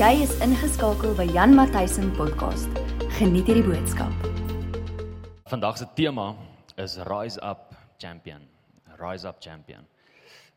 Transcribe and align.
Jy 0.00 0.22
is 0.24 0.30
ingeskakel 0.40 1.10
by 1.12 1.26
Jan 1.28 1.52
Matthysen 1.52 2.06
podcast. 2.16 2.78
Geniet 3.18 3.50
hierdie 3.50 3.66
boodskap. 3.66 4.14
Vandag 5.52 5.76
se 5.76 5.84
tema 5.92 6.30
is 6.80 6.94
Rise 7.04 7.36
Up 7.44 7.74
Champion. 8.00 8.46
Rise 8.96 9.28
Up 9.28 9.42
Champion. 9.44 9.84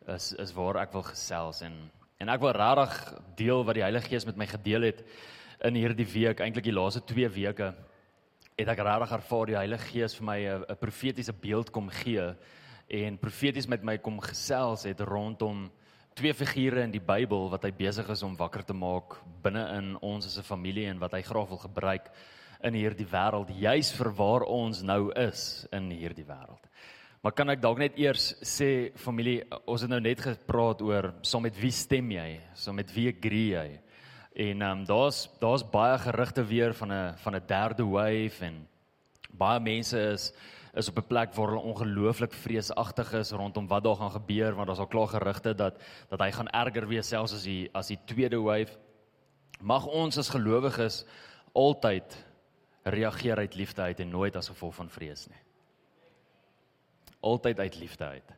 Is 0.08 0.30
is 0.40 0.56
waar 0.56 0.80
ek 0.86 0.96
wil 0.96 1.04
gesels 1.10 1.60
en 1.68 1.76
en 2.24 2.32
ek 2.32 2.40
wil 2.40 2.56
regtig 2.56 2.96
deel 3.36 3.68
wat 3.68 3.76
die 3.76 3.84
Heilige 3.84 4.14
Gees 4.14 4.30
met 4.32 4.40
my 4.40 4.48
gedeel 4.48 4.88
het 4.88 5.04
in 5.68 5.76
hierdie 5.76 6.08
week, 6.08 6.40
eintlik 6.40 6.72
die 6.72 6.78
laaste 6.80 7.04
2 7.04 7.36
weke 7.36 7.74
het 8.56 8.72
ek 8.78 8.80
regtig 8.88 9.12
ervaar 9.20 9.52
die 9.52 9.60
Heilige 9.60 9.92
Gees 9.92 10.16
vir 10.22 10.30
my 10.32 10.40
'n 10.40 10.80
profetiese 10.80 11.36
beeld 11.36 11.68
kom 11.76 11.92
gee 11.92 12.32
en 12.88 13.20
profeties 13.20 13.68
met 13.68 13.84
my 13.84 13.98
kom 13.98 14.24
gesels 14.24 14.88
het 14.88 15.04
rondom 15.04 15.68
twee 16.16 16.34
figure 16.34 16.84
in 16.84 16.92
die 16.94 17.02
Bybel 17.02 17.50
wat 17.52 17.66
hy 17.66 17.72
besig 17.76 18.10
is 18.10 18.24
om 18.24 18.36
wakker 18.38 18.64
te 18.66 18.74
maak 18.74 19.18
binne 19.44 19.64
in 19.78 19.96
ons 20.02 20.26
as 20.26 20.38
'n 20.38 20.44
familie 20.44 20.88
en 20.88 21.00
wat 21.00 21.14
hy 21.14 21.22
graag 21.22 21.50
wil 21.50 21.58
gebruik 21.58 22.10
in 22.64 22.74
hierdie 22.74 23.06
wêreld 23.06 23.50
juis 23.60 23.92
vir 23.92 24.10
waar 24.16 24.44
ons 24.44 24.82
nou 24.82 25.12
is 25.12 25.68
in 25.72 25.90
hierdie 25.92 26.26
wêreld. 26.26 26.64
Maar 27.24 27.32
kan 27.32 27.50
ek 27.50 27.62
dalk 27.62 27.78
net 27.80 27.98
eers 27.98 28.34
sê 28.44 28.92
familie, 29.00 29.44
ons 29.66 29.82
het 29.82 29.90
nou 29.90 30.00
net 30.00 30.20
gepraat 30.20 30.82
oor 30.82 31.14
saam 31.22 31.44
met 31.44 31.56
wie 31.56 31.72
stem 31.72 32.12
jy? 32.12 32.42
Saam 32.54 32.76
met 32.76 32.92
wie 32.92 33.08
agree 33.10 33.54
jy? 33.56 33.80
En 34.36 34.62
ehm 34.62 34.80
um, 34.80 34.86
daar's 34.86 35.30
daar's 35.40 35.64
baie 35.64 35.98
gerugte 36.00 36.44
weer 36.44 36.74
van 36.74 36.92
'n 36.92 37.14
van 37.18 37.36
'n 37.36 37.48
derde 37.48 37.86
wave 37.86 38.46
en 38.46 38.68
baie 39.32 39.60
mense 39.60 39.98
is 39.98 40.34
is 40.74 40.90
op 40.90 40.98
'n 40.98 41.08
plek 41.08 41.34
waar 41.34 41.48
hulle 41.48 41.62
ongelooflik 41.62 42.34
vreesagtig 42.34 43.14
is 43.14 43.32
rondom 43.32 43.68
wat 43.68 43.84
daar 43.84 43.96
gaan 43.96 44.12
gebeur 44.12 44.56
want 44.56 44.68
daar's 44.68 44.80
al 44.80 44.88
klaar 44.88 45.08
gerugte 45.08 45.56
dat 45.56 45.82
dat 46.10 46.20
hy 46.20 46.32
gaan 46.32 46.50
erger 46.50 46.88
wees 46.88 47.08
selfs 47.08 47.34
as 47.34 47.44
die 47.44 47.70
as 47.74 47.88
die 47.88 48.00
tweede 48.06 48.42
wave. 48.42 48.78
Mag 49.62 49.86
ons 49.86 50.18
as 50.18 50.30
gelowiges 50.30 51.06
altyd 51.54 52.26
reageer 52.84 53.38
uit 53.38 53.56
liefde 53.56 53.82
uit 53.82 54.00
en 54.00 54.10
nooit 54.10 54.36
as 54.36 54.48
gevolg 54.48 54.76
van 54.76 54.90
vrees 54.90 55.28
nie. 55.28 55.42
Altyd 57.20 57.60
uit 57.60 57.76
liefde 57.76 58.06
uit. 58.06 58.34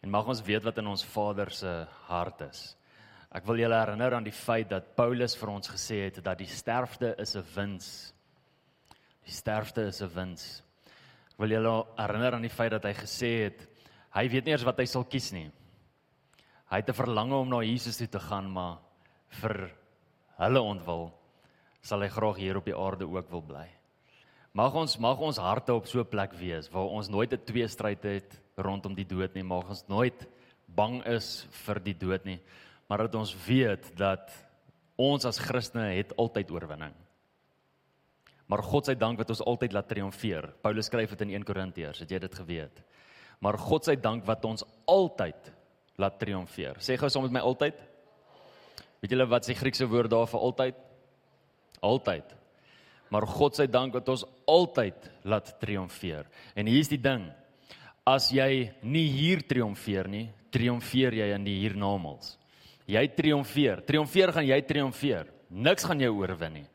En 0.00 0.10
mag 0.10 0.26
ons 0.26 0.42
weet 0.42 0.62
wat 0.62 0.78
in 0.78 0.86
ons 0.86 1.04
Vader 1.04 1.50
se 1.50 1.86
hart 2.06 2.40
is. 2.40 2.76
Ek 3.30 3.44
wil 3.44 3.56
julle 3.56 3.78
herinner 3.78 4.14
aan 4.14 4.24
die 4.24 4.32
feit 4.32 4.68
dat 4.70 4.94
Paulus 4.94 5.36
vir 5.36 5.48
ons 5.48 5.68
gesê 5.68 6.04
het 6.04 6.24
dat 6.24 6.38
die 6.38 6.46
sterfte 6.46 7.14
is 7.18 7.36
'n 7.36 7.44
wins. 7.54 8.14
Die 9.24 9.32
sterfte 9.32 9.86
is 9.86 10.02
'n 10.02 10.14
wins. 10.14 10.63
Wil 11.38 11.56
julle 11.56 11.74
herinner 11.98 12.34
aan 12.34 12.46
die 12.46 12.52
feit 12.52 12.70
dat 12.70 12.84
hy 12.84 12.94
gesê 12.94 13.32
het 13.48 13.66
hy 14.14 14.28
weet 14.30 14.46
nie 14.46 14.52
eers 14.54 14.66
wat 14.66 14.78
hy 14.78 14.86
sal 14.86 15.04
kies 15.04 15.32
nie. 15.34 15.50
Hy 16.70 16.76
het 16.80 16.88
'n 16.88 17.00
verlange 17.02 17.34
om 17.34 17.48
na 17.48 17.62
Jesus 17.62 17.96
toe 17.96 18.06
te 18.06 18.20
gaan, 18.20 18.50
maar 18.50 18.78
vir 19.28 19.70
hulle 20.38 20.60
ontwil 20.60 21.12
sal 21.82 22.00
hy 22.00 22.08
graag 22.08 22.36
hier 22.36 22.56
op 22.56 22.64
die 22.64 22.76
aarde 22.76 23.04
ook 23.04 23.30
wil 23.30 23.42
bly. 23.42 23.68
Mag 24.54 24.74
ons 24.74 24.98
mag 24.98 25.18
ons 25.18 25.38
harte 25.38 25.74
op 25.74 25.86
so 25.86 26.00
'n 26.00 26.06
plek 26.06 26.32
wees 26.38 26.70
waar 26.70 26.86
ons 26.86 27.08
nooit 27.08 27.32
'n 27.32 27.44
tweestryd 27.44 28.02
het 28.02 28.40
rondom 28.56 28.94
die 28.94 29.04
dood 29.04 29.34
nie, 29.34 29.42
mag 29.42 29.68
ons 29.68 29.88
nooit 29.88 30.26
bang 30.68 31.02
is 31.06 31.46
vir 31.50 31.80
die 31.80 31.94
dood 31.94 32.24
nie, 32.24 32.40
maar 32.88 32.98
dat 32.98 33.14
ons 33.14 33.34
weet 33.46 33.96
dat 33.96 34.30
ons 34.96 35.24
as 35.24 35.38
Christene 35.38 35.96
het 35.96 36.16
altyd 36.16 36.50
oorwinning. 36.50 36.94
Maar 38.46 38.62
God 38.62 38.86
se 38.86 38.94
dank 38.98 39.18
wat 39.18 39.30
ons 39.32 39.42
altyd 39.44 39.72
laat 39.72 39.88
triomfeer. 39.88 40.50
Paulus 40.62 40.90
skryf 40.90 41.14
dit 41.14 41.24
in 41.26 41.34
1 41.38 41.46
Korintiërs, 41.48 42.02
het 42.04 42.10
jy 42.12 42.20
dit 42.20 42.34
geweet? 42.34 42.82
Maar 43.40 43.58
God 43.58 43.84
se 43.84 43.96
dank 43.96 44.24
wat 44.28 44.44
ons 44.44 44.64
altyd 44.88 45.50
laat 46.00 46.18
triomfeer. 46.20 46.80
Sê 46.82 46.98
gou 47.00 47.08
saam 47.08 47.24
met 47.26 47.38
my 47.38 47.44
altyd. 47.44 47.78
Weet 49.00 49.14
julle 49.14 49.28
wat 49.28 49.46
se 49.46 49.56
Griekse 49.56 49.88
woord 49.88 50.12
daar 50.12 50.28
vir 50.28 50.44
altyd? 50.48 50.82
Altyd. 51.84 52.36
Maar 53.12 53.26
God 53.28 53.56
se 53.56 53.66
dank 53.70 53.96
wat 53.96 54.08
ons 54.08 54.24
altyd 54.48 55.10
laat 55.28 55.52
triomfeer. 55.60 56.28
En 56.56 56.68
hier's 56.68 56.90
die 56.90 57.00
ding. 57.00 57.28
As 58.04 58.30
jy 58.32 58.70
nie 58.84 59.06
hier 59.12 59.44
triomfeer 59.48 60.08
nie, 60.10 60.26
triomfeer 60.52 61.16
jy 61.16 61.30
in 61.36 61.44
die 61.46 61.56
hiernamaals. 61.62 62.34
Jy 62.90 63.04
triomfeer. 63.16 63.80
Triomfeer 63.86 64.32
gaan 64.36 64.48
jy 64.48 64.58
triomfeer. 64.68 65.30
Niks 65.48 65.86
gaan 65.88 66.02
jou 66.02 66.12
oorwin 66.18 66.58
nie. 66.60 66.66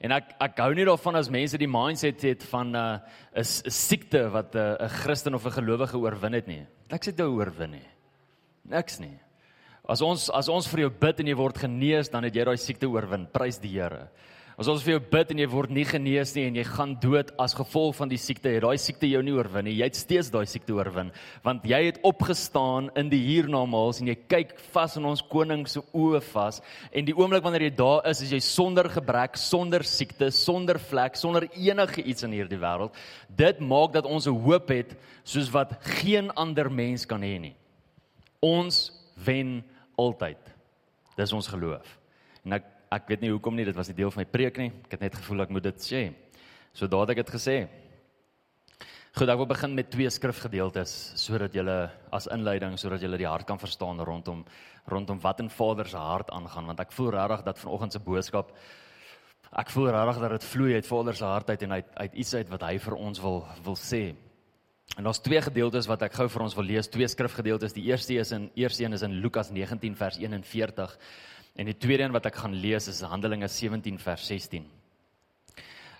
En 0.00 0.12
ek 0.12 0.34
ek 0.40 0.58
hou 0.60 0.72
nie 0.74 0.84
daarvan 0.84 1.16
as 1.16 1.30
mense 1.32 1.58
die 1.58 1.70
mindset 1.70 2.22
het 2.22 2.42
van 2.50 2.72
'n 2.72 2.76
uh, 2.76 2.98
'n 3.40 3.44
siekte 3.70 4.28
wat 4.30 4.54
'n 4.54 4.58
uh, 4.58 4.84
'n 4.84 4.88
Christen 4.88 5.34
of 5.34 5.46
'n 5.46 5.58
gelowige 5.58 5.98
oorwin 5.98 6.32
het 6.34 6.46
nie. 6.46 6.66
Niks 6.90 7.06
het 7.06 7.18
jou 7.18 7.30
oorwin 7.38 7.70
nie. 7.70 7.88
Niks 8.64 8.98
nie. 9.00 9.18
As 9.88 10.02
ons 10.02 10.30
as 10.30 10.48
ons 10.48 10.66
vir 10.66 10.80
jou 10.80 10.90
bid 10.90 11.20
en 11.20 11.26
jy 11.26 11.34
word 11.34 11.58
genees, 11.58 12.08
dan 12.08 12.24
het 12.24 12.34
jy 12.34 12.44
daai 12.44 12.56
siekte 12.56 12.88
oorwin. 12.88 13.26
Prys 13.26 13.58
die 13.58 13.70
Here. 13.70 14.08
As 14.56 14.70
ons 14.72 14.80
vir 14.80 14.94
jou 14.94 15.00
bid 15.12 15.32
en 15.34 15.40
jy 15.42 15.46
word 15.52 15.72
nie 15.76 15.82
genees 15.84 16.30
nie 16.32 16.46
en 16.48 16.54
jy 16.56 16.62
gaan 16.64 16.94
dood 16.96 17.28
as 17.42 17.52
gevolg 17.52 17.92
van 17.98 18.08
die 18.08 18.16
siekte, 18.16 18.48
het 18.54 18.62
daai 18.64 18.78
siekte 18.80 19.08
jou 19.10 19.18
nie 19.20 19.34
oorwin 19.34 19.66
nie. 19.68 19.74
Jy 19.76 19.88
het 19.90 19.98
steeds 19.98 20.30
daai 20.32 20.46
siekte 20.48 20.72
oorwin, 20.72 21.10
want 21.44 21.66
jy 21.68 21.80
het 21.90 21.98
opgestaan 22.08 22.88
in 22.96 23.10
die 23.12 23.20
hiernamaals 23.20 24.00
en 24.00 24.08
jy 24.08 24.14
kyk 24.32 24.54
vas 24.72 24.94
in 24.96 25.04
ons 25.10 25.20
koning 25.28 25.66
se 25.68 25.82
oë 25.92 26.22
vas 26.30 26.62
en 26.88 27.04
die 27.04 27.12
oomblik 27.18 27.44
wanneer 27.44 27.66
jy 27.66 27.74
daar 27.76 28.08
is, 28.08 28.22
is 28.24 28.32
jy 28.32 28.40
sonder 28.46 28.88
gebrek, 28.94 29.36
sonder 29.36 29.84
siekte, 29.84 30.30
sonder 30.32 30.80
vlek, 30.80 31.20
sonder 31.20 31.44
enige 31.52 32.00
iets 32.00 32.24
in 32.24 32.38
hierdie 32.38 32.60
wêreld. 32.62 32.96
Dit 33.28 33.60
maak 33.60 33.92
dat 33.92 34.08
ons 34.08 34.24
'n 34.24 34.40
hoop 34.40 34.72
het 34.72 34.96
soos 35.22 35.52
wat 35.52 35.76
geen 36.00 36.30
ander 36.32 36.72
mens 36.72 37.04
kan 37.04 37.20
hê 37.20 37.36
nie. 37.38 37.56
Ons 38.40 38.88
wen 39.20 39.62
altyd. 39.98 40.40
Dis 41.16 41.32
ons 41.32 41.46
geloof. 41.46 41.98
En 42.46 42.52
ek 42.52 42.75
ek 42.92 43.08
weet 43.10 43.24
nie 43.24 43.32
hoekom 43.32 43.56
nie, 43.56 43.64
dit 43.66 43.76
was 43.76 43.88
nie 43.90 43.96
deel 43.98 44.12
van 44.14 44.22
my 44.22 44.28
preek 44.30 44.60
nie. 44.62 44.70
Ek 44.86 44.96
het 44.96 45.02
net 45.06 45.18
gevoel 45.18 45.46
ek 45.46 45.52
moet 45.54 45.66
dit 45.66 45.82
sê. 45.82 46.02
So 46.76 46.86
dadelik 46.86 47.24
het 47.24 47.34
gesê. 47.34 47.56
Goed, 49.16 49.30
ek 49.32 49.38
wil 49.40 49.48
begin 49.48 49.72
met 49.72 49.88
twee 49.88 50.10
skrifgedeeltes 50.12 50.90
sodat 51.16 51.54
julle 51.56 51.76
as 52.12 52.26
inleiding 52.28 52.74
sodat 52.76 53.00
julle 53.00 53.16
die 53.16 53.28
hart 53.28 53.48
kan 53.48 53.58
verstaan 53.58 54.02
rondom 54.04 54.42
rondom 54.92 55.22
wat 55.22 55.40
in 55.40 55.48
Vader 55.48 55.88
se 55.88 55.96
hart 55.96 56.28
aangaan 56.36 56.68
want 56.68 56.82
ek 56.84 56.92
voel 56.92 57.14
regtig 57.14 57.46
dat 57.46 57.62
vanoggend 57.62 57.96
se 57.96 58.02
boodskap 58.04 58.52
ek 59.56 59.72
voel 59.72 59.88
regtig 59.94 60.20
dat 60.20 60.34
dit 60.36 60.46
vloei 60.50 60.74
uit 60.74 60.90
Vader 60.90 61.16
se 61.16 61.24
hart 61.24 61.48
uit 61.48 61.64
en 61.64 61.72
uit 61.78 61.88
uit 61.94 62.20
iets 62.24 62.34
uit 62.34 62.52
wat 62.52 62.66
hy 62.68 62.76
vir 62.88 62.98
ons 63.08 63.22
wil 63.24 63.40
wil 63.64 63.78
sê. 63.80 64.02
En 64.96 65.04
daar's 65.04 65.20
twee 65.20 65.40
gedeeltes 65.42 65.88
wat 65.88 66.04
ek 66.06 66.14
gou 66.16 66.28
vir 66.30 66.42
ons 66.44 66.54
wil 66.56 66.68
lees, 66.68 66.88
twee 66.88 67.08
skrifgedeeltes. 67.08 67.74
Die 67.74 67.88
eerste 67.88 68.14
is 68.20 68.30
in 68.32 68.50
eerste 68.54 68.84
een 68.84 68.94
is 68.96 69.02
in 69.02 69.18
Lukas 69.20 69.50
19 69.50 69.96
vers 69.96 70.20
41 70.20 70.94
En 71.56 71.64
die 71.64 71.76
tweede 71.76 72.04
een 72.04 72.12
wat 72.12 72.26
ek 72.28 72.36
gaan 72.42 72.54
lees 72.60 72.88
is 72.92 73.00
Handelinge 73.00 73.48
17 73.48 73.98
vers 73.98 74.26
16. 74.28 74.66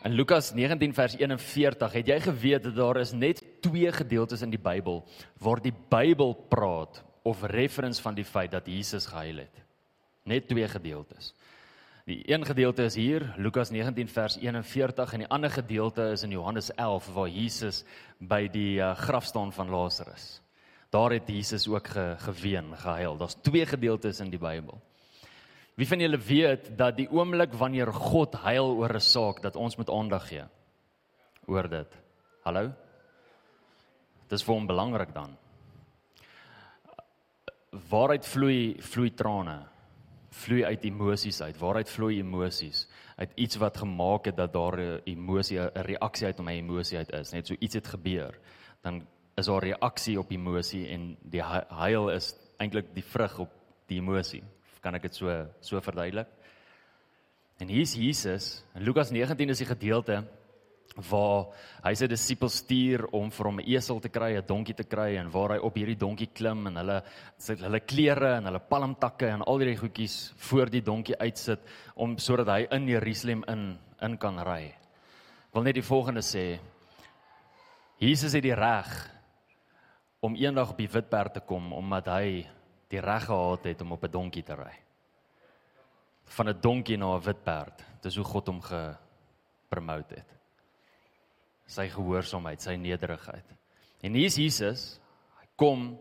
In 0.05 0.13
Lukas 0.13 0.53
19 0.55 0.93
vers 0.95 1.17
41 1.17 1.93
het 1.97 2.09
jy 2.13 2.19
geweet 2.21 2.67
dat 2.69 2.77
daar 2.77 3.01
is 3.01 3.15
net 3.17 3.41
twee 3.65 3.93
gedeeltes 3.93 4.45
in 4.45 4.53
die 4.53 4.61
Bybel 4.61 5.01
waar 5.41 5.63
die 5.65 5.73
Bybel 5.73 6.35
praat 6.53 7.01
of 7.27 7.43
reference 7.51 8.03
van 8.03 8.15
die 8.15 8.25
feit 8.25 8.53
dat 8.53 8.69
Jesus 8.69 9.09
gehuil 9.09 9.47
het. 9.47 9.63
Net 10.29 10.49
twee 10.49 10.69
gedeeltes. 10.69 11.33
Die 12.07 12.21
een 12.31 12.45
gedeelte 12.47 12.85
is 12.87 12.95
hier, 12.95 13.25
Lukas 13.37 13.73
19 13.75 14.09
vers 14.09 14.37
41 14.39 15.13
en 15.13 15.25
die 15.25 15.29
ander 15.35 15.51
gedeelte 15.51 16.11
is 16.13 16.23
in 16.23 16.37
Johannes 16.37 16.69
11 16.77 17.09
waar 17.15 17.29
Jesus 17.29 17.81
by 18.19 18.45
die 18.53 18.77
uh, 18.79 18.93
graf 18.95 19.25
staan 19.25 19.51
van 19.53 19.73
Lazarus. 19.73 20.37
Daar 20.95 21.17
het 21.17 21.27
Jesus 21.27 21.67
ook 21.69 21.89
ge, 21.89 22.15
geween, 22.29 22.77
gehuil. 22.77 23.17
Daar's 23.17 23.35
twee 23.43 23.67
gedeeltes 23.67 24.21
in 24.21 24.31
die 24.31 24.39
Bybel. 24.39 24.79
Wie 25.77 25.85
van 25.85 26.01
julle 26.01 26.17
weet 26.17 26.71
dat 26.79 26.97
die 26.97 27.09
oomblik 27.13 27.53
wanneer 27.61 27.91
God 27.93 28.39
huil 28.47 28.71
oor 28.81 28.95
'n 28.97 29.01
saak 29.01 29.43
dat 29.45 29.57
ons 29.57 29.77
moet 29.77 29.91
aandag 29.91 30.29
gee? 30.29 30.45
Oor 31.47 31.69
dit. 31.69 31.97
Hallo? 32.45 32.73
Dis 34.29 34.43
vir 34.43 34.55
hom 34.55 34.67
belangrik 34.67 35.13
dan. 35.15 35.37
Waaruit 37.91 38.25
vloei 38.25 38.77
vloei 38.81 39.11
trane? 39.11 39.69
Vloei 40.31 40.65
uit 40.65 40.85
emosies 40.85 41.43
uit. 41.43 41.59
Waaruit 41.59 41.91
vloei 41.91 42.19
emosies? 42.19 42.89
Uit 43.17 43.33
iets 43.35 43.57
wat 43.57 43.77
gemaak 43.77 44.25
het 44.25 44.37
dat 44.37 44.53
daar 44.53 44.81
'n 44.81 45.01
emosie, 45.05 45.61
'n 45.61 45.71
reaksie 45.75 46.27
uit 46.27 46.41
om 46.41 46.49
'n 46.49 46.57
emosie 46.57 46.99
uit 46.99 47.13
is. 47.13 47.33
Net 47.33 47.47
so 47.47 47.55
iets 47.59 47.75
het 47.75 47.87
gebeur, 47.87 48.39
dan 48.83 49.07
is 49.35 49.47
daar 49.47 49.63
reaksie 49.63 50.19
op 50.19 50.31
emosie 50.31 50.89
en 50.89 51.17
die 51.23 51.43
huil 51.69 52.11
is 52.11 52.35
eintlik 52.57 52.95
die 52.95 53.05
vrug 53.05 53.39
op 53.39 53.51
die 53.87 53.99
emosie 53.99 54.43
kan 54.81 54.95
ek 54.95 55.09
dit 55.09 55.15
so 55.15 55.33
so 55.61 55.81
verduidelik. 55.81 56.29
En 57.59 57.69
hier's 57.69 57.95
Jesus. 57.97 58.65
In 58.77 58.85
Lukas 58.85 59.11
19 59.11 59.51
is 59.51 59.63
die 59.63 59.69
gedeelte 59.69 60.25
waar 61.11 61.51
hy 61.85 61.93
sy 61.99 62.07
disippels 62.09 62.61
stuur 62.63 63.07
om 63.17 63.29
vir 63.31 63.47
hom 63.47 63.59
'n 63.61 63.69
esel 63.69 64.01
te 64.01 64.09
kry, 64.09 64.37
'n 64.37 64.47
donkie 64.47 64.75
te 64.75 64.85
kry 64.85 65.17
en 65.17 65.31
waar 65.31 65.53
hy 65.53 65.59
op 65.59 65.75
hierdie 65.77 65.99
donkie 65.99 66.33
klim 66.33 66.67
en 66.67 66.77
hulle 66.77 67.03
sit 67.39 67.61
hulle 67.61 67.81
klere 67.81 68.37
en 68.37 68.45
hulle 68.45 68.61
palmtakke 68.61 69.29
en 69.29 69.43
al 69.43 69.59
hierdie 69.59 69.77
goedjies 69.77 70.33
voor 70.37 70.71
die 70.71 70.81
donkie 70.81 71.17
uitsit 71.19 71.61
om 71.97 72.17
sodat 72.19 72.49
hy 72.49 72.67
in 72.71 72.89
Jerusalem 72.89 73.45
in 73.49 73.79
in 74.03 74.17
kan 74.19 74.39
ry. 74.39 74.75
Wil 75.53 75.63
net 75.63 75.75
die 75.75 75.83
volgende 75.83 76.21
sê. 76.21 76.59
Jesus 77.99 78.33
het 78.33 78.43
die 78.43 78.55
reg 78.55 79.11
om 80.21 80.37
eendag 80.37 80.71
op 80.71 80.79
die 80.79 80.89
witperd 80.89 81.35
te 81.35 81.41
kom 81.41 81.73
omdat 81.73 82.07
hy 82.07 82.47
die 82.89 83.01
reg 83.01 83.25
gehad 83.25 83.65
het 83.65 83.81
om 83.83 83.93
op 83.93 84.05
'n 84.05 84.11
donkie 84.11 84.43
te 84.43 84.55
ry. 84.55 84.75
van 86.27 86.49
'n 86.49 86.61
donkie 86.61 86.97
na 86.97 87.17
'n 87.17 87.23
wit 87.23 87.43
perd. 87.43 87.85
Dis 88.03 88.17
hoe 88.17 88.25
God 88.25 88.47
hom 88.47 88.61
gepromote 88.61 90.15
het. 90.15 90.31
Sy 91.67 91.89
gehoorsaamheid, 91.89 92.63
sy 92.63 92.75
nederigheid. 92.75 93.45
En 94.03 94.15
hier's 94.15 94.37
Jesus. 94.37 95.01
Hy 95.41 95.47
kom 95.57 95.99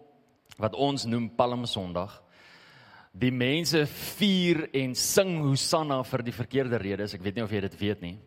wat 0.57 0.75
ons 0.75 1.05
noem 1.05 1.29
Palm 1.35 1.65
Sondag. 1.65 2.23
Die 3.11 3.31
mense 3.31 3.85
vier 3.85 4.69
en 4.73 4.95
sing 4.95 5.39
Hosanna 5.41 6.03
vir 6.03 6.23
die 6.23 6.35
verkeerde 6.35 6.77
redes. 6.77 7.13
Ek 7.13 7.21
weet 7.21 7.35
nie 7.35 7.43
of 7.43 7.51
jy 7.51 7.61
dit 7.61 7.77
weet 7.79 8.01
nie. 8.01 8.19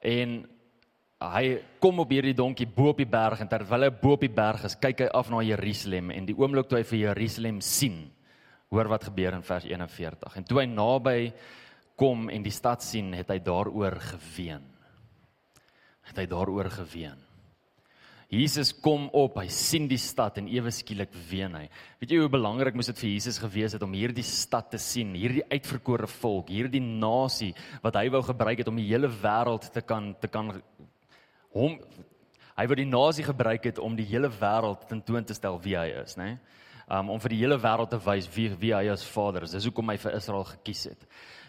En 0.00 0.48
hy 1.20 1.60
kom 1.82 2.00
op 2.00 2.12
hierdie 2.12 2.36
donkie 2.36 2.66
bo 2.66 2.94
op 2.94 3.00
die 3.02 3.08
berg 3.08 3.42
en 3.42 3.48
terwyl 3.50 3.84
hy 3.84 3.90
bo 3.92 4.14
op 4.16 4.24
die 4.24 4.32
berg 4.32 4.64
is, 4.64 4.78
kyk 4.80 5.04
hy 5.04 5.08
af 5.12 5.28
na 5.32 5.42
Jerusalem 5.44 6.10
en 6.14 6.28
die 6.28 6.36
oomblik 6.38 6.70
toe 6.70 6.80
hy 6.80 6.86
vir 6.88 7.02
Jerusalem 7.10 7.60
sien, 7.64 8.06
Hoor 8.70 8.86
wat 8.86 9.08
gebeur 9.08 9.34
in 9.34 9.42
vers 9.42 9.64
41. 9.66 10.36
En 10.38 10.44
toe 10.46 10.60
hy 10.60 10.68
naby 10.70 11.32
kom 11.98 12.28
en 12.30 12.44
die 12.44 12.54
stad 12.54 12.84
sien, 12.86 13.10
het 13.18 13.32
hy 13.32 13.40
daaroor 13.42 13.96
geween. 14.12 14.62
Het 16.06 16.20
hy 16.22 16.26
daaroor 16.30 16.70
geween. 16.70 17.18
Jesus 18.30 18.70
kom 18.78 19.08
op, 19.10 19.40
hy 19.42 19.48
sien 19.50 19.88
die 19.90 19.98
stad 19.98 20.38
en 20.38 20.46
ewe 20.46 20.70
skielik 20.70 21.10
ween 21.32 21.56
hy. 21.58 21.64
Weet 21.98 22.12
jy 22.14 22.20
hoe 22.22 22.30
belangrik 22.30 22.76
moes 22.78 22.92
dit 22.92 23.00
vir 23.02 23.10
Jesus 23.10 23.40
gewees 23.42 23.74
het 23.74 23.82
om 23.82 23.96
hierdie 23.98 24.22
stad 24.26 24.70
te 24.70 24.78
sien, 24.78 25.16
hierdie 25.18 25.42
uitverkore 25.50 26.06
volk, 26.20 26.52
hierdie 26.54 26.82
nasie 26.84 27.50
wat 27.82 27.98
hy 27.98 28.06
wou 28.14 28.22
gebruik 28.28 28.62
het 28.62 28.70
om 28.70 28.78
die 28.78 28.86
hele 28.86 29.10
wêreld 29.10 29.66
te 29.74 29.82
kan 29.82 30.12
te 30.22 30.30
kan 30.30 30.54
hom 31.56 31.78
hy 32.56 32.66
wou 32.68 32.76
die 32.76 32.88
nasie 32.88 33.24
gebruik 33.24 33.64
het 33.64 33.78
om 33.78 33.94
die 33.96 34.08
hele 34.08 34.28
wêreld 34.28 34.88
tentoon 34.88 35.24
te 35.24 35.34
stel 35.34 35.56
wie 35.64 35.78
hy 35.78 35.88
is, 36.02 36.16
né? 36.20 36.34
Nee? 36.34 36.58
um, 36.90 37.12
om 37.14 37.20
vir 37.22 37.34
die 37.34 37.42
hele 37.44 37.58
wêreld 37.60 37.92
te 37.92 38.00
wys 38.04 38.30
wie 38.34 38.50
wie 38.60 38.72
hy 38.76 38.88
as 38.92 39.06
Vader 39.06 39.46
is. 39.46 39.54
Dis 39.56 39.68
hoekom 39.68 39.92
hy 39.92 40.00
vir 40.02 40.16
Israel 40.18 40.48
gekies 40.48 40.88
het. 40.90 41.06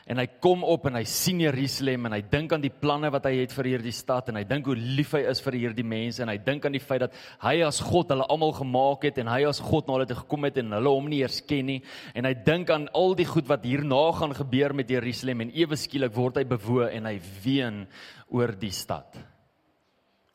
En 0.10 0.18
hy 0.18 0.26
kom 0.42 0.64
op 0.66 0.88
en 0.90 0.98
hy 0.98 1.04
sien 1.08 1.40
Jerusalem 1.44 2.08
en 2.10 2.16
hy 2.16 2.24
dink 2.26 2.52
aan 2.56 2.64
die 2.64 2.74
planne 2.74 3.12
wat 3.14 3.28
hy 3.30 3.36
het 3.38 3.54
vir 3.54 3.70
hierdie 3.70 3.94
stad 3.94 4.32
en 4.32 4.40
hy 4.40 4.44
dink 4.50 4.66
hoe 4.68 4.76
lief 4.76 5.14
hy 5.14 5.22
is 5.30 5.44
vir 5.46 5.60
hierdie 5.60 5.86
mense 5.88 6.24
en 6.24 6.32
hy 6.34 6.40
dink 6.42 6.66
aan 6.66 6.74
die 6.74 6.82
feit 6.82 7.04
dat 7.06 7.16
hy 7.44 7.54
as 7.68 7.80
God 7.86 8.10
hulle 8.12 8.26
almal 8.34 8.56
gemaak 8.58 9.06
het 9.08 9.22
en 9.22 9.30
hy 9.30 9.44
as 9.48 9.62
God 9.62 9.88
na 9.88 10.00
hulle 10.00 10.10
toe 10.10 10.18
gekom 10.24 10.50
het 10.50 10.58
en 10.60 10.74
hulle 10.74 10.96
hom 10.98 11.10
nie 11.12 11.22
eers 11.22 11.38
ken 11.46 11.70
nie 11.70 11.80
en 12.18 12.28
hy 12.28 12.34
dink 12.50 12.74
aan 12.74 12.90
al 12.98 13.14
die 13.16 13.30
goed 13.30 13.48
wat 13.52 13.68
hierna 13.70 14.02
gaan 14.18 14.34
gebeur 14.42 14.76
met 14.82 14.90
Jerusalem 14.90 15.46
en 15.46 15.54
ewe 15.54 15.78
skielik 15.80 16.18
word 16.18 16.42
hy 16.42 16.48
bewoe 16.50 16.90
en 16.90 17.08
hy 17.08 17.20
ween 17.46 17.86
oor 18.34 18.58
die 18.58 18.74
stad. 18.74 19.22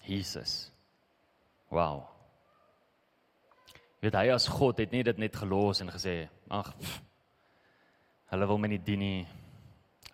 Jesus. 0.06 0.70
Wow. 1.70 2.06
Weet 4.00 4.14
hy 4.14 4.28
as 4.34 4.46
God 4.50 4.78
het 4.78 4.92
nie 4.94 5.02
dit 5.06 5.18
net 5.18 5.36
gelos 5.36 5.80
en 5.82 5.90
gesê 5.90 6.28
ag 6.52 6.70
hulle 8.30 8.46
wil 8.46 8.60
my 8.60 8.70
nie 8.70 8.82
dien 8.82 9.02
nie. 9.02 9.22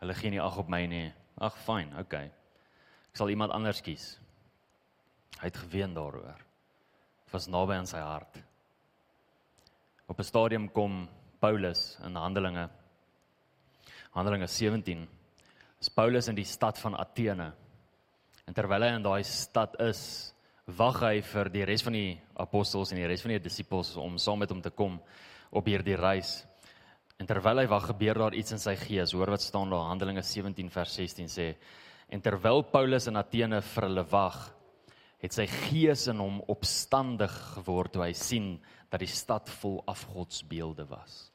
Hulle 0.00 0.14
gee 0.16 0.32
nie 0.32 0.40
ag 0.42 0.58
op 0.60 0.70
my 0.72 0.84
nie. 0.88 1.08
Ag 1.42 1.56
fyn 1.66 1.92
okay. 2.00 2.30
Ek 3.10 3.20
sal 3.20 3.32
iemand 3.32 3.52
anders 3.52 3.82
kies. 3.84 4.14
Hy 5.40 5.50
het 5.50 5.60
geween 5.64 5.94
daaroor. 5.96 6.38
Dit 7.26 7.34
was 7.34 7.50
naby 7.50 7.76
aan 7.76 7.88
sy 7.90 8.00
hart. 8.00 8.38
Op 10.08 10.18
'n 10.18 10.24
stadium 10.24 10.68
kom 10.68 11.08
Paulus 11.40 11.98
in 12.04 12.16
Handelinge. 12.16 12.68
Handelinge 14.12 14.46
17 14.46 15.08
is 15.80 15.88
Paulus 15.88 16.28
in 16.28 16.34
die 16.34 16.44
stad 16.44 16.78
van 16.78 16.96
Athene 16.96 17.52
en 18.46 18.54
terwyl 18.56 18.86
hy 18.86 18.94
in 18.96 19.04
daai 19.04 19.22
stad 19.26 19.76
is 19.84 20.32
wag 20.66 21.02
hy 21.02 21.18
vir 21.26 21.50
die 21.52 21.66
res 21.66 21.82
van 21.82 21.96
die 21.96 22.14
apostels 22.40 22.92
en 22.92 23.00
die 23.00 23.08
res 23.10 23.22
van 23.24 23.34
die 23.34 23.42
disippels 23.42 23.96
om 24.00 24.18
saam 24.18 24.42
met 24.42 24.50
hom 24.50 24.62
te 24.62 24.70
kom 24.70 24.98
op 25.52 25.68
hierdie 25.68 25.98
reis. 25.98 26.42
En 27.20 27.28
terwyl 27.28 27.62
hy 27.62 27.68
wag, 27.70 27.90
gebeur 27.92 28.18
daar 28.18 28.34
iets 28.34 28.54
in 28.54 28.62
sy 28.62 28.74
gees. 28.78 29.12
Hoor 29.14 29.34
wat 29.34 29.44
staan 29.44 29.70
daar 29.70 29.90
Handelinge 29.90 30.24
17 30.26 30.70
vers 30.74 30.94
16 30.98 31.28
sê: 31.30 31.48
En 32.10 32.22
terwyl 32.22 32.64
Paulus 32.72 33.06
in 33.06 33.20
Athene 33.20 33.60
vir 33.62 33.86
hulle 33.86 34.04
wag, 34.10 34.38
het 35.22 35.34
sy 35.36 35.46
gees 35.46 36.08
in 36.10 36.18
hom 36.18 36.40
opstandig 36.50 37.34
geword 37.54 37.94
toe 37.94 38.02
hy 38.08 38.14
sien 38.18 38.56
dat 38.90 39.04
die 39.04 39.10
stad 39.10 39.50
vol 39.60 39.78
afgodsbeelde 39.86 40.88
was. 40.90 41.28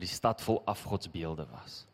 Die 0.00 0.08
stad 0.08 0.40
vol 0.44 0.62
afgodsbeelde 0.68 1.44
was. 1.50 1.84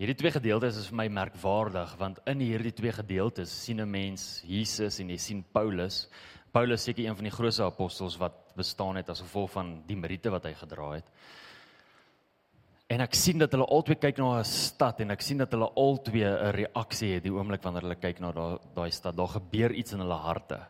Hierdie 0.00 0.16
twee 0.16 0.32
gedeeltes 0.32 0.78
is 0.80 0.86
vir 0.88 0.96
my 1.02 1.04
merkwaardig 1.12 1.90
want 2.00 2.20
in 2.30 2.40
hierdie 2.40 2.72
twee 2.72 2.92
gedeeltes 2.96 3.52
sien 3.52 3.80
'n 3.80 3.90
mens 3.90 4.42
Jesus 4.42 4.98
en 5.00 5.10
jy 5.10 5.18
sien 5.18 5.42
Paulus. 5.52 6.08
Paulus 6.50 6.82
seker 6.84 7.04
een 7.04 7.16
van 7.16 7.24
die 7.24 7.36
grootste 7.36 7.64
apostels 7.64 8.16
wat 8.16 8.56
bestaan 8.56 8.96
het 8.96 9.10
as 9.10 9.20
gevolg 9.20 9.50
van 9.50 9.82
die 9.86 9.96
meriete 9.96 10.30
wat 10.30 10.44
hy 10.44 10.54
gedra 10.54 10.94
het. 10.94 11.04
En 12.88 13.00
ek 13.00 13.14
sien 13.14 13.38
dat 13.38 13.52
hulle 13.52 13.66
albei 13.66 13.94
kyk 13.94 14.18
na 14.18 14.38
'n 14.40 14.44
stad 14.44 15.00
en 15.00 15.10
ek 15.10 15.20
sien 15.20 15.38
dat 15.38 15.52
hulle 15.52 15.68
albei 15.76 16.24
'n 16.24 16.52
reaksie 16.52 17.14
het 17.14 17.22
die 17.22 17.32
oomblik 17.32 17.62
wanneer 17.62 17.82
hulle 17.82 18.00
kyk 18.00 18.20
na 18.20 18.32
daai 18.32 18.58
daai 18.74 18.90
stad. 18.90 19.16
Daar 19.16 19.28
gebeur 19.28 19.72
iets 19.72 19.92
in 19.92 20.00
hulle 20.00 20.18
harte. 20.18 20.60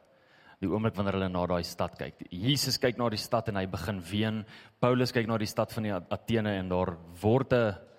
Die 0.60 0.68
oomblik 0.68 0.94
wanneer 0.96 1.14
hulle 1.14 1.28
na 1.28 1.46
daai 1.46 1.62
stad 1.62 1.96
kyk. 1.96 2.14
Jesus 2.30 2.78
kyk 2.78 2.98
na 2.98 3.08
die 3.08 3.18
stad 3.18 3.48
en 3.48 3.56
hy 3.56 3.66
begin 3.66 4.00
ween. 4.00 4.44
Paulus 4.80 5.12
kyk 5.12 5.26
na 5.26 5.38
die 5.38 5.46
stad 5.46 5.72
van 5.72 5.82
die 5.82 5.92
Athene 5.92 6.58
en 6.58 6.68
daar 6.68 6.96
word 7.20 7.52
'n 7.52 7.91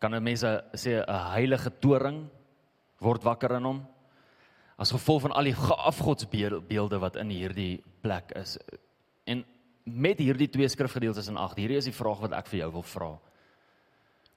kan 0.00 0.14
'n 0.14 0.22
mens 0.22 0.42
sê 0.74 1.04
'n 1.04 1.32
heilige 1.36 1.70
toring 1.80 2.28
word 3.00 3.22
wakker 3.24 3.56
in 3.56 3.64
hom 3.64 3.86
as 4.80 4.92
gevolg 4.92 5.26
van 5.26 5.32
al 5.36 5.44
die 5.44 5.54
afgodsbeelde 5.90 6.98
wat 6.98 7.16
in 7.20 7.28
hierdie 7.28 7.82
plek 8.00 8.32
is. 8.32 8.56
En 9.28 9.44
met 9.84 10.18
hierdie 10.18 10.48
twee 10.48 10.68
skrifgedeeltes 10.68 11.28
in 11.28 11.36
ag, 11.36 11.54
hierdie 11.58 11.76
is 11.76 11.84
die 11.84 11.96
vraag 11.96 12.22
wat 12.24 12.32
ek 12.32 12.48
vir 12.48 12.62
jou 12.62 12.70
wil 12.78 12.86
vra. 12.94 13.10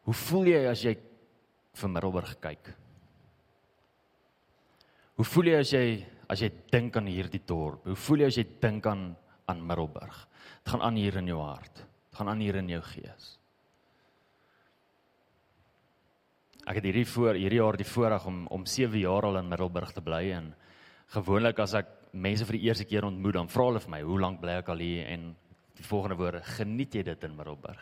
Hoe 0.03 0.13
voel 0.13 0.49
jy 0.51 0.63
as 0.67 0.83
jy 0.83 0.97
vir 1.79 1.89
Middelburg 1.89 2.33
kyk? 2.43 2.73
Hoe 5.15 5.27
voel 5.29 5.53
jy 5.53 5.59
as 5.61 5.71
jy 5.71 5.85
as 6.33 6.41
jy 6.41 6.49
dink 6.71 6.97
aan 6.97 7.07
hierdie 7.07 7.43
dorp? 7.45 7.85
Hoe 7.85 7.95
voel 7.95 8.25
jy 8.25 8.27
as 8.27 8.39
jy 8.41 8.45
dink 8.59 8.87
aan 8.89 9.13
aan 9.47 9.63
Middelburg? 9.63 10.27
Dit 10.63 10.73
gaan 10.73 10.83
aan 10.83 10.99
hier 10.99 11.15
in 11.21 11.31
jou 11.31 11.39
hart. 11.39 11.83
Dit 11.83 12.19
gaan 12.19 12.31
aan 12.33 12.43
hier 12.43 12.59
in 12.59 12.71
jou 12.71 12.81
gees. 12.81 13.37
Ek 16.63 16.77
het 16.79 16.85
hierdie 16.87 17.07
voor 17.11 17.35
hierdie 17.35 17.59
jaar 17.59 17.75
die 17.75 17.87
voorreg 17.87 18.25
om 18.29 18.45
om 18.55 18.65
7 18.65 18.95
jaar 19.01 19.25
al 19.27 19.41
in 19.41 19.49
Middelburg 19.51 19.91
te 19.91 20.01
bly 20.01 20.29
en 20.31 20.53
gewoonlik 21.11 21.59
as 21.59 21.73
ek 21.75 21.89
mense 22.13 22.45
vir 22.47 22.57
die 22.57 22.69
eerste 22.69 22.85
keer 22.87 23.03
ontmoet 23.03 23.35
dan 23.35 23.49
vra 23.51 23.65
hulle 23.67 23.81
vir 23.83 23.91
my 23.91 23.99
hoe 24.07 24.19
lank 24.21 24.39
bly 24.39 24.55
ek 24.61 24.71
al 24.71 24.83
hier 24.83 25.09
en 25.11 25.25
die 25.75 25.87
volgende 25.89 26.15
woorde 26.21 26.43
geniet 26.53 26.95
jy 26.95 27.03
dit 27.09 27.27
in 27.27 27.35
Middelburg? 27.35 27.81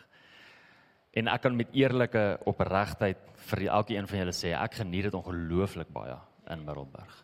En 1.14 1.30
ek 1.30 1.44
kan 1.44 1.54
met 1.54 1.76
eerlike 1.76 2.24
opregtheid 2.50 3.22
vir 3.52 3.64
elkeen 3.68 4.10
van 4.10 4.22
julle 4.24 4.34
sê 4.34 4.54
ek 4.58 4.80
geniet 4.80 5.06
dit 5.10 5.20
ongelooflik 5.20 5.92
baie 5.94 6.18
in 6.50 6.66
Middelburg. 6.66 7.14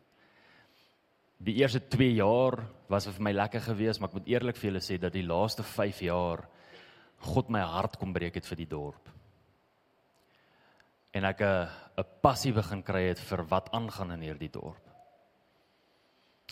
Die 1.42 1.58
eerste 1.58 1.80
2 1.80 2.12
jaar 2.20 2.60
was 2.86 3.10
vir 3.10 3.22
my 3.24 3.34
lekker 3.34 3.66
geweest, 3.66 3.98
maar 3.98 4.12
ek 4.12 4.20
moet 4.20 4.30
eerlik 4.30 4.58
vir 4.60 4.70
julle 4.70 4.84
sê 4.84 4.98
dat 5.02 5.14
die 5.16 5.26
laaste 5.26 5.66
5 5.66 6.06
jaar 6.06 6.46
God 7.34 7.50
my 7.50 7.66
hart 7.66 7.98
kom 7.98 8.14
breek 8.14 8.38
het 8.38 8.46
vir 8.46 8.62
die 8.62 8.70
dorp 8.70 9.17
en 11.12 11.24
ek 11.24 11.40
'n 11.40 11.68
'n 11.98 12.04
passie 12.22 12.52
begin 12.52 12.82
kry 12.82 13.08
het 13.08 13.18
vir 13.18 13.42
wat 13.44 13.68
aangaan 13.72 14.12
in 14.12 14.22
hierdie 14.22 14.52
dorp. 14.52 14.88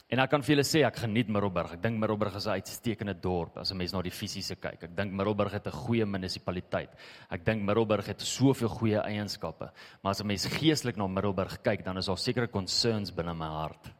En 0.07 0.21
ek 0.23 0.31
kan 0.31 0.43
vir 0.43 0.55
julle 0.55 0.65
sê 0.67 0.85
ek 0.87 1.01
geniet 1.03 1.31
Middelburg. 1.33 1.73
Ek 1.75 1.83
dink 1.83 1.99
Middelburg 1.99 2.37
is 2.37 2.47
'n 2.47 2.59
uitstekende 2.61 3.15
dorp 3.21 3.57
as 3.59 3.73
'n 3.73 3.77
mens 3.77 3.93
na 3.93 4.03
die 4.03 4.11
fisiese 4.11 4.55
kyk. 4.55 4.85
Ek 4.85 4.95
dink 4.95 5.13
Middelburg 5.13 5.53
het 5.53 5.67
'n 5.67 5.73
goeie 5.73 6.07
munisipaliteit. 6.07 6.91
Ek 7.31 7.45
dink 7.45 7.63
Middelburg 7.63 8.07
het 8.07 8.21
soveel 8.21 8.69
goeie 8.69 9.01
eienskappe. 9.01 9.71
Maar 10.03 10.11
as 10.11 10.21
'n 10.21 10.27
mens 10.27 10.47
geestelik 10.47 10.97
na 10.97 11.07
Middelburg 11.07 11.63
kyk, 11.63 11.85
dan 11.85 11.99
is 11.99 12.07
daar 12.07 12.19
sekere 12.19 12.49
concerns 12.49 13.11
binne 13.11 13.35
my 13.35 13.49
hart 13.49 13.93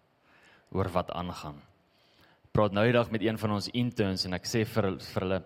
oor 0.71 0.89
wat 0.89 1.11
aangaan. 1.11 1.61
Praat 2.53 2.73
nou 2.73 2.87
eendag 2.87 3.11
met 3.11 3.23
een 3.23 3.39
van 3.39 3.51
ons 3.51 3.69
interns 3.69 4.25
en 4.25 4.35
ek 4.35 4.45
sê 4.45 4.65
vir 4.65 4.99
vir 4.99 5.23
hulle 5.23 5.43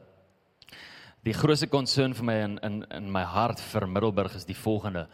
Die 1.27 1.35
grootste 1.37 1.69
concern 1.69 2.15
vir 2.17 2.25
my 2.25 2.39
in 2.47 2.59
in 2.65 2.83
in 2.97 3.11
my 3.13 3.23
hart 3.29 3.61
vir 3.61 3.87
Middelburg 3.87 4.35
is 4.39 4.47
die 4.49 4.57
volgende 4.57 5.07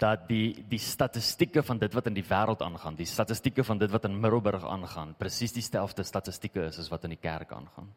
dat 0.00 0.24
die 0.28 0.64
die 0.68 0.78
statistieke 0.80 1.62
van 1.62 1.78
dit 1.78 1.92
wat 1.94 2.06
in 2.06 2.14
die 2.14 2.24
wêreld 2.24 2.62
aangaan, 2.64 2.96
die 2.96 3.06
statistieke 3.06 3.64
van 3.64 3.78
dit 3.78 3.90
wat 3.90 4.04
in 4.08 4.20
Middelburg 4.20 4.64
aangaan, 4.64 5.14
presies 5.18 5.52
dieselfde 5.52 6.02
statistieke 6.02 6.64
is 6.70 6.78
as 6.78 6.88
wat 6.88 7.04
in 7.04 7.10
die 7.10 7.20
kerk 7.20 7.52
aangaan. 7.52 7.92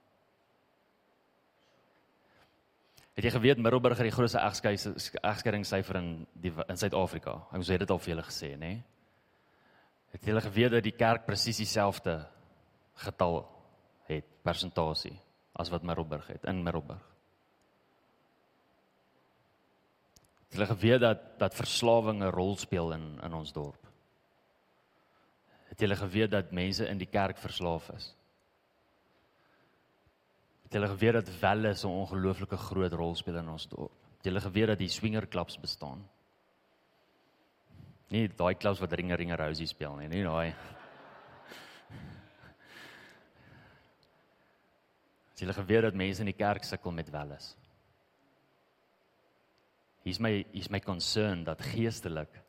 Het 3.16 3.24
jy 3.24 3.32
geweet 3.38 3.64
Middelburg 3.64 3.98
het 3.98 4.10
die 4.10 4.18
grootste 4.18 4.44
egskeidingssyfer 4.44 6.02
in 6.02 6.12
die 6.34 6.52
in 6.68 6.78
Suid-Afrika? 6.78 7.38
Ek 7.54 7.62
moes 7.62 7.72
dit 7.72 7.92
al 7.92 8.04
vir 8.04 8.16
julle 8.16 8.28
gesê, 8.28 8.52
nê? 8.60 8.76
Het 10.12 10.28
julle 10.28 10.44
geweet 10.44 10.76
dat 10.76 10.84
die 10.84 10.98
kerk 11.00 11.24
presies 11.26 11.64
dieselfde 11.64 12.20
getal 13.08 13.46
het, 14.12 14.28
persentasie 14.44 15.16
as 15.56 15.72
wat 15.72 15.88
Middelburg 15.88 16.28
het 16.28 16.44
in 16.52 16.64
Middelburg? 16.64 17.15
Hulle 20.54 20.66
geweet 20.66 21.00
dat 21.02 21.40
dat 21.40 21.56
verslawing 21.56 22.24
'n 22.24 22.32
rol 22.32 22.56
speel 22.58 22.92
in 22.94 23.20
in 23.24 23.34
ons 23.34 23.52
dorp. 23.54 23.88
Het 25.66 25.80
julle 25.80 25.96
geweet 25.96 26.32
dat 26.32 26.52
mense 26.52 26.88
in 26.88 26.98
die 26.98 27.10
kerk 27.10 27.38
verslaaf 27.38 27.90
is? 27.90 28.16
Het 30.64 30.74
julle 30.74 30.88
geweet 30.88 31.14
dat 31.14 31.40
welle 31.40 31.74
so 31.74 31.90
'n 31.90 32.02
ongelooflike 32.06 32.58
groot 32.58 32.94
rol 32.94 33.16
speel 33.16 33.38
in 33.38 33.50
ons 33.50 33.68
dorp? 33.68 33.92
Het 34.18 34.26
julle 34.26 34.42
geweet 34.42 34.68
dat 34.68 34.78
die 34.78 34.90
swinger 34.90 35.28
clubs 35.28 35.60
bestaan? 35.60 36.10
Nie 38.08 38.28
daai 38.28 38.56
clubs 38.58 38.80
wat 38.80 38.92
ringe 38.94 39.16
ringe 39.16 39.36
rosie 39.36 39.68
speel 39.68 39.96
nie, 39.96 40.08
nie 40.08 40.24
daai. 40.24 40.54
Het 45.30 45.40
julle 45.40 45.54
geweet 45.54 45.82
dat 45.82 45.94
mense 45.94 46.20
in 46.20 46.26
die 46.26 46.38
kerk 46.38 46.64
sukkel 46.64 46.92
met 46.92 47.10
welis? 47.12 47.56
Hier's 50.06 50.22
my 50.22 50.46
hier's 50.54 50.70
my 50.70 50.80
concern 50.86 51.44
dat 51.44 51.64
geestelik 51.74 52.42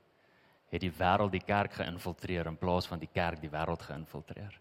het 0.69 0.83
die 0.83 0.93
wêreld 0.93 1.33
die 1.33 1.45
kerk 1.47 1.79
geïnfiltreer 1.79 2.51
in 2.51 2.59
plaas 2.61 2.89
van 2.91 3.01
die 3.01 3.09
kerk 3.09 3.41
die 3.41 3.51
wêreld 3.53 3.85
geïnfiltreer. 3.87 4.59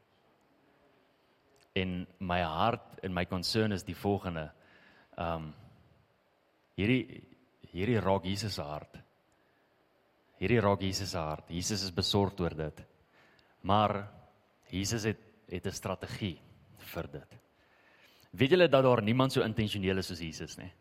En 1.75 2.05
my 2.23 2.39
hart 2.41 3.01
en 3.03 3.13
my 3.13 3.25
concern 3.27 3.75
is 3.75 3.83
die 3.83 3.97
volgende. 3.99 4.47
Um 5.19 5.51
hierdie 6.79 7.23
hierdie 7.73 7.99
raak 7.99 8.27
Jesus 8.29 8.55
se 8.55 8.63
hart. 8.63 8.95
Hierdie 10.39 10.61
raak 10.63 10.81
Jesus 10.83 11.11
se 11.11 11.19
hart. 11.19 11.51
Jesus 11.51 11.83
is 11.83 11.91
besorgd 11.95 12.39
oor 12.39 12.55
dit. 12.55 12.81
Maar 13.67 14.05
Jesus 14.71 15.03
het 15.03 15.19
het 15.51 15.67
'n 15.67 15.71
strategie 15.71 16.39
vir 16.77 17.07
dit. 17.11 17.35
Weet 18.31 18.49
julle 18.49 18.67
dat 18.67 18.83
daar 18.83 19.01
niemand 19.01 19.31
so 19.31 19.41
intentioneel 19.41 19.97
is 19.97 20.07
soos 20.07 20.19
Jesus 20.19 20.57
nie? 20.57 20.71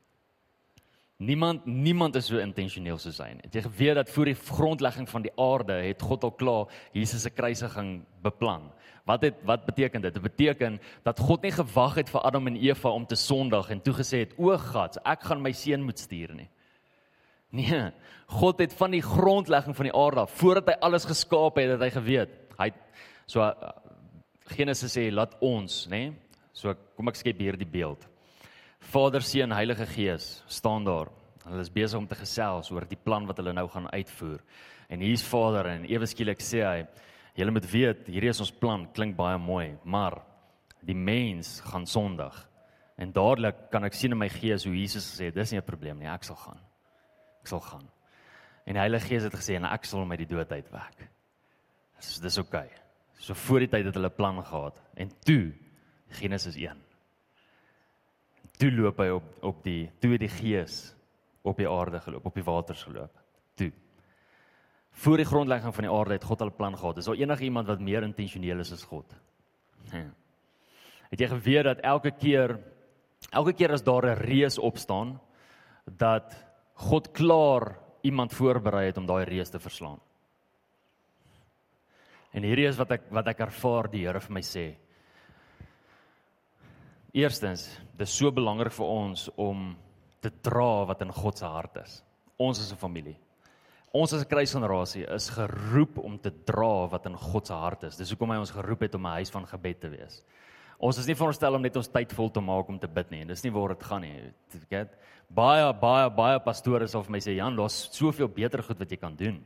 Niemand 1.22 1.66
niemand 1.66 2.16
is 2.18 2.26
so 2.26 2.40
intentioneel 2.42 2.98
soos 2.98 3.20
hy 3.22 3.28
nie. 3.36 3.50
Jy 3.54 3.60
geweet 3.68 3.98
dat 4.00 4.10
voor 4.10 4.26
die 4.26 4.34
grondlegging 4.34 5.06
van 5.08 5.22
die 5.22 5.32
aarde 5.38 5.76
het 5.84 6.02
God 6.02 6.24
al 6.26 6.32
klaar 6.34 6.72
Jesus 6.92 7.22
se 7.22 7.30
kruisiging 7.30 8.00
beplan? 8.24 8.66
Wat 9.06 9.22
het 9.22 9.38
wat 9.46 9.66
beteken 9.68 10.02
dit? 10.02 10.14
Dit 10.16 10.24
beteken 10.24 10.80
dat 11.06 11.20
God 11.22 11.44
nie 11.46 11.52
gewag 11.54 12.00
het 12.00 12.10
vir 12.10 12.24
Adam 12.26 12.50
en 12.50 12.58
Eva 12.58 12.90
om 12.90 13.06
te 13.06 13.18
sondig 13.20 13.70
en 13.70 13.82
toe 13.84 13.94
gesê 13.94 14.24
het: 14.24 14.34
"O 14.38 14.56
God, 14.58 14.98
ek 15.04 15.22
gaan 15.22 15.42
my 15.42 15.52
seun 15.52 15.84
moet 15.84 15.98
stuur 15.98 16.34
nie." 16.34 16.48
Nee, 17.54 17.92
God 18.26 18.58
het 18.58 18.74
van 18.74 18.90
die 18.90 19.02
grondlegging 19.02 19.76
van 19.76 19.86
die 19.86 19.94
aarde, 19.94 20.26
voordat 20.26 20.66
hy 20.66 20.74
alles 20.80 21.04
geskaap 21.06 21.56
het, 21.56 21.70
het 21.76 21.80
hy 21.80 21.90
geweet. 21.90 22.32
Hy 22.58 22.72
so 23.26 23.46
Genesis 24.50 24.96
sê 24.96 25.06
laat 25.12 25.36
ons, 25.40 25.86
nê? 25.86 26.10
Nee? 26.10 26.12
So 26.54 26.74
kom 26.96 27.08
ek 27.10 27.18
skep 27.18 27.38
hier 27.38 27.56
die 27.58 27.66
beeld. 27.66 28.02
Vader, 28.84 29.22
Seun, 29.22 29.52
Heilige 29.52 29.86
Gees 29.86 30.42
staan 30.46 30.84
daar. 30.84 31.08
Hulle 31.44 31.60
is 31.64 31.72
besig 31.72 31.98
om 31.98 32.06
te 32.06 32.16
gesels 32.18 32.70
oor 32.70 32.84
die 32.88 33.00
plan 33.00 33.26
wat 33.26 33.40
hulle 33.40 33.54
nou 33.56 33.64
gaan 33.72 33.88
uitvoer. 33.90 34.42
En 34.92 35.02
hier's 35.02 35.24
Vader 35.26 35.70
en 35.72 35.86
ewe 35.88 36.06
skielik 36.08 36.42
sê 36.44 36.60
hy, 36.62 36.84
julle 37.34 37.54
moet 37.56 37.66
weet, 37.72 38.04
hierdie 38.12 38.30
is 38.30 38.42
ons 38.44 38.52
plan, 38.52 38.86
klink 38.94 39.16
baie 39.16 39.40
mooi, 39.40 39.74
maar 39.84 40.20
die 40.84 40.96
mens 40.96 41.56
gaan 41.64 41.88
sondig. 41.88 42.36
En 43.00 43.12
dadelik 43.12 43.66
kan 43.72 43.88
ek 43.88 43.96
sien 43.98 44.14
in 44.14 44.20
my 44.20 44.28
gees 44.30 44.68
hoe 44.68 44.76
Jesus 44.76 45.08
gesê 45.10 45.32
het, 45.32 45.34
dis 45.40 45.52
nie 45.52 45.58
'n 45.58 45.66
probleem 45.66 45.98
nie, 45.98 46.08
ek 46.08 46.24
sal 46.24 46.36
gaan. 46.36 46.60
Ek 47.40 47.48
sal 47.48 47.60
gaan. 47.60 47.88
En 48.66 48.74
die 48.74 48.84
Heilige 48.84 49.08
Gees 49.08 49.24
het 49.24 49.34
gesê 49.34 49.56
en 49.56 49.64
ek 49.64 49.84
sal 49.84 50.00
hom 50.00 50.10
uit 50.10 50.18
die 50.28 50.36
dood 50.36 50.52
uitwek. 50.52 51.08
Dis 51.96 52.20
dis 52.20 52.38
oké. 52.38 52.48
Okay. 52.56 52.70
So 53.18 53.34
voor 53.34 53.60
die 53.60 53.68
tyd 53.68 53.86
het 53.86 53.94
hulle 53.94 54.10
plan 54.10 54.44
gehad 54.44 54.80
en 54.96 55.10
toe 55.24 55.52
Genesis 56.10 56.56
1 56.56 56.83
toe 58.58 58.70
loop 58.72 58.98
hy 58.98 59.08
op 59.08 59.24
op 59.42 59.62
die 59.64 59.90
toe 60.00 60.18
die 60.18 60.28
gees 60.28 60.94
op 61.44 61.58
die 61.60 61.68
aarde 61.68 62.00
geloop, 62.00 62.26
op 62.26 62.34
die 62.34 62.44
waters 62.44 62.82
geloop. 62.86 63.18
Toe. 63.60 63.70
Voor 65.04 65.20
die 65.20 65.28
grondlegging 65.28 65.74
van 65.74 65.84
die 65.84 65.92
aarde 65.92 66.16
het 66.16 66.24
God 66.24 66.40
al 66.40 66.48
'n 66.48 66.56
plan 66.56 66.76
gehad. 66.76 66.96
Is 66.96 67.04
daar 67.04 67.20
enige 67.20 67.44
iemand 67.44 67.66
wat 67.66 67.80
meer 67.80 68.02
intentioneel 68.02 68.58
is 68.58 68.72
as 68.72 68.84
God? 68.84 69.14
Nee. 69.92 70.08
Het 71.10 71.20
jy 71.20 71.28
geweet 71.28 71.64
dat 71.64 71.80
elke 71.80 72.10
keer 72.10 72.58
elke 73.30 73.52
keer 73.52 73.72
as 73.72 73.82
daar 73.82 74.06
'n 74.06 74.18
reus 74.18 74.58
opstaan 74.58 75.20
dat 75.84 76.34
God 76.74 77.10
klaar 77.12 77.78
iemand 78.00 78.32
voorberei 78.32 78.86
het 78.86 78.96
om 78.96 79.06
daai 79.06 79.24
reus 79.24 79.50
te 79.50 79.58
verslaan? 79.58 80.00
En 82.30 82.42
hierdie 82.42 82.66
is 82.66 82.76
wat 82.76 82.90
ek 82.90 83.02
wat 83.10 83.26
ek 83.26 83.40
ervaar 83.40 83.90
die 83.90 84.06
Here 84.06 84.20
vir 84.20 84.32
my 84.32 84.42
sê. 84.42 84.74
Eerstens, 87.14 87.68
dit 87.94 88.08
is 88.08 88.12
so 88.18 88.32
belangrik 88.34 88.74
vir 88.74 88.88
ons 88.90 89.28
om 89.38 89.68
te 90.18 90.32
dra 90.42 90.82
wat 90.88 91.04
in 91.04 91.12
God 91.14 91.38
se 91.38 91.46
hart 91.46 91.76
is. 91.84 92.00
Ons 92.42 92.58
is 92.58 92.72
'n 92.72 92.76
familie. 92.76 93.16
Ons 93.92 94.12
as 94.12 94.22
'n 94.22 94.28
kruisgenerasie 94.28 95.06
is 95.14 95.28
geroep 95.30 95.98
om 95.98 96.18
te 96.18 96.32
dra 96.44 96.88
wat 96.88 97.06
in 97.06 97.16
God 97.16 97.46
se 97.46 97.52
hart 97.52 97.84
is. 97.84 97.96
Dis 97.96 98.10
hoekom 98.10 98.30
hy 98.30 98.38
ons 98.38 98.50
geroep 98.50 98.80
het 98.80 98.94
om 98.94 99.06
'n 99.06 99.18
huis 99.20 99.30
van 99.30 99.46
gebed 99.46 99.80
te 99.80 99.88
wees. 99.90 100.24
Ons 100.80 100.98
is 100.98 101.06
nie 101.06 101.14
veronderstel 101.14 101.54
om 101.54 101.62
net 101.62 101.76
ons 101.76 101.88
tyd 101.88 102.12
vol 102.12 102.30
te 102.30 102.40
maak 102.40 102.68
om 102.68 102.78
te 102.78 102.88
bid 102.88 103.10
nie. 103.10 103.24
Dis 103.24 103.44
nie 103.44 103.52
waar 103.52 103.68
dit 103.68 103.82
gaan 103.82 104.00
nie. 104.00 104.32
Get 104.68 104.98
baie 105.30 105.72
baie 105.72 106.10
baie 106.10 106.40
pastore 106.40 106.88
sal 106.88 107.02
vir 107.02 107.12
my 107.12 107.18
sê 107.18 107.36
Jan, 107.36 107.56
daar's 107.56 107.88
soveel 107.92 108.28
beter 108.28 108.60
goed 108.60 108.78
wat 108.78 108.90
jy 108.90 108.96
kan 108.96 109.14
doen. 109.14 109.44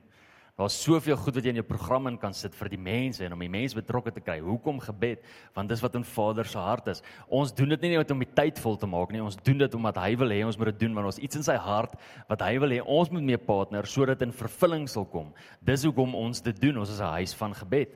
Daar's 0.58 0.74
soveel 0.82 1.14
goed 1.14 1.36
wat 1.38 1.44
jy 1.46 1.52
in 1.52 1.60
jou 1.60 1.68
program 1.68 2.08
in 2.10 2.16
kan 2.18 2.32
sit 2.34 2.54
vir 2.58 2.72
die 2.72 2.80
mense 2.82 3.22
en 3.22 3.34
om 3.36 3.42
die 3.44 3.50
mense 3.52 3.78
betrokke 3.78 4.10
te 4.10 4.18
kry. 4.18 4.40
Hoekom 4.42 4.80
gebed? 4.82 5.20
Want 5.54 5.70
dis 5.70 5.82
wat 5.84 5.94
in 5.94 6.02
Vader 6.02 6.48
se 6.50 6.58
hart 6.58 6.88
is. 6.90 7.02
Ons 7.30 7.52
doen 7.54 7.70
dit 7.76 7.84
nie 7.86 7.92
net 7.92 8.10
om 8.10 8.24
die 8.24 8.26
tyd 8.40 8.58
vol 8.58 8.74
te 8.74 8.88
maak 8.90 9.14
nie. 9.14 9.22
Ons 9.22 9.38
doen 9.46 9.62
dit 9.62 9.76
omdat 9.78 10.00
hy 10.02 10.16
wil 10.18 10.34
hê 10.34 10.40
ons 10.42 10.58
moet 10.58 10.72
dit 10.72 10.80
doen 10.82 10.98
want 10.98 11.12
ons 11.12 11.22
iets 11.22 11.38
in 11.38 11.46
sy 11.46 11.54
hart 11.62 11.94
wat 12.26 12.42
hy 12.42 12.58
wil 12.58 12.74
hê 12.74 12.80
ons 12.82 13.14
moet 13.14 13.28
mee 13.30 13.38
partner 13.38 13.86
sodat 13.86 14.26
in 14.26 14.34
vervulling 14.34 14.90
sal 14.90 15.06
kom. 15.06 15.30
Dis 15.62 15.86
hoekom 15.86 16.18
ons 16.18 16.42
dit 16.42 16.60
doen. 16.66 16.82
Ons 16.82 16.96
is 16.96 16.98
'n 16.98 17.14
huis 17.20 17.38
van 17.38 17.54
gebed. 17.54 17.94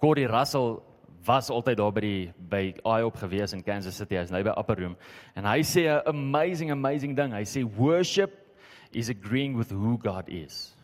Corey 0.00 0.24
Russell 0.24 0.80
was 1.26 1.50
altyd 1.50 1.76
daar 1.76 1.92
by 1.92 2.00
die 2.00 2.32
by 2.38 2.74
IOP 2.88 3.20
gewees 3.20 3.52
in 3.52 3.62
Kansas 3.62 3.96
City. 3.96 4.16
Hy's 4.16 4.30
nou 4.30 4.42
by 4.42 4.56
Upper 4.56 4.80
Room 4.80 4.96
en 5.36 5.44
hy 5.44 5.60
sê 5.60 5.92
'n 5.92 6.08
amazing 6.08 6.70
amazing 6.70 7.14
ding. 7.14 7.32
Hy 7.32 7.44
sê 7.44 7.68
worship 7.76 8.30
is 8.92 9.10
agreeing 9.10 9.58
with 9.58 9.70
who 9.70 9.98
God 9.98 10.26
is. 10.30 10.79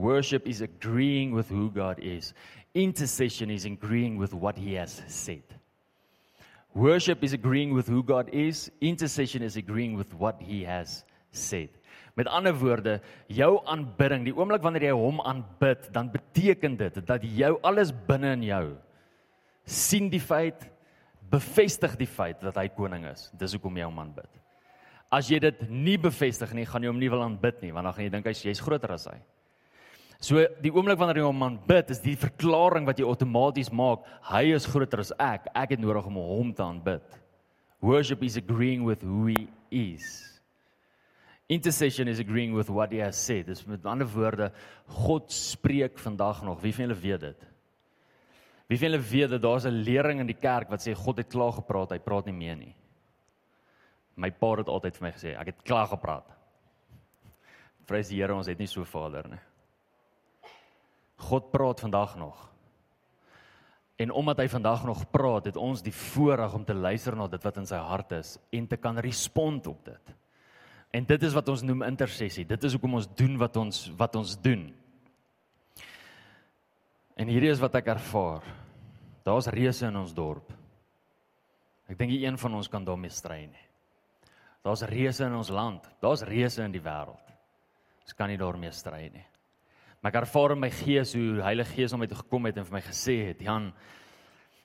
Worship 0.00 0.48
is 0.48 0.62
agreeing 0.62 1.32
with 1.32 1.48
who 1.50 1.70
God 1.70 1.98
is. 2.00 2.32
Intercession 2.74 3.50
is 3.50 3.66
agreeing 3.66 4.16
with 4.16 4.32
what 4.32 4.56
He 4.56 4.72
has 4.74 5.02
said. 5.06 5.42
Worship 6.74 7.22
is 7.22 7.34
agreeing 7.34 7.74
with 7.74 7.86
who 7.86 8.02
God 8.02 8.30
is. 8.32 8.70
Intercession 8.80 9.42
is 9.42 9.56
agreeing 9.56 9.96
with 9.96 10.14
what 10.14 10.40
He 10.40 10.64
has 10.64 11.04
said. 11.32 11.68
Met 12.16 12.30
ander 12.32 12.54
woorde, 12.56 13.00
jou 13.28 13.58
aanbidding, 13.68 14.24
die 14.24 14.32
oomblik 14.34 14.64
wanneer 14.64 14.88
jy 14.88 14.94
hom 14.96 15.20
aanbid, 15.20 15.90
dan 15.92 16.08
beteken 16.10 16.78
dit 16.80 16.96
dat 17.06 17.26
jou 17.36 17.52
alles 17.66 17.92
binne 18.08 18.32
in 18.38 18.46
jou 18.48 18.64
sien 19.70 20.08
die 20.10 20.22
feit, 20.22 20.64
bevestig 21.30 21.92
die 22.00 22.08
feit 22.08 22.40
dat 22.42 22.56
hy 22.58 22.66
koning 22.74 23.04
is. 23.10 23.28
Dis 23.38 23.52
hoekom 23.54 23.76
jy 23.78 23.86
hom 23.86 24.00
aanbid. 24.02 24.30
As 25.12 25.28
jy 25.30 25.38
dit 25.44 25.62
nie 25.68 25.98
bevestig 26.00 26.56
nie, 26.56 26.64
gaan 26.66 26.82
jy 26.82 26.90
hom 26.90 26.98
nie 27.02 27.12
wil 27.12 27.22
aanbid 27.26 27.60
nie, 27.62 27.74
want 27.76 27.86
dan 27.86 27.94
gaan 27.94 28.08
jy 28.08 28.14
dink 28.16 28.32
hy's 28.32 28.64
groter 28.64 28.96
as 28.96 29.06
hy. 29.12 29.18
So 30.20 30.42
die 30.60 30.72
oomblik 30.72 30.98
wanneer 31.00 31.22
jy 31.22 31.28
hom 31.30 31.46
aanbid, 31.46 31.94
is 31.94 32.02
die 32.04 32.16
verklaring 32.20 32.84
wat 32.84 32.98
jy 33.00 33.06
outomaties 33.08 33.70
maak, 33.72 34.04
hy 34.28 34.50
is 34.52 34.68
groter 34.68 35.00
as 35.00 35.14
ek. 35.16 35.48
Ek 35.56 35.72
het 35.72 35.80
nodig 35.80 36.10
om 36.10 36.18
hom 36.20 36.50
te 36.52 36.64
aanbid. 36.64 37.16
Worship 37.80 38.22
is 38.22 38.36
agreeing 38.36 38.84
with 38.84 39.00
who 39.00 39.30
he 39.32 39.48
is. 39.72 40.04
Intercession 41.50 42.06
is 42.06 42.20
agreeing 42.20 42.52
with 42.54 42.68
what 42.68 42.92
he 42.92 43.00
has 43.00 43.16
said. 43.16 43.48
Dis 43.48 43.64
met 43.66 43.88
ander 43.88 44.06
woorde, 44.06 44.50
God 45.00 45.32
spreek 45.32 45.96
vandag 45.98 46.44
nog. 46.44 46.60
Wie 46.60 46.74
van 46.76 46.84
julle 46.84 47.00
weet 47.00 47.24
dit? 47.24 47.48
Wie 48.70 48.78
van 48.78 48.90
julle 48.90 49.02
weet 49.02 49.32
dat 49.34 49.42
daar's 49.42 49.66
'n 49.66 49.82
lering 49.82 50.20
in 50.20 50.28
die 50.28 50.38
kerk 50.38 50.68
wat 50.70 50.84
sê 50.84 50.94
God 50.94 51.16
het 51.16 51.32
klaar 51.32 51.52
gepraat, 51.52 51.90
hy 51.90 51.98
praat 51.98 52.26
nie 52.26 52.36
meer 52.36 52.56
nie. 52.56 52.74
My 54.16 54.30
pa 54.30 54.56
het 54.56 54.68
altyd 54.68 54.96
vir 54.96 55.08
my 55.08 55.12
gesê, 55.12 55.40
ek 55.40 55.46
het 55.46 55.62
klaar 55.64 55.88
gepraat. 55.88 56.28
Prys 57.86 58.08
die 58.08 58.20
Here, 58.20 58.34
ons 58.34 58.46
het 58.46 58.58
nie 58.58 58.66
so 58.66 58.84
Vader 58.84 59.28
nie. 59.28 59.49
God 61.20 61.50
praat 61.52 61.80
vandag 61.80 62.16
nog. 62.16 62.46
En 64.00 64.10
omdat 64.16 64.38
hy 64.40 64.48
vandag 64.48 64.84
nog 64.88 65.02
praat, 65.12 65.44
het 65.50 65.58
ons 65.60 65.82
die 65.84 65.92
voorreg 65.92 66.54
om 66.56 66.64
te 66.64 66.74
luister 66.74 67.16
na 67.16 67.26
dit 67.28 67.42
wat 67.44 67.58
in 67.60 67.68
sy 67.68 67.80
hart 67.84 68.14
is 68.16 68.38
en 68.56 68.66
te 68.66 68.78
kan 68.80 68.98
respond 68.98 69.66
op 69.68 69.84
dit. 69.84 70.14
En 70.90 71.04
dit 71.06 71.22
is 71.22 71.36
wat 71.36 71.48
ons 71.52 71.62
noem 71.62 71.84
intersessie. 71.86 72.46
Dit 72.48 72.64
is 72.64 72.74
hoekom 72.74 72.96
ons 72.98 73.08
doen 73.14 73.36
wat 73.38 73.56
ons 73.60 73.82
wat 73.98 74.16
ons 74.18 74.32
doen. 74.40 74.70
En 77.20 77.28
hierdie 77.28 77.52
is 77.52 77.60
wat 77.60 77.76
ek 77.76 77.92
ervaar. 77.92 78.46
Daar's 79.26 79.50
reëse 79.52 79.86
in 79.86 80.00
ons 80.00 80.14
dorp. 80.16 80.48
Ek 81.90 81.98
dink 81.98 82.14
nie 82.14 82.24
een 82.24 82.38
van 82.40 82.56
ons 82.56 82.70
kan 82.72 82.86
daarmee 82.86 83.12
stry 83.12 83.42
nie. 83.44 83.66
Daar's 84.64 84.82
reëse 84.88 85.28
in 85.28 85.36
ons 85.36 85.52
land. 85.52 85.84
Daar's 86.00 86.24
reëse 86.24 86.64
in 86.64 86.72
die 86.72 86.82
wêreld. 86.82 87.34
Ons 88.06 88.16
kan 88.16 88.32
nie 88.32 88.40
daarmee 88.40 88.72
stry 88.74 89.10
nie. 89.12 89.26
Maar 90.00 90.14
ek 90.14 90.22
ervaar 90.22 90.54
in 90.54 90.62
my 90.62 90.70
gees 90.72 91.12
hoe 91.12 91.42
Heilige 91.44 91.74
Gees 91.76 91.92
om 91.92 92.00
my 92.00 92.06
toe 92.08 92.22
gekom 92.22 92.46
het 92.48 92.56
en 92.56 92.64
vir 92.64 92.78
my 92.78 92.84
gesê 92.86 93.16
het, 93.28 93.42
Jan, 93.44 93.68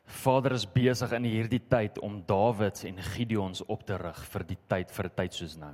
Vader 0.06 0.54
is 0.56 0.68
besig 0.70 1.12
in 1.18 1.26
hierdie 1.28 1.64
tyd 1.68 1.98
om 2.00 2.22
Dawids 2.28 2.86
en 2.88 3.02
Gideons 3.04 3.66
op 3.68 3.84
te 3.84 3.98
rig 4.00 4.22
vir 4.32 4.46
die 4.48 4.58
tyd 4.70 4.92
vir 4.92 5.06
'n 5.06 5.16
tyd 5.18 5.34
soos 5.34 5.58
nou. 5.58 5.74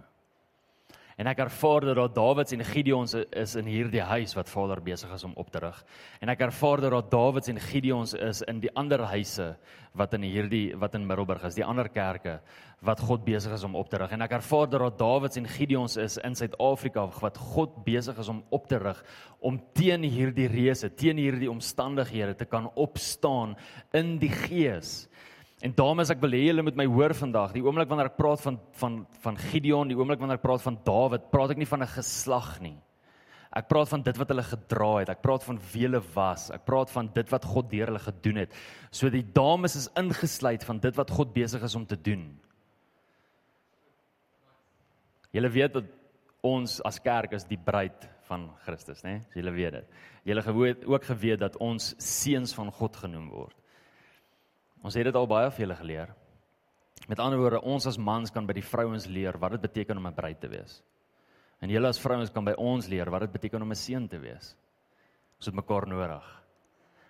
En 1.21 1.27
ek 1.29 1.43
ervaar 1.43 1.85
dat 1.85 1.99
daar 1.99 2.13
Dawids 2.15 2.53
en 2.55 2.63
Gideons 2.65 3.11
is 3.13 3.51
in 3.59 3.67
hierdie 3.69 4.01
huis 4.01 4.31
wat 4.33 4.49
Vader 4.49 4.79
besig 4.81 5.11
is 5.13 5.23
om 5.27 5.35
op 5.37 5.51
te 5.53 5.59
rig. 5.61 5.77
En 6.17 6.31
ek 6.33 6.39
ervaar 6.47 6.81
dat 6.81 6.95
daar 6.95 7.09
Dawids 7.11 7.51
en 7.51 7.59
Gideons 7.61 8.15
is 8.17 8.39
in 8.49 8.57
die 8.63 8.71
ander 8.73 9.03
huise 9.11 9.51
wat 9.93 10.15
in 10.17 10.25
hierdie 10.25 10.71
wat 10.81 10.95
in 10.97 11.05
Middelburg 11.05 11.45
is, 11.45 11.59
die 11.59 11.67
ander 11.67 11.91
kerke 11.93 12.39
wat 12.81 13.03
God 13.05 13.21
besig 13.27 13.53
is 13.53 13.67
om 13.67 13.77
op 13.77 13.91
te 13.91 13.99
rig. 14.01 14.15
En 14.15 14.25
ek 14.25 14.33
ervaar 14.39 14.65
dat 14.71 14.81
daar 14.81 14.97
Dawids 14.97 15.37
en 15.37 15.45
Gideons 15.45 15.99
is 16.01 16.17
in 16.25 16.33
Suid-Afrika 16.39 17.05
wat 17.19 17.37
God 17.37 17.77
besig 17.85 18.17
is 18.17 18.31
om 18.33 18.41
op 18.49 18.65
te 18.71 18.81
rig 18.81 19.05
om 19.45 19.61
teen 19.77 20.01
hierdie 20.01 20.49
reëse, 20.49 20.89
teen 20.97 21.21
hierdie 21.21 21.51
omstandighede 21.53 22.33
te 22.39 22.49
kan 22.49 22.71
opstaan 22.73 23.53
in 23.93 24.15
die 24.17 24.33
gees. 24.47 25.05
En 25.61 25.73
dames, 25.77 26.09
ek 26.09 26.21
wil 26.23 26.33
hê 26.33 26.45
julle 26.47 26.63
moet 26.65 26.77
my 26.79 26.87
hoor 26.89 27.13
vandag. 27.13 27.51
Die 27.53 27.61
oomblik 27.61 27.89
wanneer 27.89 28.09
ek 28.09 28.17
praat 28.17 28.41
van 28.41 28.57
van 28.79 29.01
van 29.21 29.35
Gideon, 29.37 29.91
die 29.91 29.97
oomblik 29.97 30.21
wanneer 30.21 30.39
ek 30.39 30.45
praat 30.45 30.63
van 30.65 30.79
Dawid, 30.87 31.27
praat 31.33 31.53
ek 31.53 31.61
nie 31.61 31.69
van 31.69 31.83
'n 31.83 31.93
geslag 31.97 32.59
nie. 32.61 32.77
Ek 33.51 33.67
praat 33.67 33.89
van 33.91 34.01
dit 34.01 34.17
wat 34.17 34.29
hulle 34.31 34.43
gedra 34.47 34.91
het. 35.01 35.09
Ek 35.09 35.21
praat 35.21 35.43
van 35.43 35.59
wie 35.73 35.83
hulle 35.83 35.99
was. 36.15 36.49
Ek 36.55 36.63
praat 36.65 36.89
van 36.89 37.09
dit 37.13 37.31
wat 37.33 37.45
God 37.45 37.69
deur 37.69 37.91
hulle 37.91 37.99
gedoen 37.99 38.37
het. 38.37 38.53
So 38.91 39.09
die 39.09 39.23
dames 39.23 39.75
is 39.75 39.89
ingesluit 39.99 40.63
van 40.63 40.79
dit 40.79 40.95
wat 40.95 41.11
God 41.11 41.33
besig 41.33 41.63
is 41.63 41.75
om 41.75 41.85
te 41.85 41.97
doen. 41.99 42.39
Julle 45.35 45.49
weet 45.49 45.73
dat 45.73 45.83
ons 46.41 46.79
as 46.87 46.99
kerk 46.99 47.33
is 47.33 47.43
die 47.43 47.59
bruid 47.59 48.07
van 48.29 48.49
Christus, 48.63 49.03
né? 49.03 49.19
Nee? 49.19 49.21
Julle 49.35 49.51
weet 49.51 49.73
dit. 49.73 49.99
Julle 50.23 50.41
geweet 50.41 50.85
ook 50.87 51.03
geweet 51.03 51.39
dat 51.39 51.57
ons 51.57 51.93
seuns 51.97 52.55
van 52.55 52.71
God 52.71 52.95
genoem 52.95 53.29
word. 53.29 53.60
Ons 54.81 54.97
het 54.97 55.05
dit 55.05 55.15
al 55.15 55.29
baie 55.29 55.51
vir 55.51 55.65
julle 55.65 55.77
geleer. 55.77 56.13
Met 57.09 57.19
ander 57.19 57.39
woorde, 57.41 57.61
ons 57.61 57.85
as 57.89 57.97
mans 57.97 58.31
kan 58.33 58.47
by 58.47 58.53
die 58.57 58.65
vrouens 58.65 59.07
leer 59.09 59.37
wat 59.41 59.55
dit 59.55 59.61
beteken 59.61 59.97
om 59.97 60.07
'n 60.07 60.15
bruid 60.15 60.39
te 60.39 60.47
wees. 60.47 60.81
En 61.61 61.69
julle 61.69 61.87
as 61.87 61.99
vrouens 61.99 62.29
kan 62.29 62.45
by 62.45 62.53
ons 62.57 62.87
leer 62.87 63.09
wat 63.09 63.21
dit 63.21 63.31
beteken 63.31 63.61
om 63.61 63.71
'n 63.71 63.75
seun 63.75 64.07
te 64.07 64.17
wees. 64.17 64.55
Ons 65.37 65.45
het 65.45 65.55
mekaar 65.55 65.87
nodig. 65.87 66.41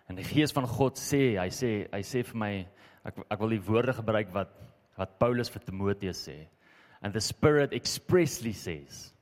En 0.10 0.16
die 0.16 0.24
Gees 0.24 0.52
van 0.52 0.68
God 0.68 0.98
sê, 0.98 1.38
hy 1.40 1.50
sê, 1.50 1.88
hy 1.92 2.02
sê 2.02 2.24
vir 2.24 2.38
my, 2.38 2.68
ek 3.06 3.18
ek 3.32 3.40
wil 3.40 3.50
die 3.50 3.64
woorde 3.64 3.94
gebruik 3.94 4.34
wat 4.34 4.50
wat 4.98 5.18
Paulus 5.20 5.50
vir 5.50 5.62
Timoteus 5.62 6.28
sê. 6.28 6.48
And 7.02 7.14
the 7.14 7.22
Spirit 7.22 7.74
expressly 7.74 8.54
says 8.54 9.14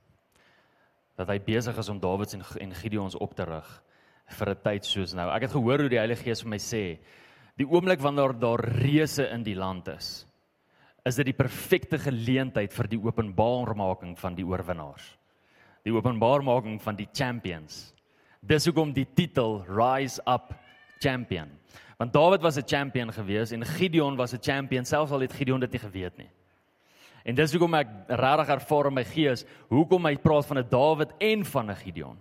dat 1.16 1.28
hy 1.28 1.38
besig 1.40 1.78
is 1.78 1.90
om 1.90 2.00
Dawid 2.00 2.34
en 2.34 2.74
Gideon 2.74 3.12
op 3.20 3.36
te 3.36 3.46
rig 3.46 3.70
vir 4.40 4.50
'n 4.50 4.62
tyd 4.64 4.86
soos 4.86 5.14
nou. 5.14 5.30
Ek 5.30 5.42
het 5.42 5.52
gehoor 5.52 5.80
hoe 5.80 5.90
die 5.90 5.98
Heilige 5.98 6.24
Gees 6.24 6.42
vir 6.42 6.50
my 6.50 6.58
sê, 6.58 7.00
Die 7.60 7.68
oomblik 7.68 8.00
wanneer 8.00 8.32
daar 8.40 8.62
reëse 8.80 9.26
in 9.34 9.44
die 9.44 9.58
land 9.58 9.90
is, 9.92 10.24
is 11.04 11.18
dit 11.20 11.28
die 11.28 11.36
perfekte 11.36 12.00
geleentheid 12.00 12.72
vir 12.72 12.88
die 12.88 13.00
openbaarmaking 13.04 14.14
van 14.20 14.36
die 14.36 14.46
oorwinnaars. 14.48 15.04
Die 15.84 15.92
openbaarmaking 15.92 16.78
van 16.84 16.96
die 16.96 17.08
champions. 17.12 17.90
Dis 18.40 18.68
hoekom 18.70 18.94
die 18.96 19.08
titel 19.16 19.60
Rise 19.68 20.24
Up 20.28 20.54
Champion. 21.04 21.52
Want 22.00 22.14
Dawid 22.14 22.42
was 22.42 22.58
'n 22.58 22.64
champion 22.64 23.12
gewees 23.12 23.52
en 23.52 23.66
Gideon 23.66 24.16
was 24.16 24.34
'n 24.34 24.42
champion 24.42 24.86
selfs 24.86 25.12
al 25.12 25.20
het 25.20 25.34
Gideon 25.34 25.60
dit 25.60 25.72
nie 25.72 25.80
geweet 25.80 26.18
nie. 26.18 26.30
En 27.26 27.36
dis 27.36 27.52
hoekom 27.52 27.74
ek 27.74 27.88
regtig 28.08 28.50
ervaar 28.50 28.88
in 28.88 28.94
my 28.94 29.04
gees 29.04 29.46
hoekom 29.70 30.06
hy 30.06 30.16
praat 30.16 30.46
van 30.46 30.58
'n 30.60 30.70
Dawid 30.70 31.12
en 31.20 31.46
van 31.46 31.70
'n 31.72 31.76
Gideon. 31.76 32.18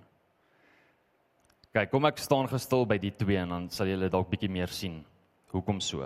Kyk, 1.72 1.90
kom 1.90 2.04
ek 2.06 2.18
staan 2.18 2.48
gestil 2.48 2.86
by 2.86 2.98
die 2.98 3.12
twee 3.16 3.36
en 3.36 3.48
dan 3.48 3.70
sal 3.70 3.86
julle 3.86 4.08
dalk 4.08 4.30
bietjie 4.30 4.50
meer 4.50 4.68
sien. 4.68 5.04
Hoekom 5.52 5.80
so? 5.80 6.04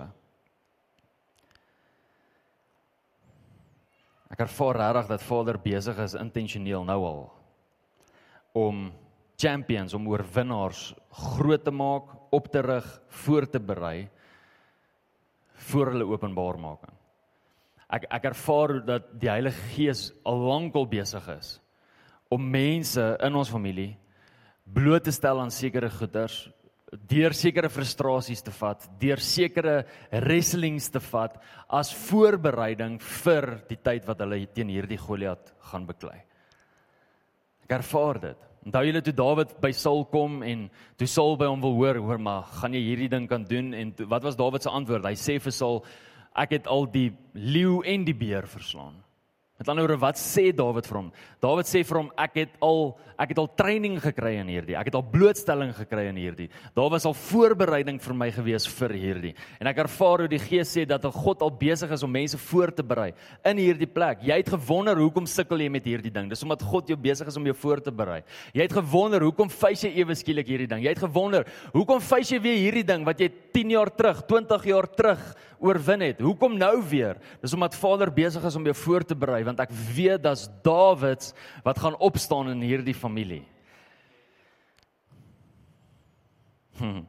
Ek 4.33 4.41
ervaar 4.47 4.79
regtig 4.79 5.11
dat 5.11 5.25
Vader 5.27 5.59
besig 5.61 5.99
is 6.01 6.17
intentioneel 6.17 6.85
nou 6.87 6.99
al 7.05 7.23
om 8.57 8.87
champions 9.37 9.93
om 9.97 10.07
oorwinnaars 10.07 10.93
groot 11.09 11.63
te 11.65 11.73
maak, 11.73 12.09
op 12.33 12.47
te 12.53 12.61
rig, 12.61 12.85
voor 13.23 13.47
te 13.49 13.59
berei 13.59 14.07
vir 15.69 15.91
hulle 15.91 16.07
openbaarmaking. 16.09 16.93
Ek 17.93 18.07
ek 18.09 18.29
ervaar 18.31 18.79
dat 18.85 19.11
die 19.21 19.29
Heilige 19.29 19.69
Gees 19.73 20.07
al 20.25 20.39
lankal 20.47 20.87
besig 20.89 21.27
is 21.35 21.59
om 22.33 22.41
mense 22.49 23.03
in 23.21 23.35
ons 23.37 23.51
familie 23.53 23.91
bloot 24.65 25.03
te 25.05 25.13
stel 25.13 25.41
aan 25.41 25.53
sekere 25.53 25.91
goeders 25.93 26.47
deur 27.09 27.33
sekere 27.35 27.69
frustrasies 27.71 28.43
te 28.45 28.51
vat, 28.53 28.85
deur 28.99 29.21
sekere 29.23 29.83
wrestlings 30.11 30.89
te 30.93 31.01
vat 31.11 31.39
as 31.73 31.93
voorbereiding 32.05 32.99
vir 33.23 33.49
die 33.69 33.79
tyd 33.81 34.07
wat 34.07 34.21
hulle 34.23 34.43
teen 34.53 34.71
hierdie 34.73 34.99
Goliat 35.01 35.53
gaan 35.71 35.87
beklei. 35.89 36.19
Ek 37.63 37.77
ervaar 37.79 38.19
dit. 38.21 38.49
Onthou 38.63 38.83
julle 38.87 39.01
toe 39.03 39.15
Dawid 39.15 39.55
by 39.63 39.71
Saul 39.75 40.05
kom 40.11 40.41
en 40.47 40.67
toe 40.99 41.07
Saul 41.09 41.35
by 41.39 41.49
hom 41.51 41.63
wil 41.63 41.75
hoor, 41.79 41.99
hoor 41.99 42.21
maar, 42.21 42.45
gaan 42.61 42.75
jy 42.75 42.83
hierdie 42.85 43.11
ding 43.11 43.27
kan 43.27 43.43
doen 43.47 43.73
en 43.75 43.91
toe, 43.97 44.07
wat 44.11 44.23
was 44.23 44.37
Dawid 44.39 44.63
se 44.63 44.71
antwoord? 44.71 45.07
Hy 45.07 45.17
sê 45.19 45.39
vir 45.43 45.55
Saul, 45.55 45.81
ek 46.39 46.55
het 46.59 46.69
al 46.71 46.87
die 46.91 47.09
leeu 47.35 47.81
en 47.87 48.05
die 48.07 48.15
beer 48.15 48.47
verslaan. 48.47 48.95
Met 49.61 49.69
ander 49.69 49.85
woorde, 49.85 50.01
wat 50.01 50.17
sê 50.17 50.47
Dawid 50.49 50.87
vir 50.89 50.97
hom? 50.97 51.09
Dawid 51.43 51.67
sê 51.69 51.83
vir 51.85 51.99
hom 51.99 52.07
ek 52.17 52.39
het 52.39 52.53
al 52.65 52.95
ek 53.21 53.35
het 53.35 53.39
al 53.43 53.49
training 53.53 53.99
gekry 54.01 54.31
in 54.39 54.47
hierdie. 54.49 54.73
Ek 54.73 54.87
het 54.89 54.95
al 54.97 55.03
blootstelling 55.05 55.69
gekry 55.77 56.07
in 56.09 56.17
hierdie. 56.17 56.47
Daar 56.73 56.89
was 56.89 57.05
al 57.05 57.13
voorbereiding 57.13 57.99
vir 58.01 58.15
my 58.17 58.31
gewees 58.33 58.65
vir 58.79 58.95
hierdie. 58.97 59.33
En 59.61 59.69
ek 59.69 59.83
ervaar 59.85 60.23
hoe 60.25 60.31
die 60.31 60.41
Gees 60.41 60.73
sê 60.73 60.87
dat 60.89 61.05
God 61.05 61.45
al 61.45 61.53
besig 61.53 61.93
is 61.93 62.03
om 62.03 62.11
mense 62.11 62.39
voor 62.49 62.73
te 62.73 62.83
berei 62.83 63.11
in 63.45 63.61
hierdie 63.61 63.87
plek. 63.87 64.25
Jy 64.25 64.39
het 64.41 64.49
gewonder 64.55 64.97
hoekom 64.97 65.29
sukkel 65.29 65.61
jy 65.61 65.69
met 65.71 65.85
hierdie 65.85 66.11
ding? 66.11 66.33
Dis 66.33 66.41
omdat 66.43 66.65
God 66.65 66.89
jou 66.89 66.97
besig 66.97 67.29
is 67.29 67.37
om 67.37 67.45
jou 67.45 67.55
voor 67.61 67.83
te 67.85 67.93
berei. 67.93 68.23
Jy 68.57 68.65
het 68.65 68.75
gewonder 68.81 69.21
hoekom 69.21 69.53
face 69.53 69.85
jy 69.85 70.01
ewe 70.01 70.17
skielik 70.17 70.49
hierdie 70.49 70.71
ding? 70.73 70.81
Jy 70.81 70.97
het 70.97 71.05
gewonder 71.05 71.45
hoekom 71.77 72.01
face 72.01 72.33
jy 72.33 72.41
weer 72.41 72.57
hierdie 72.57 72.87
ding 72.89 73.05
wat 73.05 73.21
jy 73.21 73.29
10 73.53 73.77
jaar 73.77 73.93
terug, 73.93 74.25
20 74.25 74.69
jaar 74.73 74.89
terug 74.89 75.21
oorwin 75.63 76.03
het? 76.03 76.19
Hoekom 76.23 76.57
nou 76.59 76.75
weer? 76.89 77.17
Dis 77.41 77.55
omdat 77.55 77.77
Vader 77.79 78.11
besig 78.13 78.43
is 78.43 78.57
om 78.59 78.67
jou 78.67 78.75
voor 78.83 79.05
te 79.07 79.15
berei 79.15 79.41
want 79.47 79.63
ek 79.63 79.71
weet 79.95 80.23
dat's 80.25 80.49
Dawids 80.65 81.31
wat 81.63 81.79
gaan 81.79 81.97
opstaan 81.97 82.51
in 82.51 82.61
hierdie 82.65 82.97
familie. 82.97 83.43
Hm. 86.79 87.03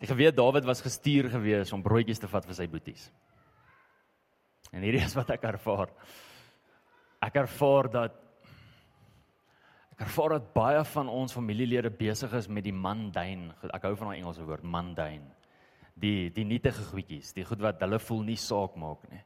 Ek 0.00 0.12
weet 0.16 0.36
Dawid 0.36 0.64
was 0.64 0.80
gestuur 0.80 1.28
gewees 1.30 1.72
om 1.76 1.82
broodjies 1.84 2.20
te 2.20 2.28
vat 2.28 2.46
vir 2.48 2.56
sy 2.56 2.66
boeties. 2.72 3.10
En 4.72 4.84
hierdie 4.86 5.02
is 5.04 5.16
wat 5.18 5.30
ek 5.34 5.44
ervaar. 5.50 5.92
Ek 7.20 7.36
ervaar 7.42 7.90
dat 7.92 8.16
ek 9.92 10.06
ervaar 10.06 10.38
dat 10.38 10.52
baie 10.56 10.84
van 10.94 11.10
ons 11.12 11.34
familielede 11.36 11.90
besig 11.92 12.32
is 12.38 12.48
met 12.48 12.64
die 12.64 12.72
mundane. 12.72 13.52
Ek 13.68 13.84
hou 13.84 13.92
van 14.00 14.08
daai 14.08 14.22
Engelse 14.22 14.46
woord 14.48 14.64
mundane. 14.64 15.28
Die 16.00 16.30
die 16.32 16.44
nietige 16.44 16.82
goedjies, 16.92 17.34
die 17.36 17.44
goed 17.44 17.60
wat 17.60 17.80
hulle 17.84 17.98
voel 17.98 18.22
nie 18.24 18.38
saak 18.40 18.76
maak 18.80 19.04
nie 19.10 19.20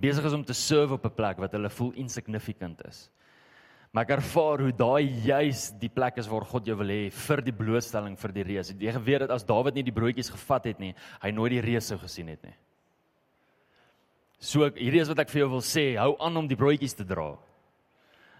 besig 0.00 0.26
is 0.28 0.34
om 0.36 0.44
te 0.44 0.54
serve 0.54 0.94
op 0.94 1.04
'n 1.04 1.14
plek 1.14 1.38
wat 1.38 1.52
hulle 1.52 1.70
voel 1.70 1.92
insignificant 1.92 2.86
is. 2.86 3.10
Maar 3.92 4.04
ek 4.04 4.10
ervaar 4.18 4.60
hoe 4.60 4.72
daai 4.72 5.08
juis 5.24 5.72
die 5.80 5.88
plek 5.88 6.18
is 6.18 6.28
waar 6.28 6.44
God 6.44 6.66
jou 6.66 6.76
wil 6.76 6.88
hê 6.88 7.10
vir 7.10 7.40
die 7.40 7.52
blootstelling 7.52 8.18
vir 8.18 8.32
die 8.32 8.42
reus. 8.42 8.70
Jy 8.70 8.92
geweet 8.92 9.20
dat 9.20 9.30
as 9.30 9.44
Dawid 9.44 9.74
nie 9.74 9.82
die 9.82 9.92
broodjies 9.92 10.30
gevat 10.30 10.64
het 10.64 10.78
nie, 10.78 10.94
hy 11.22 11.30
nooit 11.30 11.50
die 11.50 11.60
reus 11.60 11.86
sou 11.86 11.98
gesien 11.98 12.28
het 12.28 12.42
nie. 12.42 12.54
So 14.38 14.70
hierdie 14.70 15.00
is 15.00 15.08
wat 15.08 15.18
ek 15.18 15.30
vir 15.30 15.40
jou 15.40 15.50
wil 15.50 15.60
sê, 15.60 15.96
hou 15.96 16.16
aan 16.20 16.36
om 16.36 16.46
die 16.46 16.56
broodjies 16.56 16.94
te 16.94 17.04
dra. 17.04 17.36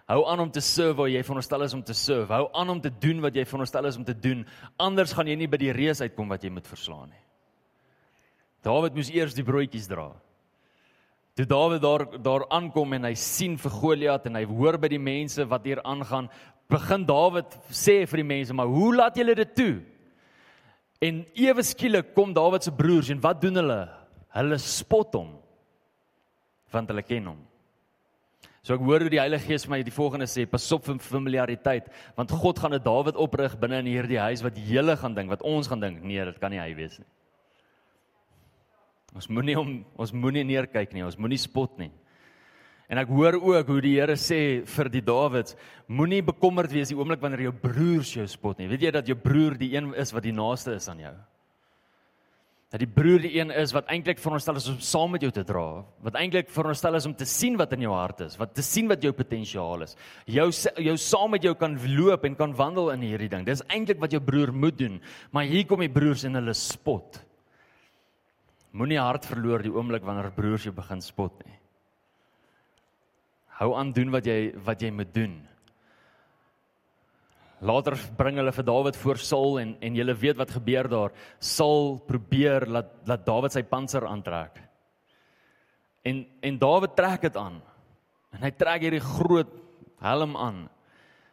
Hou 0.06 0.24
aan 0.26 0.40
om 0.40 0.50
te 0.50 0.60
serve 0.60 0.96
waar 0.96 1.08
jy 1.08 1.22
veronderstel 1.22 1.62
is 1.62 1.74
om 1.74 1.82
te 1.82 1.94
serve. 1.94 2.32
Hou 2.32 2.50
aan 2.54 2.70
om 2.70 2.80
te 2.80 2.90
doen 2.90 3.20
wat 3.20 3.34
jy 3.34 3.44
veronderstel 3.44 3.86
is 3.86 3.96
om 3.96 4.04
te 4.04 4.14
doen. 4.14 4.46
Anders 4.78 5.12
gaan 5.12 5.26
jy 5.26 5.36
nie 5.36 5.48
by 5.48 5.56
die 5.56 5.72
reus 5.72 6.00
uitkom 6.00 6.28
wat 6.28 6.42
jy 6.42 6.50
moet 6.50 6.66
verslaan 6.66 7.08
nie. 7.08 7.27
Dawid 8.62 8.94
moes 8.94 9.10
eers 9.10 9.36
die 9.36 9.46
broodjies 9.46 9.88
dra. 9.88 10.10
Toe 11.38 11.46
Dawid 11.46 11.82
daar 11.82 12.04
daar 12.18 12.44
aankom 12.50 12.96
en 12.96 13.04
hy 13.06 13.14
sien 13.14 13.56
vir 13.56 13.70
Goliat 13.70 14.26
en 14.26 14.40
hy 14.40 14.44
hoor 14.50 14.78
by 14.78 14.88
die 14.90 14.98
mense 15.02 15.44
wat 15.46 15.64
hier 15.68 15.82
aangaan, 15.86 16.26
begin 16.68 17.06
Dawid 17.06 17.54
sê 17.70 18.02
vir 18.06 18.22
die 18.22 18.30
mense, 18.34 18.54
"Maar 18.54 18.66
hoe 18.66 18.94
laat 18.96 19.16
julle 19.16 19.34
dit 19.34 19.54
toe?" 19.54 19.82
En 21.00 21.24
ewe 21.34 21.62
skielik 21.62 22.14
kom 22.14 22.32
Dawid 22.34 22.64
se 22.64 22.72
broers 22.72 23.10
en 23.10 23.20
wat 23.20 23.40
doen 23.40 23.54
hulle? 23.54 23.88
Hulle 24.34 24.58
spot 24.58 25.14
hom. 25.14 25.38
Want 26.72 26.88
hulle 26.88 27.02
ken 27.02 27.26
hom. 27.26 27.38
So 28.62 28.74
ek 28.74 28.80
hoor 28.80 29.00
hoe 29.00 29.08
die 29.08 29.20
Heilige 29.20 29.46
Gees 29.46 29.68
my 29.68 29.78
die 29.82 29.94
volgende 29.94 30.26
sê, 30.26 30.44
pas 30.44 30.72
op 30.72 30.84
vir 30.84 30.98
familiariteit, 30.98 31.86
want 32.16 32.30
God 32.30 32.58
gaan 32.58 32.74
'n 32.74 32.82
Dawid 32.82 33.16
oprig 33.16 33.58
binne 33.58 33.78
in 33.78 33.86
hierdie 33.86 34.18
huis 34.18 34.42
wat 34.42 34.56
julle 34.56 34.96
gaan 34.96 35.14
dink, 35.14 35.30
wat 35.30 35.42
ons 35.42 35.68
gaan 35.68 35.80
dink, 35.80 36.02
nee, 36.02 36.22
dit 36.24 36.40
kan 36.40 36.50
nie 36.50 36.58
hy 36.58 36.74
wees 36.74 36.98
nie. 36.98 37.06
Ons 39.16 39.30
moenie 39.32 39.56
om 39.58 39.70
ons 39.96 40.12
moenie 40.12 40.44
neerkyk 40.44 40.92
nie, 40.92 41.06
ons 41.06 41.16
moenie 41.20 41.40
spot 41.40 41.78
nie. 41.80 41.90
En 42.88 43.00
ek 43.00 43.10
hoor 43.12 43.36
ook 43.36 43.68
hoe 43.68 43.80
die 43.84 43.96
Here 43.98 44.16
sê 44.16 44.64
vir 44.64 44.88
die 44.92 45.04
Dawids, 45.04 45.56
moenie 45.92 46.22
bekommerd 46.24 46.72
wees 46.72 46.88
die 46.88 46.96
oomblik 46.96 47.20
wanneer 47.20 47.48
jou 47.48 47.56
broers 47.64 48.14
jou 48.16 48.24
spot 48.28 48.60
nie. 48.60 48.68
Weet 48.70 48.86
jy 48.86 48.92
dat 48.96 49.10
jou 49.10 49.16
broer 49.20 49.58
die 49.60 49.74
een 49.74 49.92
is 49.92 50.14
wat 50.16 50.24
die 50.24 50.32
naaste 50.32 50.72
is 50.76 50.88
aan 50.88 51.02
jou? 51.04 51.12
Dat 52.68 52.82
die 52.82 52.88
broer 52.88 53.22
die 53.24 53.32
een 53.38 53.52
is 53.56 53.72
wat 53.72 53.88
eintlik 53.92 54.18
veronderstel 54.20 54.58
is 54.60 54.66
om 54.68 54.80
saam 54.84 55.14
met 55.14 55.22
jou 55.24 55.30
te 55.32 55.44
dra, 55.48 55.84
wat 56.04 56.16
eintlik 56.20 56.50
veronderstel 56.52 56.98
is 56.98 57.06
om 57.08 57.14
te 57.16 57.28
sien 57.28 57.56
wat 57.60 57.72
in 57.76 57.86
jou 57.86 57.94
hart 57.96 58.26
is, 58.26 58.36
wat 58.40 58.52
te 58.56 58.64
sien 58.64 58.90
wat 58.90 59.04
jou 59.04 59.12
potensiaal 59.16 59.86
is. 59.86 59.96
Jou 60.28 60.50
jou 60.84 60.96
saam 61.00 61.32
met 61.32 61.44
jou 61.48 61.54
kan 61.60 61.78
loop 61.96 62.26
en 62.28 62.36
kan 62.36 62.52
wandel 62.56 62.92
in 62.92 63.06
hierdie 63.08 63.30
ding. 63.32 63.46
Dis 63.48 63.64
eintlik 63.72 64.00
wat 64.04 64.12
jou 64.16 64.20
broer 64.24 64.52
moet 64.52 64.76
doen. 64.76 65.00
Maar 65.32 65.48
hier 65.48 65.64
kom 65.68 65.80
die 65.84 65.92
broers 65.92 66.26
en 66.28 66.40
hulle 66.40 66.56
spot. 66.56 67.22
Moenie 68.76 69.00
hart 69.00 69.24
verloor 69.28 69.62
die 69.64 69.72
oomblik 69.72 70.04
wanneer 70.04 70.32
broers 70.36 70.66
jou 70.66 70.74
begin 70.76 71.00
spot 71.00 71.38
nie. 71.46 71.56
Hou 73.58 73.72
aan 73.74 73.92
doen 73.96 74.12
wat 74.14 74.26
jy 74.28 74.52
wat 74.66 74.82
jy 74.82 74.90
moet 74.94 75.14
doen. 75.14 75.38
Later 77.58 77.96
bring 78.18 78.36
hulle 78.38 78.52
vir 78.54 78.66
Dawid 78.68 78.96
voor 79.00 79.18
Saul 79.18 79.58
en 79.58 79.74
en 79.82 79.96
jy 79.96 80.04
weet 80.14 80.38
wat 80.38 80.54
gebeur 80.54 80.88
daar. 80.88 81.14
Saul 81.40 81.98
probeer 82.06 82.68
laat 82.68 82.92
laat 83.08 83.26
Dawid 83.26 83.56
sy 83.56 83.64
panser 83.66 84.06
aantrek. 84.06 84.60
En 86.04 86.26
en 86.42 86.58
Dawid 86.58 86.94
trek 86.94 87.26
dit 87.26 87.36
aan. 87.36 87.60
En 88.36 88.44
hy 88.44 88.50
trek 88.50 88.84
hierdie 88.84 89.02
groot 89.02 89.50
helm 90.04 90.36
aan. 90.36 90.68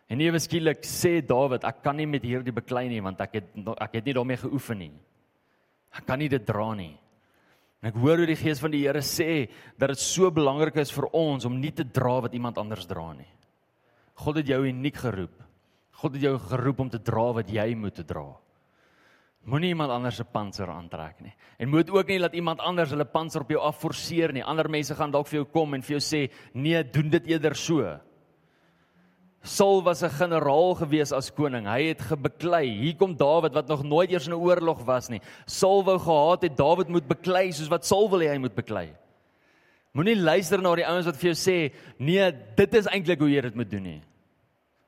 En 0.09 0.21
ewe 0.21 0.39
skielik 0.39 0.85
sê 0.85 1.19
Dawid, 1.21 1.65
ek 1.65 1.83
kan 1.83 1.97
nie 1.97 2.07
met 2.09 2.23
hierdie 2.23 2.53
beklei 2.53 2.87
nie 2.89 3.01
want 3.01 3.21
ek 3.21 3.41
het 3.41 3.53
ek 3.77 3.99
het 3.99 4.05
nie 4.05 4.13
daarmee 4.13 4.41
geoefen 4.41 4.81
nie. 4.81 4.93
Ek 5.95 6.05
kan 6.07 6.19
nie 6.19 6.29
dit 6.29 6.45
dra 6.45 6.73
nie. 6.73 6.95
En 7.85 7.91
ek 7.91 7.99
hoor 8.01 8.17
hoe 8.17 8.25
die 8.25 8.39
gees 8.39 8.57
van 8.57 8.73
die 8.73 8.81
Here 8.81 9.01
sê 9.05 9.45
dat 9.77 9.91
dit 9.93 10.01
so 10.01 10.31
belangrik 10.33 10.79
is 10.81 10.89
vir 10.89 11.05
ons 11.13 11.45
om 11.45 11.59
nie 11.61 11.69
te 11.69 11.85
dra 11.85 12.15
wat 12.25 12.33
iemand 12.33 12.57
anders 12.57 12.87
dra 12.89 13.11
nie. 13.13 13.29
God 14.25 14.39
het 14.41 14.49
jou 14.49 14.63
uniek 14.65 14.97
geroep. 14.97 15.35
God 16.01 16.15
het 16.17 16.25
jou 16.25 16.33
geroep 16.47 16.81
om 16.81 16.89
te 16.89 16.97
dra 16.97 17.27
wat 17.37 17.51
jy 17.53 17.67
moet 17.77 18.01
dra. 18.09 18.25
Moenie 19.45 19.75
iemand 19.75 19.93
anders 19.93 20.17
se 20.17 20.25
panser 20.25 20.71
aantrek 20.73 21.19
nie. 21.21 21.35
En 21.61 21.69
moet 21.69 21.91
ook 21.93 22.09
nie 22.09 22.17
laat 22.17 22.33
iemand 22.33 22.63
anders 22.65 22.89
hulle 22.89 23.05
panser 23.05 23.45
op 23.45 23.53
jou 23.53 23.61
afforceer 23.61 24.33
nie. 24.33 24.41
Ander 24.41 24.65
mense 24.65 24.97
gaan 24.97 25.13
dalk 25.13 25.29
vir 25.29 25.43
jou 25.43 25.47
kom 25.53 25.77
en 25.77 25.85
vir 25.85 25.99
jou 25.99 26.01
sê, 26.01 26.31
"Nee, 26.53 26.83
doen 26.83 27.11
dit 27.11 27.27
eerder 27.27 27.53
so." 27.53 27.99
Saul 29.45 29.83
was 29.83 30.01
'n 30.01 30.09
generaal 30.09 30.75
gewees 30.75 31.11
as 31.11 31.29
koning. 31.29 31.67
Hy 31.67 31.93
het 31.93 32.01
gebeklei. 32.01 32.65
Hier 32.65 32.95
kom 32.95 33.15
Dawid 33.15 33.53
wat 33.53 33.67
nog 33.67 33.83
nooit 33.83 34.11
eers 34.11 34.27
in 34.27 34.33
'n 34.33 34.41
oorlog 34.41 34.83
was 34.83 35.07
nie. 35.09 35.21
Saul 35.45 35.83
wou 35.83 35.99
gehad 35.99 36.41
het 36.41 36.57
Dawid 36.57 36.87
moet 36.89 37.07
beklei 37.07 37.51
soos 37.51 37.69
wat 37.69 37.85
Saul 37.85 38.09
wil 38.09 38.19
hê 38.19 38.31
hy 38.31 38.37
moet 38.37 38.55
beklei. 38.55 38.89
Moenie 39.93 40.15
luister 40.15 40.61
na 40.61 40.75
die 40.75 40.87
ouens 40.87 41.05
wat 41.05 41.15
vir 41.15 41.31
jou 41.31 41.35
sê, 41.35 41.73
"Nee, 41.99 42.31
dit 42.55 42.73
is 42.73 42.87
eintlik 42.87 43.19
hoe 43.19 43.29
jy 43.29 43.41
dit 43.41 43.55
moet 43.55 43.69
doen 43.71 43.83
nie." 43.83 44.01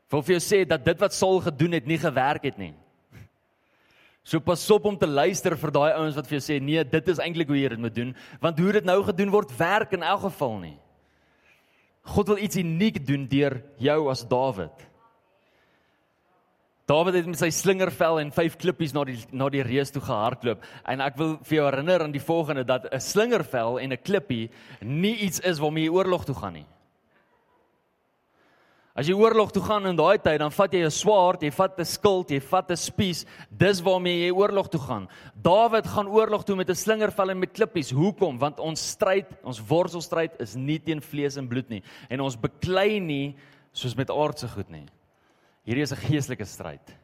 Wil 0.09 0.21
vir 0.21 0.39
jou 0.39 0.55
sê 0.55 0.67
dat 0.67 0.83
dit 0.85 0.99
wat 0.99 1.13
Saul 1.13 1.39
gedoen 1.39 1.71
het 1.71 1.85
nie 1.85 1.97
gewerk 1.97 2.43
het 2.43 2.57
nie. 2.57 2.73
So 4.23 4.39
pas 4.39 4.71
op 4.71 4.85
om 4.85 4.97
te 4.97 5.07
luister 5.07 5.55
vir 5.55 5.71
daai 5.71 5.93
ouens 5.93 6.15
wat 6.15 6.27
vir 6.27 6.39
jou 6.39 6.43
sê 6.43 6.61
nee, 6.61 6.83
dit 6.83 7.07
is 7.07 7.19
eintlik 7.19 7.47
hoe 7.47 7.55
jy 7.55 7.69
dit 7.69 7.79
moet 7.79 7.95
doen, 7.95 8.15
want 8.41 8.59
hoe 8.59 8.71
dit 8.71 8.83
nou 8.83 9.03
gedoen 9.03 9.29
word 9.29 9.57
werk 9.57 9.93
in 9.93 10.03
elk 10.03 10.21
geval 10.21 10.59
nie. 10.59 10.77
God 12.07 12.27
wil 12.31 12.37
iets 12.37 12.59
uniek 12.59 13.01
doen 13.07 13.27
deur 13.27 13.59
jou 13.83 14.09
as 14.11 14.23
Dawid. 14.27 14.85
Dawid 16.87 17.17
het 17.19 17.25
met 17.27 17.39
sy 17.39 17.49
slingervel 17.51 18.21
en 18.21 18.31
vyf 18.31 18.55
klippies 18.61 18.93
na 18.95 19.03
die 19.07 19.17
na 19.35 19.49
die 19.51 19.63
reus 19.65 19.91
toe 19.91 20.01
gehardloop 20.05 20.63
en 20.87 21.03
ek 21.03 21.17
wil 21.19 21.33
vir 21.49 21.57
jou 21.57 21.65
herinner 21.67 22.05
aan 22.05 22.15
die 22.15 22.23
volgende 22.23 22.63
dat 22.63 22.87
'n 22.87 22.99
slingervel 22.99 23.79
en 23.79 23.91
'n 23.91 24.03
klippie 24.03 24.49
nie 24.81 25.15
iets 25.27 25.39
is 25.39 25.59
waarmee 25.59 25.83
jy 25.83 25.91
oorlog 25.91 26.25
toe 26.25 26.35
gaan 26.35 26.53
nie. 26.53 26.65
As 28.97 29.05
jy 29.05 29.13
oorlog 29.13 29.51
toe 29.53 29.61
gaan 29.61 29.85
in 29.85 29.97
daai 29.97 30.17
tyd, 30.17 30.39
dan 30.41 30.49
vat 30.49 30.73
jy 30.73 30.81
'n 30.81 30.89
swaard, 30.89 31.43
jy 31.43 31.51
vat 31.53 31.79
'n 31.79 31.85
skild, 31.85 32.31
jy 32.31 32.39
vat 32.41 32.71
'n 32.71 32.75
spies. 32.75 33.25
Dis 33.51 33.79
waarmee 33.79 34.25
jy 34.25 34.31
oorlog 34.33 34.71
toe 34.71 34.81
gaan. 34.81 35.07
Dawid 35.35 35.85
gaan 35.85 36.07
oorlog 36.07 36.43
toe 36.43 36.55
met 36.55 36.67
'n 36.67 36.73
slingervel 36.73 37.29
en 37.29 37.39
met 37.39 37.53
klippies. 37.53 37.91
Hoekom? 37.91 38.39
Want 38.39 38.59
ons 38.59 38.81
stryd, 38.81 39.27
ons 39.43 39.61
worstelstryd 39.61 40.41
is 40.41 40.55
nie 40.55 40.79
teen 40.79 40.99
vlees 40.99 41.37
en 41.37 41.47
bloed 41.47 41.69
nie 41.69 41.83
en 42.09 42.21
ons 42.21 42.35
beklei 42.35 42.99
nie 42.99 43.35
soos 43.71 43.95
met 43.95 44.09
aardse 44.09 44.47
goed 44.47 44.69
nie. 44.69 44.87
Hierdie 45.63 45.83
is 45.83 45.91
'n 45.91 46.01
geestelike 46.01 46.45
stryd. 46.45 46.95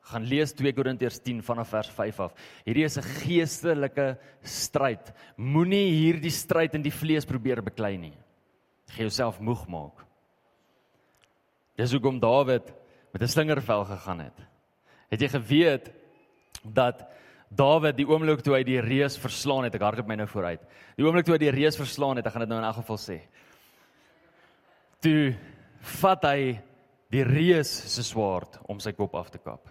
Gaan 0.00 0.24
lees 0.24 0.52
2 0.54 0.72
Korintiërs 0.72 1.20
10 1.22 1.42
vanaf 1.42 1.68
vers 1.68 1.90
5 1.90 2.20
af. 2.20 2.32
Hierdie 2.64 2.84
is 2.84 2.96
'n 2.96 3.02
geestelike 3.02 4.16
stryd. 4.42 5.12
Moenie 5.36 5.92
hierdie 5.92 6.30
stryd 6.30 6.74
in 6.74 6.82
die 6.82 6.90
vlees 6.90 7.26
probeer 7.26 7.62
beklei 7.62 7.98
nie. 7.98 8.16
Gee 8.88 9.02
jouself 9.02 9.40
moeg 9.40 9.68
maak. 9.68 10.13
Dis 11.78 11.92
hoekom 11.92 12.20
Dawid 12.22 12.72
met 13.12 13.22
'n 13.22 13.28
slingervel 13.28 13.84
gegaan 13.84 14.20
het. 14.20 14.38
Het 15.10 15.20
jy 15.20 15.28
geweet 15.28 15.92
dat 16.62 17.06
Dawid 17.48 17.96
die 17.96 18.06
oomblik 18.08 18.40
toe 18.40 18.56
hy 18.56 18.64
die 18.64 18.80
reus 18.80 19.18
verslaan 19.18 19.64
het, 19.64 19.74
ek 19.74 19.82
hardloop 19.82 20.06
my 20.06 20.16
nou 20.16 20.26
vooruit. 20.26 20.60
Die 20.96 21.04
oomblik 21.04 21.24
toe 21.24 21.34
hy 21.34 21.38
die 21.38 21.54
reus 21.54 21.76
verslaan 21.76 22.16
het, 22.16 22.26
ek 22.26 22.32
gaan 22.32 22.40
dit 22.40 22.48
nou 22.48 22.58
in 22.58 22.66
elk 22.66 22.80
geval 22.80 22.98
sê. 22.98 23.20
Toe 25.00 25.36
vat 26.00 26.24
hy 26.24 26.60
die 27.10 27.22
reus 27.22 27.70
se 27.94 28.02
swaard 28.02 28.58
om 28.66 28.80
sy 28.80 28.92
kop 28.92 29.14
af 29.14 29.30
te 29.30 29.38
kap. 29.38 29.68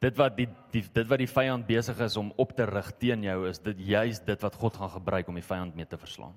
Dit 0.00 0.16
wat 0.16 0.36
die, 0.36 0.48
die 0.72 0.82
dit 0.82 1.08
wat 1.10 1.18
die 1.18 1.30
vyand 1.30 1.66
besig 1.66 1.98
is 2.00 2.16
om 2.16 2.32
op 2.36 2.54
te 2.56 2.66
rig 2.66 2.90
teen 2.98 3.24
jou 3.26 3.48
is 3.48 3.58
dit 3.58 3.78
juis 3.78 4.20
dit 4.20 4.42
wat 4.42 4.54
God 4.54 4.76
gaan 4.76 4.90
gebruik 4.90 5.28
om 5.28 5.34
die 5.34 5.46
vyand 5.46 5.74
mee 5.74 5.86
te 5.86 5.98
verslaan. 5.98 6.34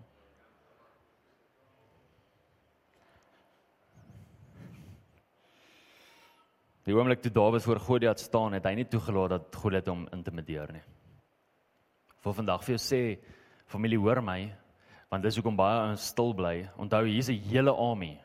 Die 6.92 6.98
oomblik 6.98 7.22
toe 7.24 7.32
Dawid 7.32 7.64
voor 7.64 7.80
Goliat 7.80 8.20
staan, 8.20 8.52
het 8.52 8.66
hy 8.68 8.74
nie 8.76 8.84
toegelaat 8.92 9.32
dat 9.32 9.56
Goliat 9.56 9.88
hom 9.88 10.02
intimideer 10.12 10.74
nie. 10.76 10.82
Vir 12.20 12.34
vandag 12.36 12.66
vir 12.66 12.74
jou 12.74 12.82
sê, 12.84 13.00
familie 13.72 14.00
hoor 14.02 14.20
my, 14.20 14.42
want 15.08 15.24
dis 15.24 15.38
hoekom 15.40 15.56
baie 15.56 15.78
ons 15.86 16.10
stil 16.12 16.36
bly. 16.36 16.66
Onthou 16.76 17.06
hier's 17.06 17.30
'n 17.30 17.40
hele 17.48 17.72
army. 17.72 18.20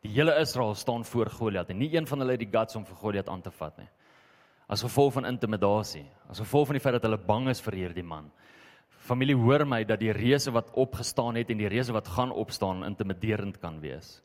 Die 0.00 0.08
hele 0.08 0.40
Israel 0.40 0.74
staan 0.74 1.04
voor 1.04 1.28
Goliat 1.28 1.68
en 1.68 1.78
nie 1.78 1.92
een 1.94 2.06
van 2.06 2.18
hulle 2.20 2.32
het 2.32 2.40
die 2.40 2.58
guts 2.58 2.76
om 2.76 2.84
vir 2.84 2.96
Goliat 2.96 3.28
aan 3.28 3.42
te 3.42 3.50
vat 3.50 3.78
nie. 3.78 3.88
As 4.68 4.82
gevolg 4.82 5.12
van 5.12 5.26
intimidasie, 5.26 6.06
as 6.30 6.40
gevolg 6.40 6.68
van 6.68 6.74
die 6.74 6.80
feit 6.80 6.94
dat 6.94 7.02
hulle 7.02 7.18
bang 7.18 7.48
is 7.48 7.60
vir 7.60 7.74
hierdie 7.74 8.04
man. 8.04 8.32
Familie 8.88 9.36
hoor 9.36 9.66
my 9.66 9.84
dat 9.84 10.00
die 10.00 10.12
reëse 10.12 10.50
wat 10.50 10.72
opgestaan 10.72 11.36
het 11.36 11.50
en 11.50 11.58
die 11.58 11.68
reëse 11.68 11.92
wat 11.92 12.08
gaan 12.08 12.32
opstaan 12.32 12.84
intimiderend 12.84 13.60
kan 13.60 13.80
wees. 13.80 14.22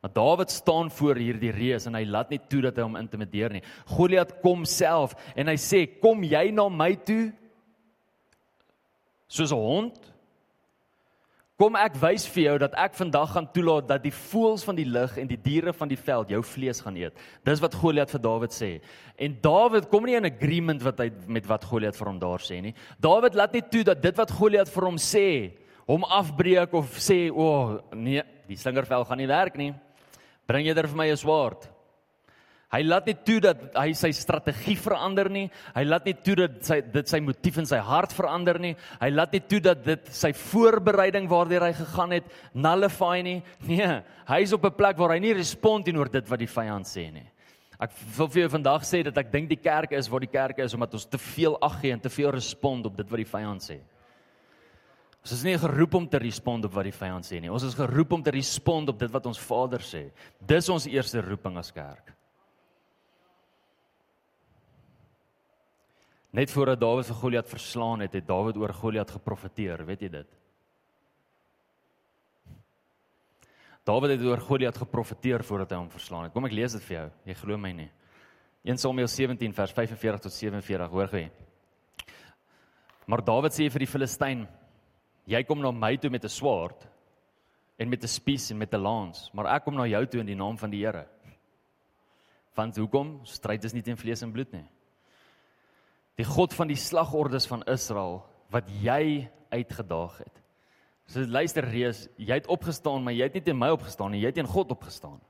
Maar 0.00 0.12
Dawid 0.12 0.50
staan 0.50 0.90
voor 0.90 1.18
hierdie 1.18 1.50
reus 1.50 1.88
en 1.88 1.96
hy 1.98 2.04
laat 2.06 2.30
nie 2.30 2.38
toe 2.46 2.60
dat 2.68 2.76
hy 2.78 2.84
hom 2.86 2.98
intimideer 3.00 3.50
nie. 3.56 3.64
Goliat 3.90 4.36
kom 4.44 4.62
self 4.68 5.16
en 5.34 5.50
hy 5.50 5.56
sê: 5.58 5.86
"Kom 5.98 6.22
jy 6.22 6.50
na 6.54 6.68
my 6.68 6.94
toe 6.94 7.32
soos 9.26 9.50
'n 9.50 9.58
hond? 9.58 9.98
Kom 11.58 11.74
ek 11.74 11.96
wys 11.98 12.28
vir 12.28 12.44
jou 12.44 12.58
dat 12.58 12.74
ek 12.78 12.94
vandag 12.94 13.32
gaan 13.32 13.50
toelaat 13.52 13.88
dat 13.88 14.02
die 14.02 14.12
voëls 14.14 14.62
van 14.64 14.76
die 14.76 14.84
lug 14.84 15.18
en 15.18 15.26
die 15.26 15.36
diere 15.36 15.72
van 15.72 15.88
die 15.88 15.96
veld 15.96 16.30
jou 16.30 16.42
vlees 16.42 16.80
gaan 16.80 16.96
eet." 16.96 17.18
Dis 17.44 17.60
wat 17.60 17.74
Goliat 17.74 18.10
vir 18.10 18.20
Dawid 18.20 18.52
sê. 18.52 18.80
En 19.18 19.36
Dawid 19.42 19.90
kom 19.90 20.04
nie 20.04 20.14
in 20.14 20.24
agreement 20.24 20.82
wat 20.82 20.98
hy 21.00 21.10
met 21.26 21.44
wat 21.46 21.64
Goliat 21.64 21.96
vir 21.96 22.06
hom 22.06 22.18
daar 22.20 22.38
sê 22.38 22.62
nie. 22.62 22.74
Dawid 23.00 23.34
laat 23.34 23.52
nie 23.52 23.62
toe 23.62 23.82
dat 23.82 24.00
dit 24.00 24.16
wat 24.16 24.30
Goliat 24.30 24.68
vir 24.68 24.84
hom 24.84 24.96
sê 24.96 25.52
hom 25.88 26.04
afbreek 26.04 26.72
of 26.72 26.86
sê, 26.98 27.30
"O, 27.32 27.42
oh, 27.42 27.80
nee, 27.92 28.22
die 28.46 28.56
slingervel 28.56 29.04
gaan 29.04 29.18
nie 29.18 29.26
werk 29.26 29.56
nie." 29.56 29.74
Bring 30.48 30.66
jy 30.66 30.74
vir 30.74 30.96
my 30.96 31.10
'n 31.10 31.16
swaard? 31.16 31.68
Hy 32.68 32.82
laat 32.84 33.06
nie 33.08 33.16
toe 33.24 33.38
dat 33.40 33.60
hy 33.74 33.94
sy 33.96 34.10
strategie 34.12 34.76
verander 34.76 35.30
nie. 35.32 35.46
Hy 35.74 35.84
laat 35.84 36.04
nie 36.04 36.12
toe 36.12 36.34
dat 36.36 36.58
sy 36.66 36.82
dit 36.82 37.08
sy 37.08 37.20
motief 37.24 37.56
in 37.56 37.68
sy 37.68 37.78
hart 37.80 38.12
verander 38.12 38.58
nie. 38.60 38.74
Hy 39.00 39.08
laat 39.08 39.32
nie 39.32 39.40
toe 39.40 39.60
dat 39.60 39.80
dit 39.86 40.10
sy 40.12 40.34
voorbereiding 40.36 41.28
waardeur 41.30 41.64
hy 41.64 41.72
gegaan 41.72 42.12
het 42.12 42.28
nullify 42.52 43.22
nie. 43.24 43.42
Nee, 43.64 44.02
hy 44.28 44.40
is 44.42 44.52
op 44.52 44.64
'n 44.64 44.76
plek 44.76 44.98
waar 44.98 45.16
hy 45.16 45.18
nie 45.18 45.32
respond 45.32 45.84
teenoor 45.84 46.10
dit 46.12 46.28
wat 46.28 46.38
die 46.38 46.46
vyand 46.46 46.86
sê 46.86 47.10
nie. 47.10 47.26
Ek 47.80 47.90
wil 48.18 48.28
vir 48.28 48.42
jou 48.42 48.50
vandag 48.50 48.82
sê 48.82 49.02
dat 49.02 49.16
ek 49.16 49.32
dink 49.32 49.48
die 49.48 49.62
kerk 49.62 49.92
is 49.92 50.08
waar 50.08 50.20
die 50.20 50.26
kerk 50.26 50.58
is 50.58 50.74
omdat 50.74 50.94
ons 50.94 51.06
te 51.06 51.18
veel 51.18 51.56
ag 51.62 51.80
gee 51.80 51.92
en 51.92 52.00
te 52.00 52.10
veel 52.10 52.30
respond 52.30 52.86
op 52.86 52.96
dit 52.96 53.08
wat 53.08 53.16
die 53.16 53.32
vyand 53.32 53.62
sê. 53.62 53.80
Ons 55.24 55.34
is 55.34 55.44
nie 55.44 55.58
geroep 55.58 55.94
om 55.98 56.06
te 56.08 56.20
respond 56.22 56.64
op 56.64 56.72
wat 56.76 56.86
die 56.88 56.94
vyand 56.94 57.26
sê 57.26 57.40
nie. 57.42 57.50
Ons 57.52 57.66
is 57.68 57.76
geroep 57.76 58.14
om 58.16 58.22
te 58.24 58.32
respond 58.34 58.88
op 58.88 58.98
dit 59.00 59.12
wat 59.12 59.26
ons 59.28 59.40
Vader 59.42 59.82
sê. 59.84 60.08
Dis 60.38 60.70
ons 60.72 60.86
eerste 60.88 61.20
roeping 61.24 61.58
as 61.60 61.72
kerk. 61.74 62.14
Net 66.38 66.52
voordat 66.52 66.80
Dawid 66.80 67.08
vir 67.08 67.16
Goliat 67.22 67.48
verslaan 67.48 68.04
het, 68.04 68.14
het 68.14 68.26
Dawid 68.28 68.58
oor 68.60 68.72
Goliat 68.76 69.10
geprofeteer, 69.10 69.84
weet 69.88 70.04
jy 70.04 70.10
dit? 70.18 70.34
Dawid 73.88 74.12
het 74.12 74.24
oor 74.26 74.40
Goliat 74.44 74.76
geprofeteer 74.76 75.42
voordat 75.48 75.72
hy 75.72 75.80
hom 75.80 75.88
verslaan 75.90 76.26
het. 76.26 76.34
Kom 76.34 76.44
ek 76.44 76.52
lees 76.52 76.74
dit 76.76 76.84
vir 76.84 76.96
jou. 76.98 77.06
Jy 77.30 77.36
glo 77.40 77.56
my 77.60 77.72
nie. 77.72 77.88
1 78.68 78.80
Samuel 78.82 79.08
17 79.08 79.54
vers 79.56 79.72
45 79.72 80.24
tot 80.26 80.34
47, 80.34 80.90
hoor 80.92 81.08
gee. 81.08 81.30
Maar 83.08 83.24
Dawid 83.24 83.56
sê 83.56 83.70
vir 83.72 83.86
die 83.86 83.88
Filistyn: 83.88 84.44
Jy 85.28 85.42
kom 85.44 85.60
na 85.60 85.72
my 85.74 85.96
toe 86.00 86.10
met 86.10 86.24
'n 86.24 86.32
swaard 86.32 86.88
en 87.78 87.88
met 87.88 88.02
'n 88.02 88.08
spies 88.08 88.50
en 88.50 88.58
met 88.58 88.72
'n 88.72 88.82
lans, 88.82 89.30
maar 89.32 89.46
ek 89.56 89.64
kom 89.64 89.74
na 89.74 89.86
jou 89.86 90.06
toe 90.06 90.20
in 90.20 90.26
die 90.26 90.34
naam 90.34 90.56
van 90.56 90.70
die 90.70 90.84
Here. 90.84 91.06
Want 92.54 92.76
hoekom? 92.76 93.20
Stryd 93.24 93.64
is 93.64 93.74
nie 93.74 93.82
teen 93.82 93.96
vlees 93.96 94.22
en 94.22 94.32
bloed 94.32 94.52
nie. 94.52 94.66
Die 96.16 96.24
God 96.24 96.54
van 96.54 96.66
die 96.66 96.76
slagordes 96.76 97.46
van 97.46 97.62
Israel 97.62 98.24
wat 98.50 98.68
jy 98.82 99.28
uitgedaag 99.50 100.18
het. 100.18 100.42
So 101.06 101.20
luister 101.20 101.64
reus, 101.64 102.08
jy 102.16 102.34
het 102.34 102.46
opgestaan, 102.46 103.04
maar 103.04 103.14
jy 103.14 103.22
het 103.22 103.34
nie 103.34 103.42
teen 103.42 103.58
my 103.58 103.70
opgestaan 103.70 104.10
nie, 104.10 104.20
jy 104.20 104.26
het 104.26 104.34
teen 104.34 104.46
God 104.46 104.70
opgestaan. 104.70 105.20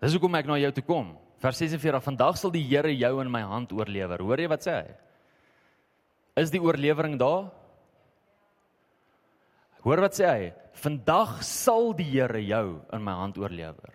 Dis 0.00 0.12
hoekom 0.12 0.34
ek 0.34 0.46
na 0.46 0.58
jou 0.58 0.72
toe 0.72 0.84
kom. 0.84 1.18
Vers 1.38 1.58
46: 1.58 2.02
Vandag 2.02 2.36
sal 2.38 2.50
die 2.50 2.64
Here 2.64 2.92
jou 2.96 3.20
in 3.20 3.30
my 3.30 3.42
hand 3.42 3.72
oorlewer. 3.72 4.22
Hoor 4.22 4.40
jy 4.40 4.48
wat 4.48 4.66
sê 4.66 4.72
hy? 4.72 4.94
Is 6.36 6.50
die 6.50 6.60
oorlewering 6.60 7.18
daar? 7.18 7.50
Hoor 9.86 10.02
wat 10.02 10.16
sê 10.18 10.26
hy? 10.26 10.46
Vandag 10.82 11.38
sal 11.46 11.92
die 11.94 12.08
Here 12.10 12.40
jou 12.42 12.80
in 12.92 13.04
my 13.06 13.14
hand 13.20 13.36
oorlewer. 13.38 13.92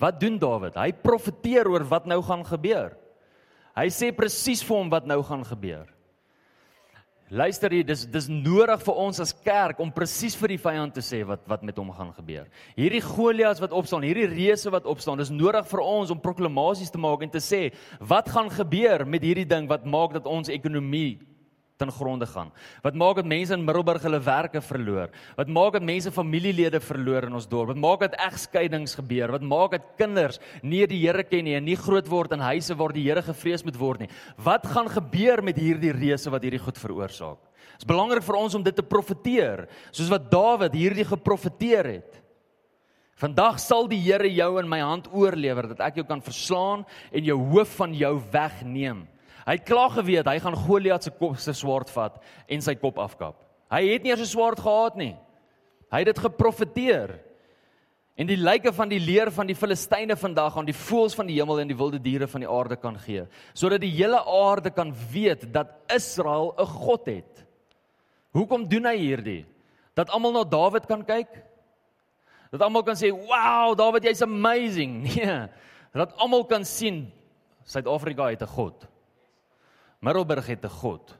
Wat 0.00 0.16
doen 0.18 0.38
Dawid? 0.40 0.78
Hy 0.80 0.94
profeteer 1.04 1.68
oor 1.68 1.84
wat 1.90 2.08
nou 2.08 2.22
gaan 2.24 2.42
gebeur. 2.48 2.94
Hy 3.76 3.90
sê 3.92 4.08
presies 4.16 4.62
vir 4.64 4.78
hom 4.78 4.88
wat 4.92 5.04
nou 5.06 5.20
gaan 5.26 5.44
gebeur. 5.44 5.84
Luister 7.34 7.72
hier, 7.72 7.84
dis 7.88 8.04
dis 8.12 8.26
nodig 8.30 8.82
vir 8.84 8.98
ons 9.00 9.20
as 9.20 9.32
kerk 9.44 9.80
om 9.82 9.92
presies 9.92 10.36
vir 10.38 10.54
die 10.54 10.60
vyand 10.60 10.96
te 10.96 11.04
sê 11.04 11.22
wat 11.28 11.44
wat 11.50 11.64
met 11.66 11.76
hom 11.80 11.92
gaan 11.92 12.12
gebeur. 12.16 12.48
Hierdie 12.76 13.02
Goliat 13.04 13.60
wat 13.60 13.76
opstaan, 13.76 14.04
hierdie 14.06 14.28
reuse 14.30 14.72
wat 14.72 14.88
opstaan, 14.88 15.20
dis 15.20 15.32
nodig 15.32 15.66
vir 15.68 15.84
ons 15.84 16.12
om 16.14 16.20
proklamasies 16.20 16.92
te 16.92 17.00
maak 17.00 17.24
en 17.24 17.32
te 17.32 17.42
sê 17.42 17.66
wat 18.00 18.32
gaan 18.32 18.52
gebeur 18.52 19.04
met 19.08 19.24
hierdie 19.24 19.48
ding 19.48 19.68
wat 19.68 19.84
maak 19.84 20.16
dat 20.16 20.28
ons 20.30 20.52
ekonomie 20.52 21.18
ten 21.76 21.90
gronde 21.90 22.26
gaan. 22.26 22.52
Wat 22.82 22.94
maak 22.94 23.16
dat 23.18 23.26
mense 23.26 23.54
in 23.54 23.64
Middelburg 23.66 24.02
hulle 24.06 24.20
werke 24.22 24.60
verloor? 24.62 25.10
Wat 25.34 25.48
maak 25.50 25.72
dat 25.74 25.82
mense 25.82 26.12
familielede 26.14 26.78
verloor 26.80 27.26
in 27.26 27.34
ons 27.34 27.48
dorp? 27.50 27.72
Wat 27.72 27.80
maak 27.82 28.04
dat 28.04 28.14
egskeidings 28.22 28.94
gebeur? 28.94 29.32
Wat 29.34 29.42
maak 29.42 29.72
dat 29.74 29.88
kinders 29.98 30.38
nie 30.62 30.84
die 30.86 31.00
Here 31.02 31.24
ken 31.26 31.44
nie 31.44 31.56
en 31.58 31.64
nie 31.66 31.74
groot 31.76 32.06
word 32.08 32.36
in 32.36 32.44
huise 32.46 32.76
waar 32.78 32.94
die 32.94 33.02
Here 33.08 33.22
gevrees 33.26 33.64
moet 33.66 33.78
word 33.80 34.04
nie? 34.04 34.10
Wat 34.38 34.66
gaan 34.70 34.86
gebeur 34.88 35.42
met 35.42 35.58
hierdie 35.58 35.90
reëse 35.92 36.30
wat 36.30 36.46
hierdie 36.46 36.62
goed 36.62 36.78
veroorsaak? 36.78 37.40
Dit 37.74 37.82
is 37.82 37.90
belangrik 37.90 38.22
vir 38.22 38.38
ons 38.38 38.54
om 38.54 38.62
dit 38.62 38.76
te 38.76 38.84
profeteer, 38.86 39.64
soos 39.90 40.12
wat 40.12 40.30
Dawid 40.30 40.76
hierdie 40.78 41.06
geprofeteer 41.08 41.88
het. 41.90 42.20
Vandag 43.18 43.58
sal 43.62 43.88
die 43.90 43.98
Here 43.98 44.30
jou 44.30 44.60
in 44.62 44.70
my 44.70 44.78
hand 44.78 45.10
oorlewer 45.10 45.72
dat 45.72 45.82
ek 45.88 45.98
jou 45.98 46.06
kan 46.06 46.22
verslaan 46.22 46.86
en 47.10 47.26
jou 47.26 47.40
hoof 47.50 47.74
van 47.82 47.98
jou 47.98 48.14
wegneem. 48.30 49.02
Hy 49.44 49.58
het 49.58 49.66
klaar 49.68 49.90
geweet 49.90 50.26
hy 50.26 50.38
gaan 50.40 50.56
Goliat 50.56 51.04
se 51.04 51.10
kop 51.10 51.36
se 51.38 51.52
swaard 51.52 51.90
vat 51.92 52.16
en 52.48 52.64
sy 52.64 52.74
kop 52.74 52.98
afkap. 52.98 53.36
Hy 53.70 53.82
het 53.92 54.02
nie 54.02 54.10
eers 54.10 54.20
'n 54.20 54.32
swaard 54.32 54.60
gehad 54.60 54.96
nie. 54.96 55.16
Hy 55.92 55.98
het 55.98 56.06
dit 56.06 56.18
geprofeteer. 56.18 57.20
En 58.16 58.26
die 58.26 58.38
lyke 58.38 58.72
van 58.72 58.88
die 58.88 59.00
leer 59.00 59.30
van 59.30 59.46
die 59.46 59.56
Filistyne 59.58 60.16
vandag 60.16 60.56
aan 60.56 60.68
die 60.68 60.76
voëls 60.76 61.16
van 61.18 61.26
die 61.26 61.34
hemel 61.34 61.60
en 61.60 61.68
die 61.68 61.76
wilde 61.76 61.98
diere 61.98 62.28
van 62.30 62.40
die 62.40 62.50
aarde 62.50 62.76
kan 62.76 62.98
gee, 62.98 63.26
sodat 63.54 63.80
die 63.80 63.90
hele 63.90 64.20
aarde 64.22 64.70
kan 64.70 64.92
weet 65.10 65.52
dat 65.52 65.66
Israel 65.90 66.54
'n 66.58 66.66
God 66.66 67.06
het. 67.06 67.44
Hoekom 68.32 68.68
doen 68.68 68.86
hy 68.86 68.96
hierdie? 68.96 69.46
Dat 69.94 70.10
almal 70.10 70.32
na 70.32 70.44
Dawid 70.44 70.86
kan 70.86 71.04
kyk? 71.04 71.28
Dat 72.50 72.62
almal 72.62 72.82
kan 72.82 72.94
sê, 72.94 73.10
"Wow, 73.10 73.76
Dawid, 73.76 74.04
jy's 74.04 74.22
amazing." 74.22 75.02
Nee. 75.14 75.48
Dat 75.92 76.16
almal 76.16 76.44
kan 76.44 76.64
sien 76.64 77.12
Suid-Afrika 77.64 78.30
het 78.30 78.42
'n 78.42 78.46
God. 78.46 78.86
Middelburg 80.04 80.46
het 80.46 80.64
'n 80.64 80.68
God. 80.68 81.16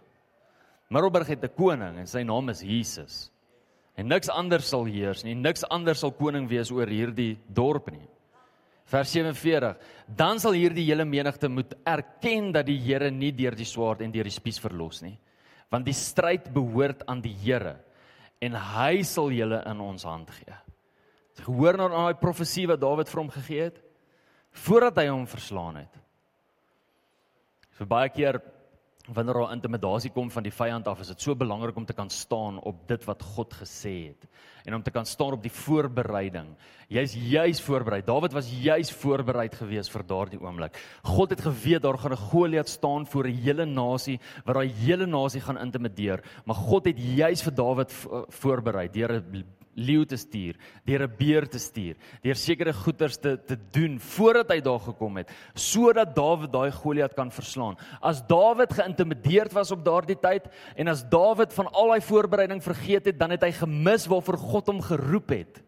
Middelburg 0.89 1.27
het 1.27 1.45
'n 1.45 1.55
koning 1.57 1.99
en 1.99 2.07
sy 2.07 2.23
naam 2.23 2.49
is 2.49 2.61
Jesus. 2.61 3.31
En 3.97 4.07
niks 4.07 4.29
anders 4.29 4.69
sal 4.69 4.85
heers 4.85 5.25
nie, 5.25 5.35
niks 5.35 5.65
anders 5.65 6.01
sal 6.01 6.13
koning 6.13 6.49
wees 6.49 6.71
oor 6.71 6.87
hierdie 6.87 7.39
dorp 7.49 7.91
nie. 7.91 8.09
Vers 8.85 9.11
47: 9.13 9.77
Dan 10.07 10.41
sal 10.41 10.53
hierdie 10.53 10.85
hele 10.85 11.05
menigte 11.05 11.49
moet 11.49 11.75
erken 11.87 12.53
dat 12.53 12.67
die 12.67 12.79
Here 12.79 13.11
nie 13.11 13.33
deur 13.33 13.55
die 13.55 13.65
swaard 13.65 14.01
en 14.01 14.13
deur 14.13 14.25
die 14.25 14.35
spies 14.35 14.59
verlos 14.61 15.03
nie, 15.03 15.19
want 15.71 15.87
die 15.87 15.97
stryd 15.97 16.53
behoort 16.53 17.07
aan 17.07 17.21
die 17.21 17.35
Here 17.35 17.77
en 18.41 18.53
hy 18.53 19.03
sal 19.03 19.31
julle 19.31 19.63
in 19.67 19.81
ons 19.81 20.03
hand 20.03 20.31
gee. 20.31 20.55
Gehoor 21.45 21.77
na 21.77 21.89
daai 21.89 22.15
profesie 22.15 22.67
wat 22.67 22.81
Dawid 22.81 23.09
vir 23.09 23.21
hom 23.21 23.31
gegee 23.31 23.63
het 23.63 23.81
voordat 24.65 24.99
hy 24.99 25.09
hom 25.09 25.27
verslaan 25.27 25.77
het. 25.77 25.95
Vir 27.75 27.87
baie 27.91 28.11
keer 28.15 28.39
wanneer 29.13 29.35
daar 29.35 29.53
intimidasie 29.53 30.11
kom 30.11 30.31
van 30.31 30.43
die 30.47 30.53
vyand 30.53 30.89
af, 30.89 31.01
is 31.01 31.11
dit 31.13 31.21
so 31.21 31.35
belangrik 31.37 31.77
om 31.77 31.85
te 31.85 31.93
kan 31.93 32.09
staan 32.11 32.61
op 32.65 32.87
dit 32.89 33.05
wat 33.05 33.23
God 33.35 33.53
gesê 33.61 33.95
het 34.09 34.29
en 34.65 34.75
om 34.75 34.83
te 34.83 34.91
kan 34.91 35.05
staan 35.05 35.35
op 35.37 35.43
die 35.43 35.53
voorbereiding. 35.53 36.55
Jy's 36.89 37.13
juis 37.13 37.61
voorberei. 37.61 38.01
Dawid 38.05 38.33
was 38.33 38.49
juis 38.49 38.93
voorbereid 38.97 39.55
geweest 39.61 39.93
vir 39.93 40.07
daardie 40.09 40.41
oomblik. 40.41 40.79
God 41.05 41.35
het 41.35 41.43
geweet 41.45 41.83
daar 41.83 41.99
gaan 41.99 42.13
'n 42.13 42.27
Goliat 42.31 42.69
staan 42.69 43.07
voor 43.07 43.29
'n 43.29 43.43
hele 43.45 43.67
nasie 43.67 44.21
wat 44.45 44.55
daai 44.55 44.73
hele 44.73 45.07
nasie 45.07 45.41
gaan 45.41 45.59
intimideer, 45.59 46.25
maar 46.47 46.57
God 46.57 46.85
het 46.85 46.99
juis 46.99 47.43
vir 47.43 47.55
Dawid 47.55 47.93
voorberei 48.29 48.89
deur 48.89 49.13
'n 49.13 49.45
leeu 49.75 50.05
te 50.05 50.17
stuur, 50.17 50.57
deur 50.85 51.03
'n 51.03 51.17
beer 51.19 51.49
te 51.49 51.59
stuur, 51.59 51.97
deur 52.23 52.37
sekere 52.37 52.73
goeters 52.73 53.17
te 53.17 53.37
te 53.37 53.57
doen 53.73 53.99
voordat 53.99 54.51
hy 54.51 54.61
daar 54.61 54.81
gekom 54.81 55.17
het, 55.17 55.31
sodat 55.55 56.15
Dawid 56.15 56.53
daai 56.53 56.71
Goliat 56.71 57.15
kan 57.15 57.31
verslaan. 57.31 57.77
As 58.01 58.23
Dawid 58.27 58.73
geïntimideerd 58.73 59.53
was 59.53 59.71
op 59.71 59.85
daardie 59.85 60.19
tyd 60.21 60.49
en 60.77 60.89
as 60.89 61.05
Dawid 61.09 61.53
van 61.53 61.73
al 61.73 61.89
daai 61.89 62.01
voorbereiding 62.01 62.63
vergeet 62.63 63.07
het, 63.07 63.19
dan 63.19 63.31
het 63.31 63.43
hy 63.43 63.53
gemis 63.53 64.07
waarvoor 64.07 64.39
God 64.39 64.67
hom 64.67 64.81
geroep 64.83 65.29
het. 65.29 65.64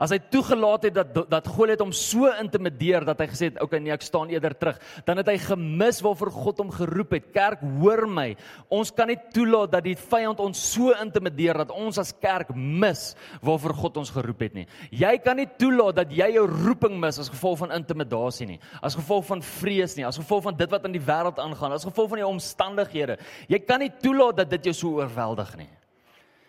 As 0.00 0.14
hy 0.14 0.16
toegelaat 0.32 0.86
het 0.88 0.94
dat 0.96 1.18
dat 1.28 1.48
Goliat 1.52 1.82
hom 1.82 1.90
so 1.92 2.30
intimideer 2.40 3.04
dat 3.04 3.18
hy 3.20 3.26
gesê 3.28 3.50
het, 3.50 3.56
"Oké, 3.56 3.64
okay, 3.64 3.80
nee, 3.80 3.92
ek 3.92 4.02
staan 4.02 4.30
eerder 4.30 4.56
terug," 4.56 4.78
dan 5.04 5.18
het 5.18 5.26
hy 5.28 5.36
gemis 5.36 6.00
waarvoor 6.00 6.30
God 6.30 6.58
hom 6.58 6.70
geroep 6.70 7.10
het. 7.12 7.32
Kerk, 7.32 7.60
hoor 7.60 8.06
my. 8.08 8.36
Ons 8.70 8.90
kan 8.90 9.08
nie 9.08 9.18
toelaat 9.32 9.72
dat 9.72 9.84
die 9.84 9.96
vyand 9.96 10.40
ons 10.40 10.72
so 10.72 10.92
intimideer 10.92 11.54
dat 11.54 11.70
ons 11.70 11.98
as 11.98 12.12
kerk 12.12 12.54
mis 12.54 13.14
waarvoor 13.42 13.74
God 13.74 13.96
ons 13.96 14.10
geroep 14.10 14.40
het 14.40 14.54
nie. 14.54 14.66
Jy 14.90 15.18
kan 15.18 15.36
nie 15.36 15.48
toelaat 15.58 15.96
dat 15.96 16.10
jy 16.10 16.32
jou 16.32 16.46
roeping 16.46 16.98
mis 16.98 17.18
as 17.18 17.28
gevolg 17.28 17.58
van 17.58 17.72
intimidasie 17.72 18.46
nie, 18.46 18.60
as 18.82 18.94
gevolg 18.94 19.26
van 19.26 19.42
vrees 19.42 19.96
nie, 19.96 20.06
as 20.06 20.16
gevolg 20.16 20.42
van 20.42 20.56
dit 20.56 20.70
wat 20.70 20.84
in 20.84 20.92
die 20.92 21.06
wêreld 21.06 21.38
aangaan, 21.38 21.72
as 21.72 21.84
gevolg 21.84 22.08
van 22.08 22.18
jou 22.18 22.30
omstandighede. 22.30 23.18
Jy 23.48 23.58
kan 23.58 23.80
nie 23.80 23.92
toelaat 24.00 24.36
dat 24.36 24.50
dit 24.50 24.64
jou 24.64 24.74
so 24.74 24.88
oorweldig 24.88 25.56
nie. 25.56 25.70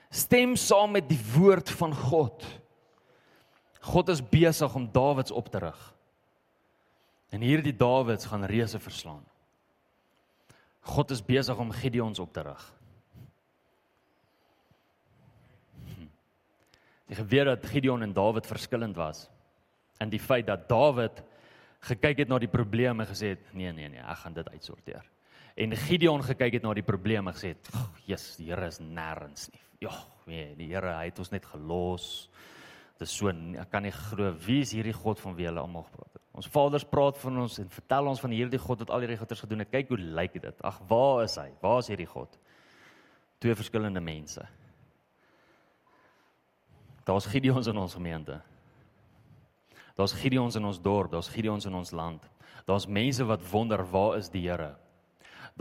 Stem 0.09 0.55
saam 0.55 0.91
met 0.91 1.07
die 1.09 1.19
woord 1.35 1.69
van 1.69 1.93
God. 1.95 2.60
God 3.81 4.09
is 4.09 4.21
besig 4.21 4.75
om 4.75 4.89
Dawids 4.91 5.31
op 5.31 5.49
te 5.49 5.57
rig. 5.57 5.81
En 7.29 7.41
hierdie 7.41 7.75
Dawids 7.75 8.27
gaan 8.29 8.45
reuse 8.45 8.79
verslaan. 8.79 9.23
God 10.81 11.11
is 11.11 11.21
besig 11.25 11.57
om 11.57 11.71
Gideons 11.71 12.19
op 12.19 12.33
te 12.33 12.41
rig. 12.45 12.63
Die 17.11 17.17
geweet 17.19 17.45
dat 17.45 17.65
Gideon 17.67 18.01
en 18.05 18.13
Dawid 18.13 18.47
verskillend 18.47 18.95
was 18.95 19.25
en 19.99 20.09
die 20.09 20.19
feit 20.19 20.47
dat 20.47 20.69
Dawid 20.69 21.23
gekyk 21.89 22.23
het 22.23 22.29
na 22.31 22.37
die 22.39 22.49
probleme 22.49 23.03
en 23.03 23.09
gesê 23.09 23.33
het 23.33 23.49
nee 23.53 23.73
nee 23.75 23.89
nee, 23.89 23.99
ek 23.99 24.21
gaan 24.23 24.37
dit 24.37 24.47
uitsorteer. 24.49 25.03
En 25.59 25.75
Gideon 25.75 26.23
gekyk 26.23 26.55
het 26.55 26.63
na 26.63 26.71
die 26.73 26.85
probleme 26.85 27.33
en 27.33 27.35
gesê 27.35 27.51
het, 27.51 27.69
"Jesus, 28.05 28.37
die 28.37 28.47
Here 28.47 28.67
is 28.67 28.79
nêrens 28.79 29.49
nie." 29.51 29.61
Ja, 29.79 30.05
nee, 30.25 30.55
die 30.55 30.71
Here, 30.71 30.95
hy 30.95 31.05
het 31.05 31.19
ons 31.19 31.31
net 31.31 31.45
gelos 31.45 32.29
dis 33.01 33.13
so 33.17 33.31
ek 33.31 33.69
kan 33.71 33.83
nie 33.83 33.93
glo 33.95 34.31
wie 34.45 34.61
is 34.61 34.73
hierdie 34.75 34.95
God 34.95 35.19
van 35.19 35.35
wie 35.37 35.47
hulle 35.49 35.61
almal 35.63 35.87
gepraat 35.87 36.13
het. 36.13 36.23
Ons 36.37 36.47
vaders 36.47 36.85
praat 36.87 37.17
van 37.19 37.41
ons 37.43 37.57
en 37.59 37.69
vertel 37.73 38.07
ons 38.07 38.21
van 38.23 38.31
hierdie 38.31 38.61
God 38.61 38.83
wat 38.83 38.93
al 38.93 39.03
hierdie 39.03 39.19
goeders 39.19 39.43
gedoen 39.43 39.65
het. 39.65 39.71
Kyk 39.73 39.91
hoe 39.91 39.99
lyk 39.99 40.37
dit. 40.41 40.63
Ag, 40.63 40.79
waar 40.87 41.23
is 41.25 41.35
hy? 41.41 41.49
Waar 41.63 41.81
is 41.81 41.89
hierdie 41.91 42.07
God? 42.07 42.37
Twee 43.41 43.57
verskillende 43.57 44.03
mense. 44.05 44.45
Daar's 47.03 47.27
Gideons 47.27 47.67
in 47.67 47.81
ons 47.81 47.97
gemeente. 47.97 48.37
Daar's 49.97 50.13
Gideons 50.15 50.55
in 50.55 50.65
ons 50.65 50.79
dorp, 50.81 51.11
daar's 51.11 51.29
Gideons 51.33 51.65
in 51.67 51.75
ons 51.75 51.91
land. 51.91 52.23
Daar's 52.65 52.87
mense 52.87 53.25
wat 53.27 53.43
wonder 53.51 53.83
waar 53.91 54.17
is 54.17 54.29
die 54.29 54.45
Here? 54.45 54.75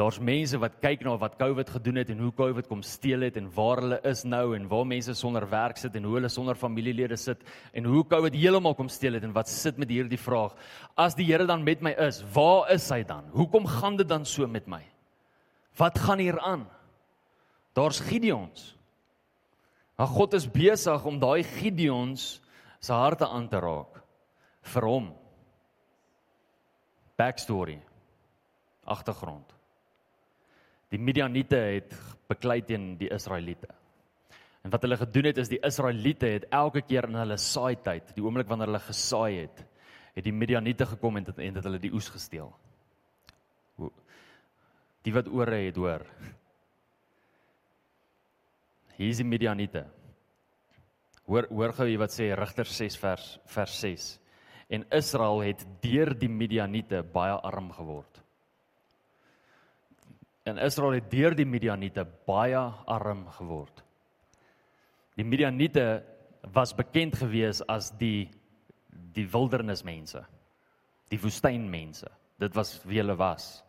Daar's 0.01 0.17
mense 0.17 0.57
wat 0.57 0.79
kyk 0.81 1.03
na 1.05 1.13
wat 1.21 1.35
COVID 1.37 1.71
gedoen 1.75 1.99
het 2.01 2.09
en 2.09 2.23
hoe 2.25 2.31
COVID 2.33 2.69
kom 2.71 2.81
steel 2.87 3.27
het 3.27 3.37
en 3.37 3.51
waar 3.53 3.83
hulle 3.83 3.99
is 4.09 4.23
nou 4.25 4.55
en 4.57 4.69
waar 4.71 4.87
mense 4.89 5.13
sonder 5.19 5.45
werk 5.51 5.77
sit 5.77 5.99
en 5.99 6.07
hoe 6.09 6.15
hulle 6.17 6.31
sonder 6.33 6.57
familielede 6.57 7.19
sit 7.21 7.43
en 7.77 7.85
hoe 7.85 8.01
COVID 8.09 8.39
heeltemal 8.39 8.79
kom 8.79 8.89
steel 8.89 9.19
het 9.19 9.27
en 9.29 9.35
wat 9.37 9.51
sit 9.53 9.77
met 9.77 9.93
hierdie 9.93 10.21
vraag 10.21 10.57
as 10.97 11.19
die 11.19 11.29
Here 11.29 11.45
dan 11.45 11.67
met 11.67 11.85
my 11.85 11.93
is, 12.07 12.23
waar 12.33 12.73
is 12.73 12.89
hy 12.89 13.03
dan? 13.05 13.29
Hoekom 13.37 13.69
gaan 13.69 14.01
dit 14.01 14.09
dan 14.09 14.25
so 14.25 14.49
met 14.49 14.67
my? 14.67 14.81
Wat 15.77 15.99
gaan 15.99 16.19
hier 16.19 16.41
aan? 16.41 16.65
Daar's 17.77 18.01
Gideons. 18.01 18.75
Maar 20.01 20.09
God 20.09 20.33
is 20.35 20.49
besig 20.49 21.05
om 21.05 21.21
daai 21.21 21.45
Gideons 21.45 22.41
se 22.81 22.93
harte 22.97 23.29
aan 23.29 23.53
te 23.53 23.61
raak 23.61 24.01
vir 24.73 24.89
hom. 24.89 25.13
Backstory. 27.21 27.83
Agtergrond. 28.89 29.60
Die 30.91 30.99
Midianiete 30.99 31.59
het 31.77 31.95
beklei 32.31 32.61
teen 32.67 32.97
die 32.99 33.11
Israeliete. 33.15 33.69
En 34.65 34.73
wat 34.73 34.83
hulle 34.85 34.99
gedoen 35.01 35.31
het 35.31 35.39
is 35.41 35.51
die 35.51 35.61
Israeliete 35.65 36.29
het 36.35 36.49
elke 36.53 36.83
keer 36.85 37.09
in 37.09 37.21
hulle 37.21 37.39
saai 37.41 37.77
tyd, 37.81 38.11
die 38.17 38.25
oomblik 38.25 38.49
wanneer 38.51 38.69
hulle 38.69 38.83
gesaai 38.85 39.39
het, 39.39 39.63
het 40.17 40.27
die 40.27 40.35
Midianiete 40.35 40.89
gekom 40.91 41.17
en 41.17 41.29
dit 41.31 41.39
en 41.47 41.57
dit 41.57 41.69
hulle 41.69 41.81
die 41.81 41.93
oes 41.95 42.11
gesteel. 42.13 42.51
Die 45.07 45.15
wat 45.17 45.31
ore 45.33 45.63
het, 45.63 45.79
hoor. 45.81 46.05
Hier 48.99 49.15
is 49.15 49.23
die 49.23 49.25
Midianiete. 49.25 49.87
Hoor 51.31 51.47
hoor 51.49 51.73
gou 51.73 51.87
wat 52.03 52.13
sê 52.13 52.33
Rigter 52.37 52.69
6 52.69 52.99
vers 53.01 53.29
vers 53.49 53.77
6. 53.81 54.09
En 54.69 54.85
Israel 54.93 55.41
het 55.47 55.63
deur 55.83 56.13
die 56.19 56.29
Midianiete 56.29 57.01
baie 57.15 57.39
arm 57.47 57.71
geword. 57.73 58.21
En 60.49 60.59
Israel 60.59 60.99
het 60.99 61.11
deur 61.11 61.35
die 61.37 61.47
Midianiete 61.47 62.07
baie 62.27 62.61
arm 62.87 63.27
geword. 63.37 63.85
Die 65.17 65.25
Midianiete 65.25 66.03
was 66.55 66.73
bekend 66.75 67.19
gewees 67.21 67.61
as 67.69 67.91
die 67.99 68.31
die 69.11 69.27
wildernismense. 69.27 70.23
Die 71.11 71.19
woestynmense. 71.21 72.09
Dit 72.41 72.55
was 72.55 72.79
wie 72.87 73.01
hulle 73.03 73.17
was. 73.19 73.65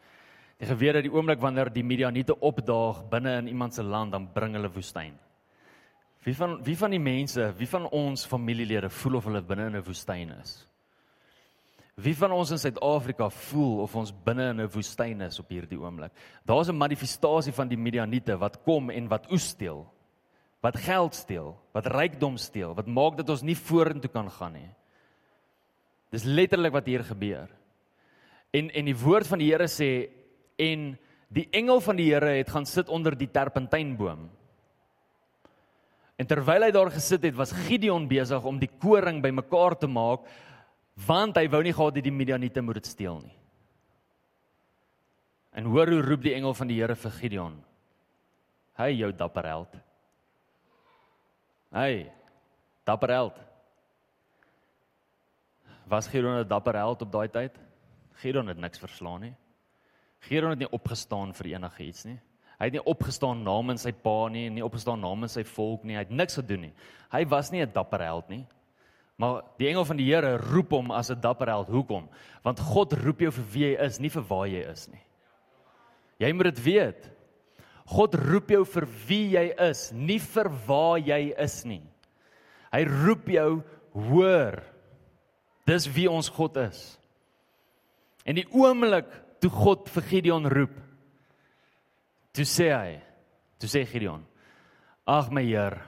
Die 0.62 0.70
geweet 0.70 1.00
dat 1.00 1.08
die 1.08 1.12
oomblik 1.12 1.42
wanneer 1.42 1.72
die 1.74 1.84
Midianiete 1.84 2.38
opdaag 2.38 3.02
binne 3.10 3.40
in 3.42 3.48
iemand 3.50 3.74
se 3.74 3.84
land, 3.84 4.14
dan 4.14 4.30
bring 4.34 4.54
hulle 4.56 4.70
woestyn. 4.72 5.16
Wie 6.22 6.36
van 6.38 6.60
wie 6.64 6.78
van 6.78 6.94
die 6.94 7.02
mense, 7.02 7.48
wie 7.58 7.68
van 7.68 7.88
ons 7.90 8.28
familielede 8.30 8.90
voel 8.90 9.18
of 9.18 9.26
hulle 9.26 9.42
binne 9.42 9.66
in 9.72 9.76
'n 9.76 9.84
woestyn 9.84 10.30
is? 10.40 10.71
Wie 12.00 12.14
van 12.16 12.32
ons 12.32 12.54
in 12.56 12.60
Suid-Afrika 12.60 13.28
voel 13.50 13.82
of 13.84 13.96
ons 14.00 14.14
binne 14.26 14.50
in 14.54 14.62
'n 14.62 14.72
woestyn 14.72 15.22
is 15.22 15.40
op 15.40 15.50
hierdie 15.50 15.80
oomblik? 15.80 16.12
Daar's 16.46 16.70
'n 16.70 16.78
manifestasie 16.78 17.54
van 17.54 17.68
die 17.68 17.78
Midianiete 17.78 18.38
wat 18.38 18.64
kom 18.64 18.90
en 18.90 19.08
wat 19.08 19.32
oes 19.32 19.50
steel. 19.50 19.92
Wat 20.62 20.78
geld 20.78 21.16
steel, 21.16 21.58
wat 21.74 21.88
rykdom 21.88 22.38
steel, 22.38 22.74
wat 22.76 22.88
maak 22.88 23.18
dat 23.18 23.30
ons 23.30 23.42
nie 23.42 23.56
vorentoe 23.56 24.10
kan 24.10 24.30
gaan 24.30 24.54
nie. 24.54 24.70
Dis 26.12 26.24
letterlik 26.24 26.72
wat 26.72 26.86
hier 26.86 27.04
gebeur. 27.04 27.50
En 28.52 28.70
en 28.70 28.86
die 28.86 28.98
woord 28.98 29.28
van 29.28 29.40
die 29.40 29.52
Here 29.52 29.68
sê 29.68 30.10
en 30.58 30.98
die 31.30 31.48
engel 31.52 31.80
van 31.82 31.96
die 31.96 32.14
Here 32.14 32.38
het 32.38 32.50
gaan 32.50 32.66
sit 32.66 32.90
onder 32.90 33.18
die 33.18 33.32
terpentynboom. 33.32 34.30
En 36.18 36.28
terwyl 36.28 36.62
hy 36.62 36.72
daar 36.72 36.92
gesit 36.92 37.24
het, 37.24 37.36
was 37.36 37.52
Gideon 37.52 38.08
besig 38.08 38.44
om 38.44 38.60
die 38.60 38.70
koring 38.80 39.22
bymekaar 39.22 39.78
te 39.78 39.88
maak 39.88 40.20
want 40.96 41.38
hy 41.38 41.48
wou 41.48 41.62
nie 41.64 41.74
gehad 41.74 41.96
het 41.96 42.04
die 42.04 42.12
Midianiete 42.12 42.62
moet 42.62 42.82
dit 42.82 42.86
steel 42.86 43.20
nie. 43.20 43.38
En 45.52 45.68
hoor 45.68 45.90
hoe 45.92 46.02
roep 46.02 46.24
die 46.24 46.34
engel 46.34 46.54
van 46.54 46.68
die 46.68 46.80
Here 46.80 46.96
vir 46.96 47.12
Gideon. 47.12 47.56
Hy 48.80 48.90
jou 48.96 49.12
dapper 49.12 49.48
held. 49.50 49.74
Hy 51.76 52.08
dapper 52.88 53.12
held. 53.12 53.40
Was 55.88 56.08
Gideon 56.08 56.40
'n 56.40 56.48
dapper 56.48 56.76
held 56.76 57.02
op 57.02 57.12
daai 57.12 57.28
tyd? 57.28 57.60
Gideon 58.22 58.48
het 58.48 58.58
niks 58.58 58.80
verslaan 58.80 59.22
nie. 59.22 59.36
Gideon 60.20 60.50
het 60.50 60.60
nie 60.60 60.72
opgestaan 60.72 61.34
vir 61.34 61.46
enige 61.56 61.84
iets 61.84 62.06
nie. 62.06 62.20
Hy 62.60 62.66
het 62.66 62.74
nie 62.74 62.86
opgestaan 62.86 63.44
namens 63.44 63.82
sy 63.82 63.92
pa 63.92 64.30
nie, 64.30 64.50
nie 64.50 64.64
opgestaan 64.64 65.02
namens 65.02 65.34
sy 65.34 65.44
volk 65.44 65.84
nie. 65.84 65.96
Hy 65.96 66.04
het 66.06 66.12
niks 66.14 66.36
gedoen 66.38 66.62
nie. 66.62 66.74
Hy 67.12 67.26
was 67.26 67.52
nie 67.52 67.62
'n 67.62 67.72
dapper 67.74 68.00
held 68.00 68.30
nie. 68.30 68.46
Maar 69.22 69.44
die 69.62 69.68
engel 69.70 69.86
van 69.86 70.00
die 70.00 70.08
Here 70.10 70.34
roep 70.42 70.72
hom 70.74 70.92
as 70.92 71.12
'n 71.12 71.22
dapper 71.22 71.48
held. 71.48 71.68
Hoekom? 71.70 72.10
Want 72.44 72.60
God 72.60 72.94
roep 72.94 73.20
jou 73.20 73.32
vir 73.32 73.46
wie 73.54 73.64
jy 73.64 73.86
is, 73.86 74.00
nie 74.00 74.10
vir 74.10 74.24
waar 74.24 74.48
jy 74.48 74.64
is 74.72 74.88
nie. 74.88 75.04
Jy 76.20 76.34
moet 76.34 76.56
dit 76.56 76.64
weet. 76.64 77.10
God 77.86 78.16
roep 78.16 78.50
jou 78.50 78.66
vir 78.66 78.88
wie 79.08 79.30
jy 79.30 79.54
is, 79.70 79.92
nie 79.92 80.20
vir 80.20 80.50
waar 80.68 80.98
jy 80.98 81.34
is 81.38 81.66
nie. 81.66 81.84
Hy 82.72 82.84
roep 82.84 83.28
jou 83.28 83.64
hoor. 83.94 84.64
Dis 85.66 85.88
wie 85.88 86.10
ons 86.10 86.30
God 86.30 86.58
is. 86.58 86.98
En 88.26 88.36
die 88.36 88.48
oomblik 88.52 89.06
toe 89.40 89.50
God 89.50 89.90
vir 89.90 90.04
Gideon 90.04 90.46
roep, 90.46 90.74
toe 92.34 92.46
sê 92.46 92.72
hy, 92.74 93.02
toe 93.60 93.70
sê 93.70 93.86
Gideon: 93.86 94.26
"Ag 95.08 95.32
my 95.32 95.44
Heer, 95.44 95.82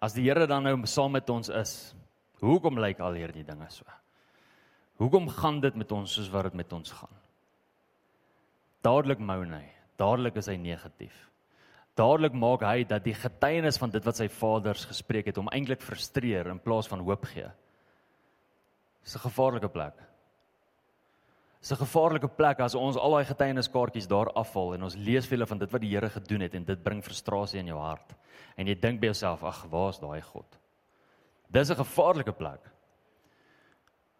as 0.00 0.12
die 0.14 0.22
Here 0.22 0.46
dan 0.46 0.62
nou 0.62 0.86
saam 0.86 1.12
met 1.12 1.30
ons 1.30 1.48
is, 1.48 1.94
Hoekom 2.40 2.78
lyk 2.80 3.00
al 3.04 3.18
hierdie 3.20 3.44
dinge 3.44 3.68
so? 3.72 3.84
Hoekom 5.00 5.28
gaan 5.32 5.60
dit 5.60 5.76
met 5.76 5.92
ons 5.92 6.12
soos 6.12 6.28
wat 6.32 6.50
dit 6.50 6.60
met 6.60 6.72
ons 6.72 6.92
gaan? 6.92 7.16
Dadelik 8.84 9.20
moan 9.20 9.52
hy, 9.52 9.66
dadelik 10.00 10.36
is 10.40 10.48
hy 10.48 10.56
negatief. 10.60 11.16
Dadelik 11.96 12.36
maak 12.36 12.62
hy 12.64 12.84
dat 12.88 13.04
die 13.04 13.16
getuienis 13.16 13.78
van 13.80 13.92
dit 13.92 14.04
wat 14.06 14.20
sy 14.20 14.28
vaders 14.32 14.86
gespreek 14.88 15.28
het 15.28 15.40
hom 15.40 15.50
eintlik 15.52 15.82
frustreer 15.84 16.48
in 16.52 16.62
plaas 16.62 16.88
van 16.88 17.02
hoop 17.04 17.26
gee. 17.32 17.48
Dis 19.04 19.16
'n 19.16 19.26
gevaarlike 19.28 19.68
plek. 19.68 19.96
Dis 21.60 21.72
'n 21.72 21.84
gevaarlike 21.84 22.28
plek 22.28 22.60
as 22.60 22.74
ons 22.74 22.96
al 22.96 23.10
daai 23.10 23.24
getuieniskaartjies 23.24 24.08
daar 24.08 24.32
afval 24.32 24.74
en 24.74 24.82
ons 24.82 24.96
lees 24.96 25.26
vele 25.26 25.46
van 25.46 25.58
dit 25.58 25.70
wat 25.72 25.80
die 25.80 25.90
Here 25.90 26.08
gedoen 26.08 26.40
het 26.40 26.54
en 26.54 26.64
dit 26.64 26.82
bring 26.82 27.02
frustrasie 27.02 27.60
in 27.60 27.66
jou 27.66 27.78
hart. 27.78 28.14
En 28.56 28.66
jy 28.66 28.74
dink 28.74 29.00
by 29.00 29.06
jouself, 29.06 29.42
ag, 29.42 29.66
waar 29.70 29.90
is 29.90 29.98
daai 29.98 30.22
God? 30.22 30.59
Dis 31.50 31.70
'n 31.70 31.76
gevaarlike 31.76 32.32
plek. 32.32 32.60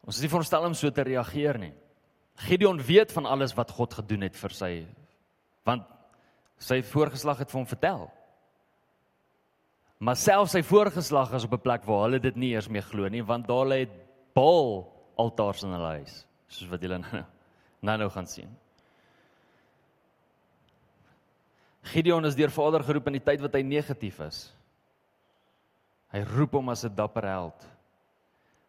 Ons 0.04 0.16
is 0.16 0.22
nie 0.22 0.28
veronderstel 0.28 0.64
om 0.66 0.74
so 0.74 0.90
te 0.90 1.02
reageer 1.02 1.58
nie. 1.58 1.74
Gideon 2.36 2.80
weet 2.82 3.12
van 3.12 3.26
alles 3.26 3.54
wat 3.54 3.70
God 3.70 3.94
gedoen 3.94 4.22
het 4.22 4.36
vir 4.36 4.50
sy 4.50 4.86
want 5.64 5.84
sy 6.58 6.82
voorgeslag 6.82 7.38
het 7.38 7.50
vir 7.50 7.58
hom 7.58 7.66
vertel. 7.66 8.10
Maar 10.00 10.16
selfs 10.16 10.52
sy 10.56 10.62
voorgeslag 10.62 11.34
is 11.36 11.44
op 11.44 11.52
'n 11.52 11.62
plek 11.62 11.84
waar 11.84 12.02
hulle 12.08 12.18
dit 12.18 12.36
nie 12.36 12.54
eers 12.54 12.68
meer 12.68 12.82
glo 12.82 13.08
nie 13.08 13.22
want 13.22 13.46
daar 13.46 13.66
lê 13.66 13.88
Baal 14.34 14.86
altaars 15.16 15.62
in 15.62 15.72
hulle 15.72 15.98
huis, 15.98 16.26
soos 16.48 16.70
wat 16.70 16.80
julle 16.80 16.98
nou 17.02 17.24
nou, 17.82 17.96
nou 17.98 18.08
gaan 18.10 18.26
sien. 18.26 18.56
Gideon 21.82 22.24
is 22.24 22.36
deur 22.36 22.50
Vader 22.50 22.84
geroep 22.84 23.06
in 23.06 23.12
die 23.12 23.24
tyd 23.24 23.40
wat 23.40 23.54
hy 23.54 23.62
negatief 23.62 24.20
is. 24.20 24.59
Hy 26.10 26.24
roep 26.34 26.52
hom 26.58 26.68
as 26.68 26.84
'n 26.84 26.94
dapper 26.94 27.26
held. 27.26 27.66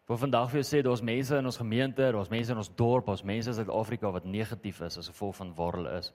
Vir 0.06 0.16
vandag 0.16 0.50
vir 0.50 0.62
jou 0.62 0.68
sê 0.68 0.82
daar's 0.82 1.02
mense 1.02 1.36
in 1.38 1.46
ons 1.46 1.56
gemeente, 1.56 2.12
daar's 2.12 2.30
mense 2.30 2.52
in 2.52 2.58
ons 2.58 2.68
dorp, 2.68 3.06
daar's 3.06 3.24
mense 3.24 3.48
in 3.48 3.54
Suid-Afrika 3.54 4.10
wat 4.12 4.24
negatief 4.24 4.80
is 4.80 4.98
as 4.98 5.08
gevolg 5.08 5.36
van 5.36 5.54
waar 5.54 5.72
hulle 5.72 5.98
is. 5.98 6.12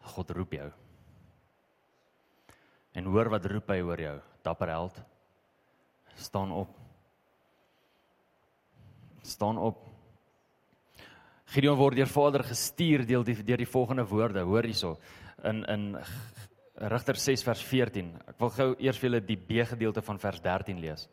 God 0.00 0.30
roep 0.30 0.52
jou. 0.52 0.72
En 2.94 3.04
hoor 3.04 3.30
wat 3.30 3.46
roep 3.46 3.68
hy 3.68 3.80
oor 3.80 4.00
jou, 4.00 4.20
dapper 4.42 4.68
held. 4.68 5.00
Staan 6.14 6.52
op. 6.52 6.68
Staan 9.22 9.58
op. 9.58 9.80
Gideon 11.52 11.76
word 11.76 11.96
deur 11.96 12.08
Vader 12.08 12.44
gestuur 12.44 13.06
deel 13.06 13.24
die 13.24 13.36
deur 13.42 13.60
die 13.60 13.68
volgende 13.68 14.04
woorde, 14.08 14.44
hoor 14.48 14.64
hierso. 14.64 14.96
In 15.44 15.64
in 15.64 15.98
Rigter 16.80 17.18
6 17.20 17.42
vers 17.44 17.62
14. 17.68 18.08
Ek 18.32 18.38
wil 18.40 18.50
gou 18.56 18.68
eers 18.80 18.96
vir 18.96 19.08
julle 19.10 19.20
die 19.26 19.36
B 19.36 19.64
gedeelte 19.68 20.02
van 20.04 20.18
vers 20.18 20.40
13 20.40 20.80
lees. 20.80 21.04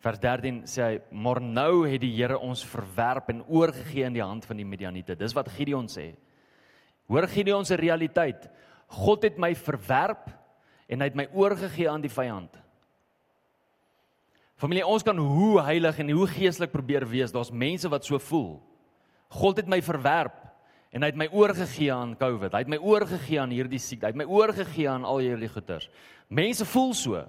Vers 0.00 0.20
13 0.22 0.62
sê 0.70 0.82
hy: 0.82 1.00
"Maar 1.10 1.40
nou 1.40 1.86
het 1.86 2.00
die 2.00 2.14
Here 2.14 2.38
ons 2.38 2.64
verwerp 2.64 3.28
en 3.28 3.42
oorgegee 3.48 4.04
in 4.04 4.14
die 4.14 4.22
hand 4.22 4.44
van 4.44 4.56
die 4.56 4.64
Midianiete." 4.64 5.16
Dis 5.16 5.34
wat 5.34 5.48
Gideon 5.48 5.88
sê. 5.88 6.14
Hoor 7.08 7.26
Gideon 7.26 7.64
se 7.64 7.74
realiteit. 7.74 8.48
God 8.86 9.22
het 9.22 9.38
my 9.38 9.54
verwerp 9.54 10.30
en 10.88 11.00
hy 11.00 11.06
het 11.06 11.16
my 11.16 11.28
oorgegee 11.32 11.90
aan 11.90 12.00
die 12.00 12.08
vyand. 12.10 12.56
Familie, 14.56 14.86
ons 14.86 15.02
kan 15.02 15.16
hoe 15.16 15.60
heilig 15.62 15.98
en 15.98 16.10
hoe 16.10 16.26
geestelik 16.26 16.70
probeer 16.70 17.06
wees. 17.08 17.32
Daar's 17.32 17.50
mense 17.50 17.88
wat 17.88 18.04
so 18.04 18.18
voel. 18.18 18.60
God 19.28 19.56
het 19.56 19.68
my 19.68 19.80
verwerp. 19.82 20.39
En 20.90 21.04
hy 21.04 21.10
het 21.12 21.18
my 21.18 21.28
oorgegee 21.30 21.92
aan 21.94 22.16
COVID. 22.18 22.54
Hy 22.54 22.64
het 22.64 22.72
my 22.72 22.80
oorgegee 22.82 23.38
aan 23.38 23.52
hierdie 23.54 23.78
siekte. 23.78 24.08
Hy 24.08 24.14
het 24.14 24.18
my 24.18 24.26
oorgegee 24.26 24.88
aan 24.90 25.06
al 25.06 25.22
hierdie 25.22 25.50
goeters. 25.52 25.86
Mense 26.28 26.66
voel 26.66 26.90
so. 26.98 27.20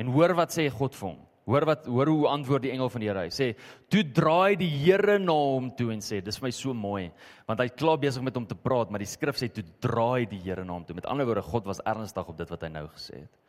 En 0.00 0.08
hoor 0.14 0.32
wat 0.38 0.54
sê 0.56 0.70
God 0.72 0.96
vir 0.96 1.10
hom. 1.10 1.20
Hoor 1.50 1.66
wat 1.66 1.88
hoor 1.90 2.06
hoe 2.06 2.28
antwoord 2.30 2.62
die 2.64 2.70
engel 2.70 2.88
van 2.92 3.02
die 3.02 3.08
Here. 3.10 3.24
Hy 3.26 3.34
sê: 3.34 3.48
"Toe 3.90 4.04
draai 4.14 4.56
die 4.56 4.70
Here 4.70 5.18
na 5.18 5.34
hom 5.34 5.70
toe 5.76 5.90
en 5.92 6.00
sê: 6.00 6.22
Dis 6.22 6.38
vir 6.38 6.46
my 6.46 6.52
so 6.54 6.72
mooi, 6.72 7.10
want 7.48 7.60
hy't 7.60 7.76
klaar 7.76 7.98
besig 7.98 8.22
met 8.22 8.36
hom 8.36 8.46
te 8.46 8.54
praat, 8.54 8.90
maar 8.90 9.02
die 9.02 9.10
skrif 9.10 9.36
sê 9.36 9.50
toe 9.52 9.64
draai 9.80 10.28
die 10.30 10.38
Here 10.38 10.64
na 10.64 10.72
hom 10.72 10.84
toe. 10.84 10.94
Met 10.94 11.06
ander 11.06 11.26
woorde, 11.26 11.42
God 11.42 11.66
was 11.66 11.82
ernstig 11.84 12.28
op 12.28 12.38
dit 12.38 12.48
wat 12.48 12.62
hy 12.62 12.68
nou 12.68 12.86
gesê 12.94 13.24
het. 13.24 13.40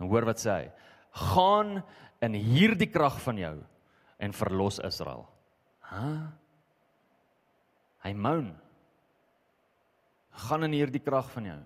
En 0.00 0.08
hoor 0.08 0.24
wat 0.24 0.40
sê 0.40 0.50
hy: 0.50 0.70
"Gaan 1.12 1.82
in 2.22 2.32
hierdie 2.32 2.90
krag 2.90 3.20
van 3.20 3.36
jou 3.36 3.56
en 4.18 4.32
verlos 4.32 4.80
Israel." 4.80 5.28
Hæ? 5.84 6.00
Huh? 6.00 6.47
Hy 8.04 8.12
moan. 8.14 8.52
Gaan 10.48 10.64
in 10.64 10.72
hierdie 10.72 11.02
krag 11.02 11.30
van 11.32 11.44
jou, 11.44 11.58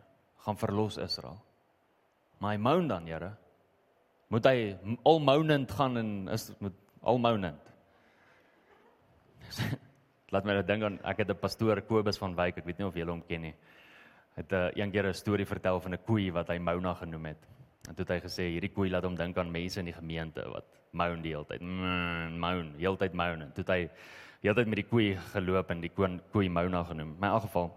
gaan 0.45 0.57
verlos 0.57 0.97
Israel. 0.97 1.39
Maar 2.41 2.57
hy 2.57 2.61
moan 2.62 2.89
dan, 2.89 3.07
Here. 3.07 3.35
Moet 4.33 4.49
hy 4.49 4.57
almounend 5.05 5.72
gaan 5.76 5.97
en 6.01 6.28
is 6.33 6.49
moet 6.59 6.76
almounend. 7.05 7.61
Laat 10.33 10.47
my 10.49 10.57
net 10.57 10.66
dink 10.70 10.87
aan 10.87 10.97
ek 11.05 11.18
het 11.22 11.30
'n 11.30 11.41
pastoor 11.43 11.83
Kobus 11.85 12.18
van 12.18 12.35
Wyk, 12.35 12.59
ek 12.59 12.64
weet 12.64 12.78
nie 12.78 12.87
of 12.89 12.97
julle 12.97 13.12
hom 13.12 13.22
ken 13.28 13.43
nie. 13.43 13.55
Het 14.35 14.53
'n 14.53 14.55
uh, 14.55 14.70
een 14.74 14.91
keer 14.91 15.07
'n 15.09 15.14
storie 15.14 15.47
vertel 15.47 15.80
van 15.80 15.93
'n 15.93 16.05
koei 16.07 16.33
wat 16.33 16.49
hy 16.49 16.59
Mouna 16.59 16.95
genoem 16.95 17.26
het. 17.26 17.47
En 17.89 17.95
toe 17.95 18.05
het 18.05 18.14
hy 18.14 18.20
gesê 18.22 18.49
hierdie 18.53 18.72
koei 18.72 18.91
laat 18.91 19.05
hom 19.05 19.16
dink 19.18 19.39
aan 19.39 19.51
mense 19.51 19.80
in 19.80 19.89
die 19.91 19.97
gemeente 19.97 20.45
wat 20.53 20.66
moan 20.93 21.22
die 21.22 21.33
hele 21.35 21.47
tyd. 21.49 21.62
Moan, 21.62 22.74
heeltyd 22.78 23.14
moan. 23.18 23.49
Toe 23.57 23.64
het 23.64 23.72
hy 23.74 23.80
die 24.43 24.49
hele 24.49 24.59
tyd 24.61 24.70
met 24.70 24.83
die 24.83 24.89
koei 24.89 25.09
geloop 25.33 25.70
en 25.70 25.80
die 25.83 25.91
koei 25.91 26.49
Mouna 26.49 26.85
genoem. 26.85 27.16
My 27.18 27.26
in 27.30 27.39
elk 27.39 27.49
geval 27.49 27.72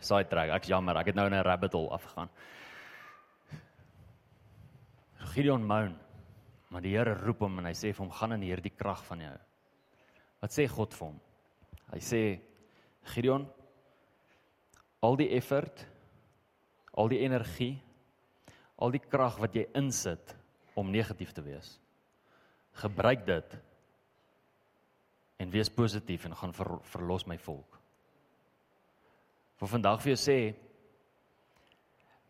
Side 0.00 0.28
track. 0.28 0.50
Ek's 0.52 0.68
jammer, 0.68 0.98
ek 1.00 1.12
het 1.12 1.16
nou 1.16 1.26
in 1.26 1.34
'n 1.34 1.44
rabbit 1.44 1.72
hole 1.72 1.90
afgegaan. 1.90 2.28
Gideon 5.32 5.64
moan. 5.64 5.98
Maar 6.68 6.82
die 6.82 6.96
Here 6.96 7.14
roep 7.14 7.40
hom 7.40 7.58
en 7.58 7.64
hy 7.64 7.72
sê 7.72 7.92
vir 7.92 8.04
hom: 8.04 8.10
"Gaan 8.10 8.32
in 8.32 8.42
hierdie 8.42 8.76
krag 8.76 9.04
van 9.04 9.20
jou." 9.20 9.38
Wat 10.40 10.50
sê 10.50 10.68
God 10.68 10.94
vir 10.94 11.06
hom? 11.06 11.20
Hy 11.92 11.98
sê: 11.98 12.40
"Gideon, 13.04 13.46
al 15.00 15.16
die 15.16 15.30
effort, 15.30 15.86
al 16.94 17.08
die 17.08 17.20
energie, 17.20 17.80
al 18.76 18.90
die 18.94 19.02
krag 19.02 19.38
wat 19.38 19.54
jy 19.54 19.66
insit 19.78 20.34
om 20.74 20.90
negatief 20.90 21.32
te 21.32 21.42
wees, 21.42 21.78
gebruik 22.80 23.26
dit 23.26 23.56
en 25.38 25.50
wees 25.50 25.70
positief 25.70 26.24
en 26.26 26.34
gaan 26.34 26.52
ver, 26.52 26.78
verlos 26.82 27.26
my 27.26 27.38
volk." 27.38 27.80
Vir 29.60 29.70
vandag 29.70 30.02
vir 30.02 30.14
jou 30.14 30.20
sê 30.20 30.38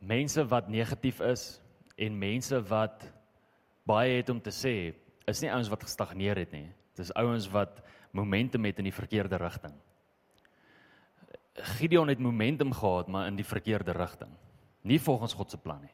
mense 0.04 0.44
wat 0.50 0.68
negatief 0.68 1.20
is 1.24 1.60
en 1.96 2.18
mense 2.18 2.60
wat 2.68 3.06
baie 3.88 4.18
het 4.18 4.30
om 4.30 4.40
te 4.40 4.52
sê, 4.52 4.92
is 5.28 5.40
nie 5.40 5.50
ouens 5.52 5.70
wat 5.72 5.84
gestagneer 5.86 6.36
het 6.42 6.52
nie. 6.52 6.68
Dis 6.98 7.12
ouens 7.16 7.48
wat 7.52 7.80
momentum 8.14 8.64
het 8.68 8.78
in 8.78 8.88
die 8.88 8.94
verkeerde 8.94 9.40
rigting. 9.40 9.74
Gideon 11.78 12.10
het 12.10 12.18
momentum 12.22 12.72
gehad, 12.74 13.08
maar 13.08 13.26
in 13.30 13.36
die 13.38 13.46
verkeerde 13.46 13.94
rigting. 13.96 14.30
Nie 14.82 15.00
volgens 15.00 15.34
God 15.34 15.50
se 15.50 15.58
plan 15.58 15.80
nie. 15.80 15.92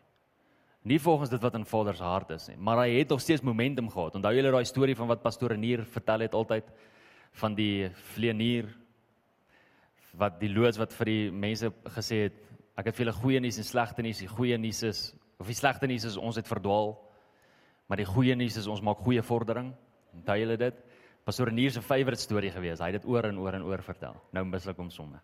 Nie 0.82 1.00
volgens 1.00 1.30
dit 1.30 1.40
wat 1.40 1.54
in 1.54 1.66
Vader 1.68 1.96
se 1.96 2.04
hart 2.04 2.30
is 2.30 2.46
nie, 2.48 2.56
maar 2.56 2.78
hy 2.80 2.94
het 2.94 3.10
nog 3.12 3.20
steeds 3.20 3.44
momentum 3.44 3.90
gehad. 3.90 4.14
Onthou 4.16 4.32
julle 4.32 4.52
daai 4.54 4.64
storie 4.64 4.96
van 4.96 5.10
wat 5.10 5.22
pastoor 5.22 5.52
Nier 5.58 5.84
vertel 5.84 6.24
het 6.24 6.34
altyd 6.34 6.70
van 7.42 7.54
die 7.54 7.90
vleenier 8.14 8.70
wat 10.18 10.40
die 10.40 10.50
loods 10.50 10.80
wat 10.80 10.94
vir 10.96 11.10
die 11.10 11.26
mense 11.30 11.70
gesê 11.96 12.24
het 12.24 12.40
ek 12.80 12.88
het 12.88 12.96
vir 12.96 13.04
julle 13.04 13.18
goeie 13.18 13.42
nuus 13.44 13.60
en 13.60 13.68
slegte 13.68 14.02
nuus. 14.02 14.22
Die 14.24 14.30
goeie 14.30 14.56
nuus 14.58 14.82
is 14.88 15.02
of 15.40 15.46
die 15.46 15.58
slegte 15.58 15.86
nuus 15.86 16.08
is 16.08 16.16
ons 16.16 16.40
het 16.40 16.48
verdwaal. 16.48 16.94
Maar 17.90 18.00
die 18.00 18.08
goeie 18.08 18.34
nuus 18.38 18.56
is 18.56 18.68
ons 18.70 18.80
maak 18.80 19.04
goeie 19.04 19.22
vordering. 19.22 19.74
Onthou 20.16 20.38
julle 20.40 20.56
dit? 20.56 20.82
Pastoor 21.28 21.52
Nier 21.52 21.70
se 21.74 21.82
favourite 21.84 22.22
storie 22.22 22.50
gewees. 22.54 22.80
Hy 22.80 22.88
het 22.88 23.02
dit 23.02 23.08
oor 23.10 23.28
en 23.28 23.38
oor 23.38 23.58
en 23.58 23.68
oor 23.68 23.84
vertel. 23.84 24.16
Nou 24.32 24.46
mis 24.48 24.66
ek 24.70 24.80
hom 24.80 24.88
somme. 24.90 25.20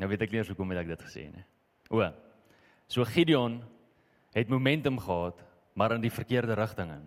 Nou 0.00 0.08
weet 0.08 0.24
ek 0.24 0.32
nie 0.32 0.40
eens 0.40 0.48
hoekom 0.48 0.72
het 0.72 0.80
ek 0.86 0.94
dit 0.94 1.04
gesê 1.04 1.26
nie. 1.28 1.44
O. 1.92 2.06
So 2.88 3.04
Gideon 3.04 3.60
het 4.38 4.50
momentum 4.52 4.98
gehad, 5.00 5.38
maar 5.78 5.94
in 5.94 6.02
die 6.02 6.12
verkeerde 6.12 6.56
rigting 6.58 6.90
in. 6.94 7.06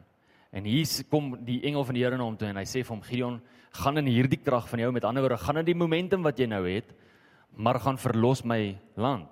En 0.52 0.68
hier 0.68 0.88
kom 1.10 1.34
die 1.48 1.62
engel 1.68 1.86
van 1.88 1.96
die 1.96 2.04
Here 2.04 2.18
na 2.20 2.28
hom 2.28 2.38
toe 2.38 2.50
en 2.52 2.60
hy 2.60 2.68
sê 2.68 2.82
vir 2.84 2.96
hom 2.96 3.04
Gideon, 3.06 3.38
gaan 3.82 4.02
in 4.02 4.10
hierdie 4.12 4.40
krag 4.40 4.68
van 4.68 4.84
jou, 4.84 4.92
met 4.92 5.06
ander 5.08 5.24
woorde, 5.24 5.40
gaan 5.40 5.62
in 5.62 5.70
die 5.70 5.78
momentum 5.78 6.26
wat 6.28 6.40
jy 6.40 6.50
nou 6.52 6.66
het, 6.68 6.90
maar 7.56 7.80
gaan 7.80 8.00
verlos 8.00 8.44
my 8.48 8.76
land. 9.00 9.30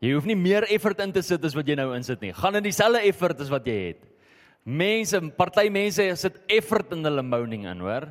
Jy 0.00 0.14
hoef 0.16 0.28
nie 0.28 0.36
meer 0.36 0.64
effort 0.72 1.00
in 1.04 1.12
te 1.12 1.22
sit 1.24 1.44
as 1.44 1.56
wat 1.56 1.68
jy 1.68 1.76
nou 1.76 1.90
insit 1.92 2.22
nie. 2.24 2.32
Gaan 2.36 2.56
in 2.56 2.64
dieselfde 2.64 3.02
effort 3.08 3.40
as 3.44 3.52
wat 3.52 3.66
jy 3.68 3.76
het. 3.90 4.06
Mense, 4.64 5.20
party 5.36 5.66
mense 5.72 6.04
sit 6.20 6.38
effort 6.52 6.92
in 6.96 7.04
hulle 7.04 7.24
moaning 7.24 7.66
in, 7.68 7.84
hoor? 7.84 8.08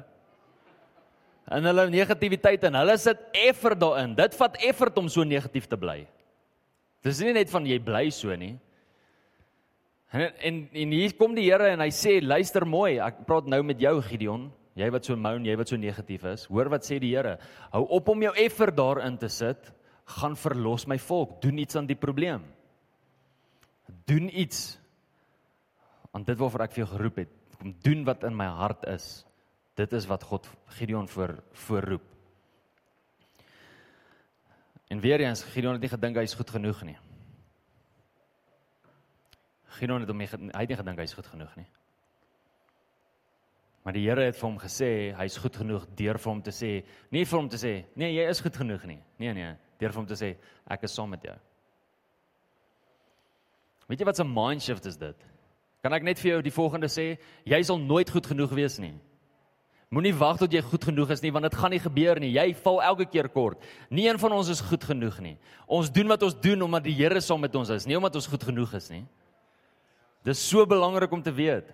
In 1.58 1.66
hulle 1.66 1.88
negativiteit 1.90 2.66
en 2.70 2.78
hulle 2.78 2.98
sit 3.02 3.22
effort 3.42 3.82
daarin. 3.82 4.14
Dit 4.18 4.38
vat 4.38 4.58
effort 4.70 4.98
om 5.02 5.10
so 5.10 5.26
negatief 5.26 5.66
te 5.70 5.78
bly. 5.82 6.04
Dis 7.06 7.22
nie 7.26 7.34
net 7.34 7.50
van 7.50 7.66
jy 7.66 7.80
bly 7.82 8.10
so 8.14 8.34
nie. 8.38 8.54
En, 10.10 10.32
en 10.41 10.55
en 10.74 10.93
hier 10.95 11.14
kom 11.18 11.36
die 11.38 11.45
Here 11.51 11.70
en 11.70 11.84
hy 11.84 11.91
sê 11.93 12.18
luister 12.24 12.66
mooi, 12.66 12.97
ek 13.03 13.24
praat 13.30 13.49
nou 13.49 13.62
met 13.66 13.82
jou 13.82 13.93
Gideon, 14.01 14.47
jy 14.80 14.88
wat 14.93 15.05
so 15.05 15.18
moan, 15.20 15.45
jy 15.45 15.55
wat 15.60 15.70
so 15.70 15.78
negatief 15.78 16.26
is. 16.32 16.47
Hoor 16.49 16.72
wat 16.74 16.88
sê 16.88 16.97
die 17.01 17.12
Here. 17.14 17.36
Hou 17.74 17.84
op 17.99 18.10
om 18.10 18.26
jou 18.26 18.34
effer 18.41 18.74
daarin 18.74 19.20
te 19.22 19.30
sit. 19.30 19.70
Gaan 20.10 20.38
verlos 20.39 20.88
my 20.89 20.97
volk. 20.97 21.38
Doen 21.43 21.60
iets 21.62 21.78
aan 21.78 21.89
die 21.89 21.97
probleem. 21.99 22.47
Doen 24.10 24.30
iets 24.34 24.80
aan 26.16 26.26
dit 26.26 26.39
waarvoor 26.39 26.66
ek 26.66 26.74
vir 26.74 26.84
jou 26.84 26.91
geroep 26.95 27.20
het. 27.22 27.36
Kom 27.60 27.76
doen 27.86 28.01
wat 28.07 28.24
in 28.26 28.38
my 28.38 28.47
hart 28.57 28.88
is. 28.89 29.10
Dit 29.78 29.93
is 29.93 30.07
wat 30.10 30.26
God 30.26 30.47
Gideon 30.80 31.07
voor 31.12 31.36
voorroep. 31.68 32.07
En 34.89 35.03
weer 35.03 35.22
eens 35.22 35.43
Gideon 35.53 35.78
het 35.78 35.86
nie 35.86 35.91
gedink 35.91 36.18
hy 36.18 36.26
is 36.26 36.34
goed 36.39 36.49
genoeg 36.49 36.82
nie. 36.88 36.97
Gideon 39.78 40.02
het 40.02 40.10
hom 40.10 40.18
nie 40.18 40.28
hy 40.28 40.64
het 40.64 40.70
nie 40.70 40.80
gedink 40.80 41.00
hy's 41.00 41.14
goed 41.14 41.28
genoeg 41.28 41.56
nie. 41.60 41.68
Maar 43.84 43.96
die 43.96 44.06
Here 44.06 44.26
het 44.28 44.38
vir 44.38 44.48
hom 44.50 44.58
gesê 44.60 44.90
hy's 45.18 45.38
goed 45.42 45.56
genoeg 45.56 45.86
deur 45.98 46.20
vir 46.20 46.32
hom 46.32 46.42
te 46.46 46.52
sê, 46.54 46.72
nie 47.12 47.26
vir 47.26 47.40
hom 47.40 47.50
te 47.50 47.58
sê, 47.58 47.74
nee, 47.96 48.12
jy 48.14 48.28
is 48.30 48.42
goed 48.44 48.58
genoeg 48.58 48.84
nie. 48.90 49.00
Nee 49.22 49.34
nee, 49.34 49.54
deur 49.80 49.94
vir 49.96 50.02
hom 50.02 50.10
te 50.10 50.18
sê 50.20 50.36
ek 50.70 50.84
is 50.86 50.94
saam 50.94 51.10
met 51.10 51.24
jou. 51.26 51.36
Weet 53.90 54.02
jy 54.02 54.06
wat 54.06 54.20
'n 54.20 54.34
mind 54.34 54.62
shift 54.62 54.86
is 54.86 54.98
dit? 54.98 55.16
Kan 55.82 55.94
ek 55.94 56.04
net 56.04 56.20
vir 56.20 56.32
jou 56.32 56.42
die 56.42 56.52
volgende 56.52 56.88
sê, 56.88 57.18
jy 57.46 57.64
sal 57.64 57.80
nooit 57.80 58.10
goed 58.10 58.26
genoeg 58.26 58.52
wees 58.52 58.80
nie. 58.80 58.94
Moenie 59.90 60.14
wag 60.14 60.38
tot 60.38 60.54
jy 60.54 60.62
goed 60.62 60.84
genoeg 60.86 61.10
is 61.10 61.24
nie 61.24 61.32
want 61.32 61.48
dit 61.48 61.56
gaan 61.58 61.72
nie 61.72 61.80
gebeur 61.80 62.20
nie. 62.20 62.30
Jy 62.36 62.54
val 62.62 62.82
elke 62.82 63.06
keer 63.10 63.30
kort. 63.30 63.58
Nie 63.90 64.08
een 64.08 64.20
van 64.20 64.32
ons 64.32 64.50
is 64.50 64.62
goed 64.62 64.84
genoeg 64.84 65.20
nie. 65.20 65.38
Ons 65.66 65.90
doen 65.90 66.08
wat 66.08 66.22
ons 66.24 66.36
doen 66.36 66.62
omdat 66.62 66.84
die 66.84 66.94
Here 66.94 67.22
saam 67.22 67.42
met 67.42 67.56
ons 67.56 67.70
is, 67.70 67.88
nie 67.88 67.98
omdat 67.98 68.16
ons 68.16 68.28
goed 68.28 68.44
genoeg 68.44 68.76
is 68.78 68.90
nie. 68.90 69.08
Dis 70.28 70.42
so 70.50 70.66
belangrik 70.68 71.12
om 71.12 71.22
te 71.24 71.32
weet. 71.32 71.72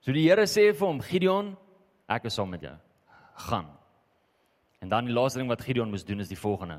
So 0.00 0.12
die 0.16 0.24
Here 0.24 0.46
sê 0.48 0.70
vir 0.72 0.86
hom 0.86 1.00
Gideon, 1.04 1.52
ek 2.08 2.30
is 2.30 2.38
saam 2.38 2.48
met 2.54 2.64
jou. 2.64 2.76
Gaan. 3.46 3.68
En 4.80 4.88
dan 4.88 5.08
die 5.08 5.14
laaste 5.14 5.40
ding 5.40 5.50
wat 5.50 5.60
Gideon 5.64 5.90
moes 5.92 6.06
doen 6.08 6.24
is 6.24 6.30
die 6.30 6.40
volgende. 6.40 6.78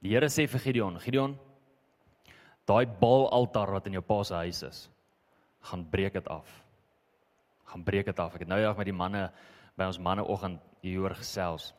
Die 0.00 0.14
Here 0.14 0.30
sê 0.32 0.46
vir 0.48 0.62
Gideon, 0.64 0.96
Gideon, 1.00 1.36
daai 2.64 2.86
baalaltaar 2.88 3.74
wat 3.76 3.88
in 3.90 3.98
jou 3.98 4.04
pa 4.04 4.22
se 4.24 4.38
huis 4.46 4.62
is, 4.64 4.78
gaan 5.68 5.84
breek 5.92 6.16
dit 6.16 6.28
af. 6.32 6.48
Gaan 7.68 7.84
breek 7.84 8.08
dit 8.08 8.20
af. 8.20 8.32
Ek 8.36 8.46
het 8.46 8.48
nou 8.48 8.60
eendag 8.60 8.80
met 8.80 8.88
die 8.88 8.96
manne 8.96 9.26
by 9.76 9.88
ons 9.90 10.00
manneoggend 10.00 10.64
hier 10.84 11.04
oor 11.04 11.16
gesels. 11.18 11.72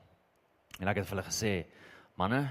En 0.77 0.89
ek 0.91 1.01
het 1.01 1.09
vir 1.09 1.17
hulle 1.17 1.25
gesê, 1.25 1.53
manne, 2.21 2.43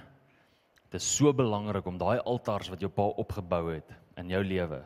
dit 0.91 0.99
is 0.99 1.07
so 1.15 1.31
belangrik 1.35 1.87
om 1.87 1.99
daai 2.01 2.19
altaars 2.19 2.73
wat 2.73 2.83
jou 2.83 2.91
pa 2.91 3.07
opgebou 3.23 3.69
het 3.71 3.95
in 4.19 4.31
jou 4.35 4.43
lewe 4.43 4.83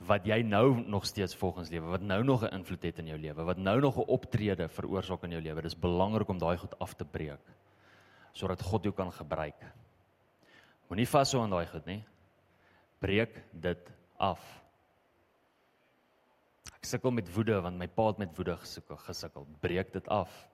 wat 0.00 0.24
jy 0.24 0.40
nou 0.42 0.80
nog 0.88 1.04
steeds 1.04 1.36
volgens 1.36 1.68
lewe, 1.68 1.92
wat 1.92 2.00
nou 2.00 2.22
nog 2.24 2.42
'n 2.42 2.54
invloed 2.54 2.82
het 2.82 2.98
in 2.98 3.06
jou 3.06 3.18
lewe, 3.18 3.42
wat 3.44 3.56
nou 3.56 3.80
nog 3.80 3.96
'n 3.96 4.08
optrede 4.08 4.68
veroorsaak 4.68 5.22
in 5.22 5.30
jou 5.30 5.42
lewe. 5.42 5.62
Dis 5.62 5.78
belangrik 5.78 6.28
om 6.28 6.38
daai 6.38 6.56
goed 6.56 6.78
af 6.78 6.94
te 6.94 7.04
breek 7.04 7.40
sodat 8.32 8.62
God 8.62 8.82
jou 8.82 8.94
kan 8.94 9.12
gebruik. 9.12 9.74
Moenie 10.88 11.08
vashou 11.08 11.42
aan 11.42 11.50
daai 11.50 11.66
goed 11.66 11.84
nie. 11.84 12.04
Breek 12.98 13.42
dit 13.52 13.90
af. 14.16 14.62
Ek 16.74 16.84
sukkel 16.84 17.10
met 17.10 17.34
woede 17.34 17.60
want 17.60 17.78
my 17.78 17.86
pa 17.86 18.06
het 18.06 18.18
met 18.18 18.36
woede 18.36 18.56
gesukkel, 18.56 18.96
gesukkel. 18.96 19.46
Breek 19.60 19.92
dit 19.92 20.08
af. 20.08 20.48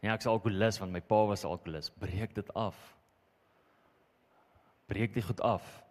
Nee, 0.00 0.12
ek's 0.12 0.26
alkoholist 0.26 0.78
want 0.78 0.92
my 0.92 1.00
pa 1.00 1.26
was 1.26 1.44
alkoholist. 1.44 1.98
Breek 1.98 2.34
dit 2.34 2.54
af. 2.54 2.96
Breek 4.86 5.14
dit 5.14 5.24
goed 5.24 5.40
af 5.40 5.87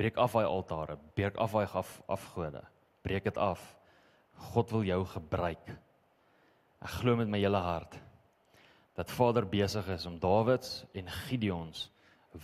breek 0.00 0.16
af 0.16 0.32
daai 0.32 0.48
altare, 0.48 0.96
breek 1.16 1.36
af 1.36 1.52
daai 1.52 1.66
af 1.76 1.88
afgode. 2.08 2.62
Breek 3.04 3.24
dit 3.28 3.36
af. 3.36 3.60
God 4.52 4.70
wil 4.72 4.84
jou 4.88 5.02
gebruik. 5.04 5.72
Ek 6.80 6.94
glo 7.02 7.16
met 7.20 7.28
my 7.28 7.40
hele 7.42 7.60
hart 7.60 7.98
dat 8.96 9.12
Vader 9.12 9.46
besig 9.48 9.86
is 9.88 10.04
om 10.08 10.18
Dawids 10.20 10.84
en 10.96 11.06
Gideons 11.08 11.86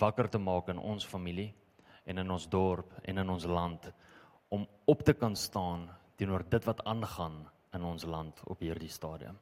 wakker 0.00 0.28
te 0.28 0.38
maak 0.38 0.68
in 0.72 0.78
ons 0.78 1.04
familie 1.04 1.50
en 2.06 2.18
in 2.22 2.30
ons 2.30 2.46
dorp 2.48 2.94
en 3.04 3.18
in 3.18 3.32
ons 3.32 3.44
land 3.44 3.90
om 4.48 4.64
op 4.86 5.02
te 5.04 5.12
kan 5.12 5.36
staan 5.36 5.88
teenoor 6.16 6.46
dit 6.48 6.64
wat 6.64 6.84
aangaan 6.84 7.42
in 7.76 7.84
ons 7.84 8.04
land 8.04 8.40
op 8.46 8.60
hierdie 8.60 8.92
stadium. 8.92 9.36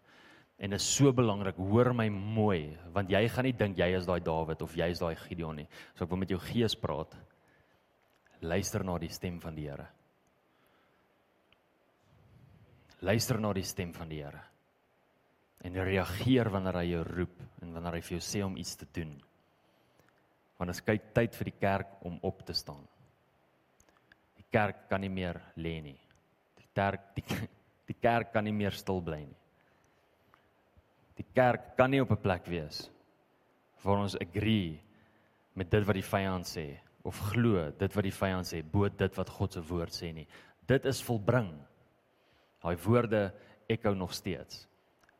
En 0.58 0.70
dit 0.70 0.80
is 0.80 0.88
so 0.96 1.12
belangrik, 1.12 1.58
hoor 1.58 1.92
my 1.94 2.08
mooi, 2.08 2.76
want 2.94 3.10
jy 3.10 3.26
gaan 3.28 3.46
nie 3.46 3.58
dink 3.58 3.78
jy 3.78 3.92
is 3.98 4.06
daai 4.06 4.20
Dawid 4.22 4.62
of 4.62 4.74
jy 4.74 4.90
is 4.90 5.02
daai 5.02 5.14
Gideon 5.26 5.62
nie. 5.62 5.68
So 5.94 6.06
ek 6.06 6.10
wil 6.10 6.22
met 6.22 6.34
jou 6.34 6.42
gees 6.50 6.78
praat 6.78 7.14
luister 8.40 8.84
na 8.84 8.98
die 8.98 9.12
stem 9.12 9.40
van 9.40 9.54
die 9.54 9.68
Here. 9.68 9.86
Luister 13.04 13.38
na 13.40 13.52
die 13.52 13.64
stem 13.64 13.92
van 13.92 14.08
die 14.08 14.22
Here. 14.22 14.42
En 15.64 15.76
reageer 15.84 16.50
wanneer 16.52 16.80
hy 16.80 16.88
jou 16.90 17.04
roep 17.08 17.38
en 17.62 17.72
wanneer 17.72 17.98
hy 17.98 18.02
vir 18.04 18.16
jou 18.18 18.24
sê 18.24 18.42
om 18.44 18.56
iets 18.56 18.76
te 18.76 18.88
doen. 18.92 19.14
Want 20.58 20.70
dit 20.70 20.80
is 20.94 21.06
tyd 21.14 21.38
vir 21.38 21.50
die 21.50 21.58
kerk 21.60 22.04
om 22.04 22.18
op 22.22 22.42
te 22.46 22.54
staan. 22.54 22.84
Die 24.36 24.46
kerk 24.50 24.88
kan 24.90 25.00
nie 25.00 25.12
meer 25.12 25.40
lê 25.56 25.80
nie. 25.82 25.98
Die 26.56 26.68
kerk 26.74 27.14
die, 27.16 27.24
die 27.90 27.98
kerk 28.00 28.32
kan 28.32 28.44
nie 28.44 28.54
meer 28.54 28.76
stil 28.76 29.02
bly 29.02 29.22
nie. 29.24 29.40
Die 31.14 31.26
kerk 31.34 31.76
kan 31.78 31.90
nie 31.90 32.02
op 32.02 32.10
'n 32.10 32.22
plek 32.22 32.46
wees 32.50 32.90
waar 33.84 34.00
ons 34.00 34.16
agree 34.16 34.80
met 35.54 35.70
dit 35.70 35.84
wat 35.86 35.94
die 35.94 36.10
vyand 36.10 36.46
sê 36.48 36.80
of 37.04 37.20
glo 37.30 37.68
dit 37.78 37.96
wat 37.96 38.06
die 38.06 38.14
vyand 38.16 38.48
sê 38.48 38.62
bo 38.64 38.88
dit 38.88 39.18
wat 39.18 39.32
God 39.36 39.56
se 39.56 39.62
woord 39.68 39.92
sê 39.92 40.12
nie. 40.16 40.26
Dit 40.66 40.86
is 40.88 41.02
volbring. 41.04 41.52
Daai 42.64 42.76
woorde 42.80 43.26
ekhou 43.68 43.94
nog 43.94 44.14
steeds. 44.16 44.64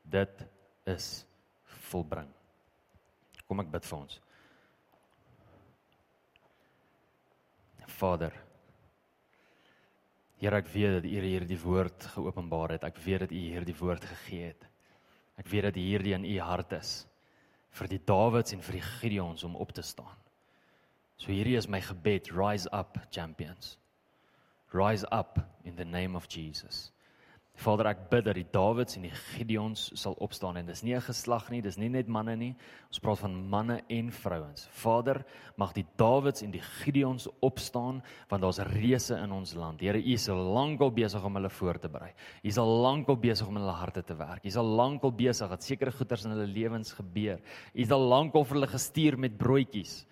Dit 0.03 0.45
is 0.89 1.27
volbring. 1.91 2.31
Kom 3.45 3.61
ek 3.61 3.73
bid 3.73 3.85
vir 3.85 3.99
ons. 3.99 4.21
Vader. 7.95 8.33
Here, 10.41 10.59
ek 10.59 10.69
weet 10.73 10.99
dat 10.99 11.07
U 11.07 11.21
hierdie 11.25 11.61
woord 11.63 12.07
geopenbaar 12.17 12.75
het. 12.75 12.87
Ek 12.89 12.99
weet 13.05 13.27
dat 13.27 13.33
U 13.33 13.39
hierdie 13.39 13.77
woord 13.79 14.05
gegee 14.05 14.51
het. 14.51 14.67
Ek 15.41 15.49
weet 15.53 15.69
dat 15.69 15.79
hierdie 15.79 16.15
in 16.17 16.27
U 16.27 16.35
hart 16.43 16.75
is 16.81 17.05
vir 17.75 17.91
die 17.91 18.01
Dawids 18.07 18.55
en 18.55 18.63
vir 18.63 18.79
die 18.79 18.87
Gideons 18.87 19.45
om 19.47 19.57
op 19.59 19.73
te 19.75 19.83
staan. 19.83 20.19
So 21.17 21.33
hierdie 21.33 21.57
is 21.57 21.69
my 21.69 21.81
gebed, 21.81 22.33
rise 22.33 22.67
up 22.73 22.99
champions. 23.11 23.79
Rise 24.73 25.05
up 25.13 25.39
in 25.65 25.77
the 25.77 25.85
name 25.85 26.17
of 26.17 26.29
Jesus. 26.29 26.91
Vader, 27.55 27.87
ek 27.87 28.09
bid 28.11 28.25
dat 28.27 28.35
die 28.35 28.49
Dawids 28.51 28.97
en 28.99 29.05
die 29.07 29.13
Gideons 29.15 29.85
sal 29.95 30.17
opstaan 30.25 30.57
en 30.59 30.67
dis 30.67 30.83
nie 30.83 30.97
'n 30.97 31.01
geslag 31.01 31.51
nie, 31.51 31.61
dis 31.63 31.79
nie 31.79 31.89
net 31.89 32.09
manne 32.09 32.35
nie. 32.37 32.57
Ons 32.89 32.99
praat 32.99 33.19
van 33.19 33.49
manne 33.49 33.81
en 33.89 34.11
vrouens. 34.11 34.67
Vader, 34.73 35.25
mag 35.57 35.73
die 35.73 35.87
Dawids 35.97 36.43
en 36.43 36.51
die 36.51 36.61
Gideons 36.61 37.29
opstaan 37.41 38.03
want 38.29 38.43
daar's 38.43 38.59
reëse 38.59 39.23
in 39.23 39.31
ons 39.31 39.55
land. 39.55 39.81
Here, 39.81 39.99
U 39.99 40.13
is 40.13 40.29
al 40.29 40.53
lankal 40.53 40.91
besig 40.91 41.25
om 41.25 41.35
hulle 41.35 41.51
voor 41.51 41.79
te 41.79 41.89
berei. 41.89 42.13
U 42.43 42.49
is 42.49 42.59
al 42.59 42.81
lankal 42.83 43.17
besig 43.17 43.47
om 43.47 43.57
in 43.57 43.63
hulle 43.63 43.79
harte 43.79 44.03
te 44.03 44.17
werk. 44.17 44.45
U 44.45 44.49
is 44.49 44.57
al 44.57 44.67
lankal 44.77 45.13
besig 45.13 45.49
dat 45.49 45.63
sekere 45.63 45.93
goeders 45.93 46.25
in 46.25 46.33
hulle 46.33 46.47
lewens 46.47 46.93
gebeur. 46.93 47.39
U 47.73 47.81
is 47.81 47.91
al 47.91 48.09
lankal 48.09 48.45
vir 48.45 48.55
hulle 48.55 48.67
gestuur 48.67 49.17
met 49.17 49.39
broodjies. 49.39 50.07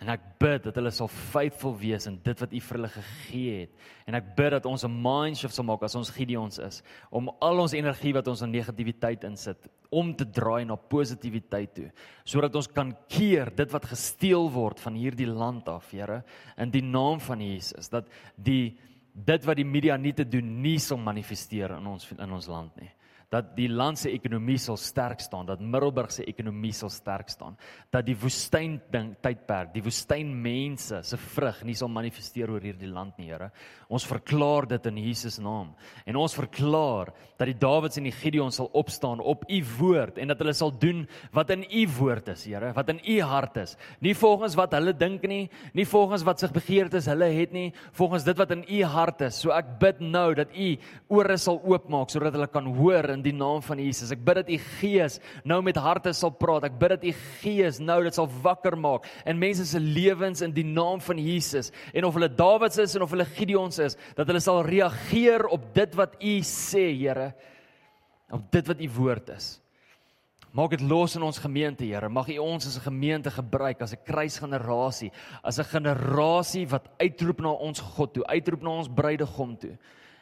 En 0.00 0.08
ek 0.08 0.22
bid 0.40 0.64
dat 0.64 0.78
hulle 0.80 0.90
sal 0.96 1.10
faithful 1.12 1.74
wees 1.76 2.06
in 2.08 2.16
dit 2.24 2.40
wat 2.40 2.54
U 2.56 2.60
vir 2.64 2.78
hulle 2.78 2.90
gegee 2.94 3.56
het. 3.58 3.72
En 4.08 4.16
ek 4.16 4.30
bid 4.36 4.54
dat 4.56 4.66
ons 4.66 4.84
'n 4.84 5.02
mindshift 5.02 5.54
sal 5.54 5.64
maak 5.68 5.82
as 5.82 5.94
ons 5.94 6.10
Gideons 6.10 6.58
is 6.58 6.82
om 7.10 7.28
al 7.40 7.60
ons 7.60 7.74
energie 7.74 8.14
wat 8.14 8.28
ons 8.28 8.42
in 8.42 8.50
negativiteit 8.50 9.24
insit 9.24 9.68
om 9.90 10.14
te 10.14 10.24
draai 10.24 10.64
na 10.64 10.76
positiwiteit 10.76 11.74
toe, 11.74 11.90
sodat 12.24 12.54
ons 12.56 12.66
kan 12.66 12.96
keer 13.08 13.50
dit 13.54 13.72
wat 13.72 13.84
gesteel 13.84 14.48
word 14.50 14.80
van 14.80 14.94
hierdie 14.94 15.26
land 15.26 15.68
af, 15.68 15.90
Here, 15.90 16.22
in 16.56 16.70
die 16.70 16.82
naam 16.82 17.20
van 17.20 17.40
Jesus, 17.40 17.88
dat 17.88 18.06
die 18.36 18.78
dit 19.12 19.44
wat 19.44 19.56
die 19.56 19.64
media 19.64 19.96
nie 19.96 20.12
te 20.12 20.24
doen 20.24 20.62
nie 20.62 20.78
sal 20.78 20.96
manifesteer 20.96 21.76
in 21.76 21.86
ons 21.86 22.12
in 22.12 22.32
ons 22.32 22.46
land 22.46 22.76
nie 22.80 22.90
dat 23.30 23.52
die 23.54 23.68
land 23.70 23.98
se 24.00 24.10
ekonomie 24.10 24.58
sal 24.58 24.76
sterk 24.80 25.20
staan, 25.22 25.46
dat 25.46 25.60
Middelburg 25.62 26.10
se 26.10 26.24
ekonomie 26.26 26.72
sal 26.74 26.90
sterk 26.90 27.30
staan, 27.30 27.54
dat 27.94 28.02
die 28.08 28.16
woestyn 28.18 28.80
ding 28.90 29.12
tydperk, 29.22 29.70
die 29.74 29.84
woestyn 29.84 30.32
mense 30.42 30.98
se 31.06 31.18
vrug 31.30 31.60
nie 31.66 31.76
sal 31.78 31.92
manifesteer 31.94 32.50
oor 32.50 32.64
hierdie 32.64 32.90
land 32.90 33.14
nie, 33.18 33.28
Here. 33.30 33.52
Ons 33.86 34.02
verklaar 34.08 34.66
dit 34.66 34.86
in 34.90 34.98
Jesus 35.04 35.38
naam. 35.38 35.68
En 36.02 36.18
ons 36.18 36.34
verklaar 36.34 37.12
dat 37.38 37.46
die 37.46 37.54
Dawids 37.54 38.00
en 38.00 38.08
die 38.08 38.14
Gideon 38.14 38.50
sal 38.50 38.66
opstaan 38.74 39.22
op 39.22 39.44
u 39.46 39.60
woord 39.78 40.18
en 40.18 40.32
dat 40.32 40.42
hulle 40.42 40.54
sal 40.56 40.72
doen 40.82 41.04
wat 41.36 41.52
in 41.54 41.62
u 41.62 41.86
woord 42.00 42.32
is, 42.34 42.44
Here, 42.50 42.72
wat 42.74 42.90
in 42.90 42.98
u 42.98 43.20
hart 43.30 43.60
is. 43.62 43.76
Nie 44.02 44.16
volgens 44.18 44.58
wat 44.58 44.74
hulle 44.74 44.96
dink 44.96 45.22
nie, 45.30 45.44
nie 45.78 45.86
volgens 45.86 46.26
wat 46.26 46.42
sig 46.42 46.50
begeertes 46.56 47.06
hulle 47.10 47.30
het 47.36 47.54
nie, 47.54 47.68
volgens 47.94 48.26
dit 48.26 48.42
wat 48.42 48.56
in 48.58 48.66
u 48.66 48.82
hart 48.90 49.22
is. 49.28 49.38
So 49.44 49.54
ek 49.54 49.76
bid 49.78 50.02
nou 50.02 50.34
dat 50.34 50.50
u 50.50 50.74
ore 51.14 51.38
sal 51.38 51.62
oopmaak 51.62 52.10
sodat 52.10 52.34
hulle 52.34 52.50
kan 52.50 52.66
hoor 52.74 53.06
in 53.20 53.26
die 53.28 53.36
naam 53.36 53.60
van 53.64 53.80
Jesus. 53.80 54.10
Ek 54.14 54.22
bid 54.24 54.40
dat 54.40 54.50
u 54.50 54.56
Gees 54.80 55.18
nou 55.44 55.60
met 55.64 55.78
harte 55.80 56.12
sal 56.16 56.32
praat. 56.32 56.66
Ek 56.70 56.78
bid 56.80 56.94
dat 56.96 57.06
u 57.06 57.12
Gees 57.40 57.80
nou 57.82 58.00
dit 58.06 58.16
sal 58.16 58.28
wakker 58.42 58.76
maak 58.80 59.08
in 59.28 59.40
mense 59.40 59.66
se 59.68 59.80
lewens 59.80 60.42
in 60.44 60.54
die 60.56 60.66
naam 60.66 61.02
van 61.04 61.20
Jesus. 61.20 61.70
En 61.92 62.08
of 62.08 62.16
hulle 62.16 62.30
Dawids 62.32 62.80
is 62.80 62.96
en 62.96 63.04
of 63.04 63.12
hulle 63.14 63.28
Gideons 63.28 63.80
is, 63.84 63.98
dat 64.16 64.28
hulle 64.30 64.42
sal 64.42 64.62
reageer 64.66 65.46
op 65.52 65.70
dit 65.76 65.96
wat 65.98 66.16
u 66.20 66.36
sê, 66.46 66.88
Here. 67.00 67.32
Op 68.30 68.50
dit 68.52 68.66
wat 68.66 68.80
u 68.80 68.88
woord 68.96 69.30
is. 69.36 69.54
Maak 70.54 70.74
dit 70.74 70.82
los 70.82 71.14
in 71.14 71.22
ons 71.22 71.38
gemeente, 71.38 71.86
Here. 71.86 72.08
Mag 72.10 72.28
U 72.28 72.38
ons 72.42 72.66
as 72.66 72.76
'n 72.76 72.88
gemeente 72.90 73.30
gebruik 73.30 73.82
as 73.82 73.92
'n 73.92 74.04
kruisgenerasie, 74.04 75.12
as 75.42 75.58
'n 75.58 75.64
generasie 75.64 76.66
wat 76.66 76.88
uitroep 76.98 77.40
na 77.40 77.50
ons 77.50 77.80
God 77.80 78.14
toe, 78.14 78.26
uitroep 78.26 78.62
na 78.62 78.70
ons 78.70 78.88
bruidegom 78.88 79.56
toe 79.56 79.76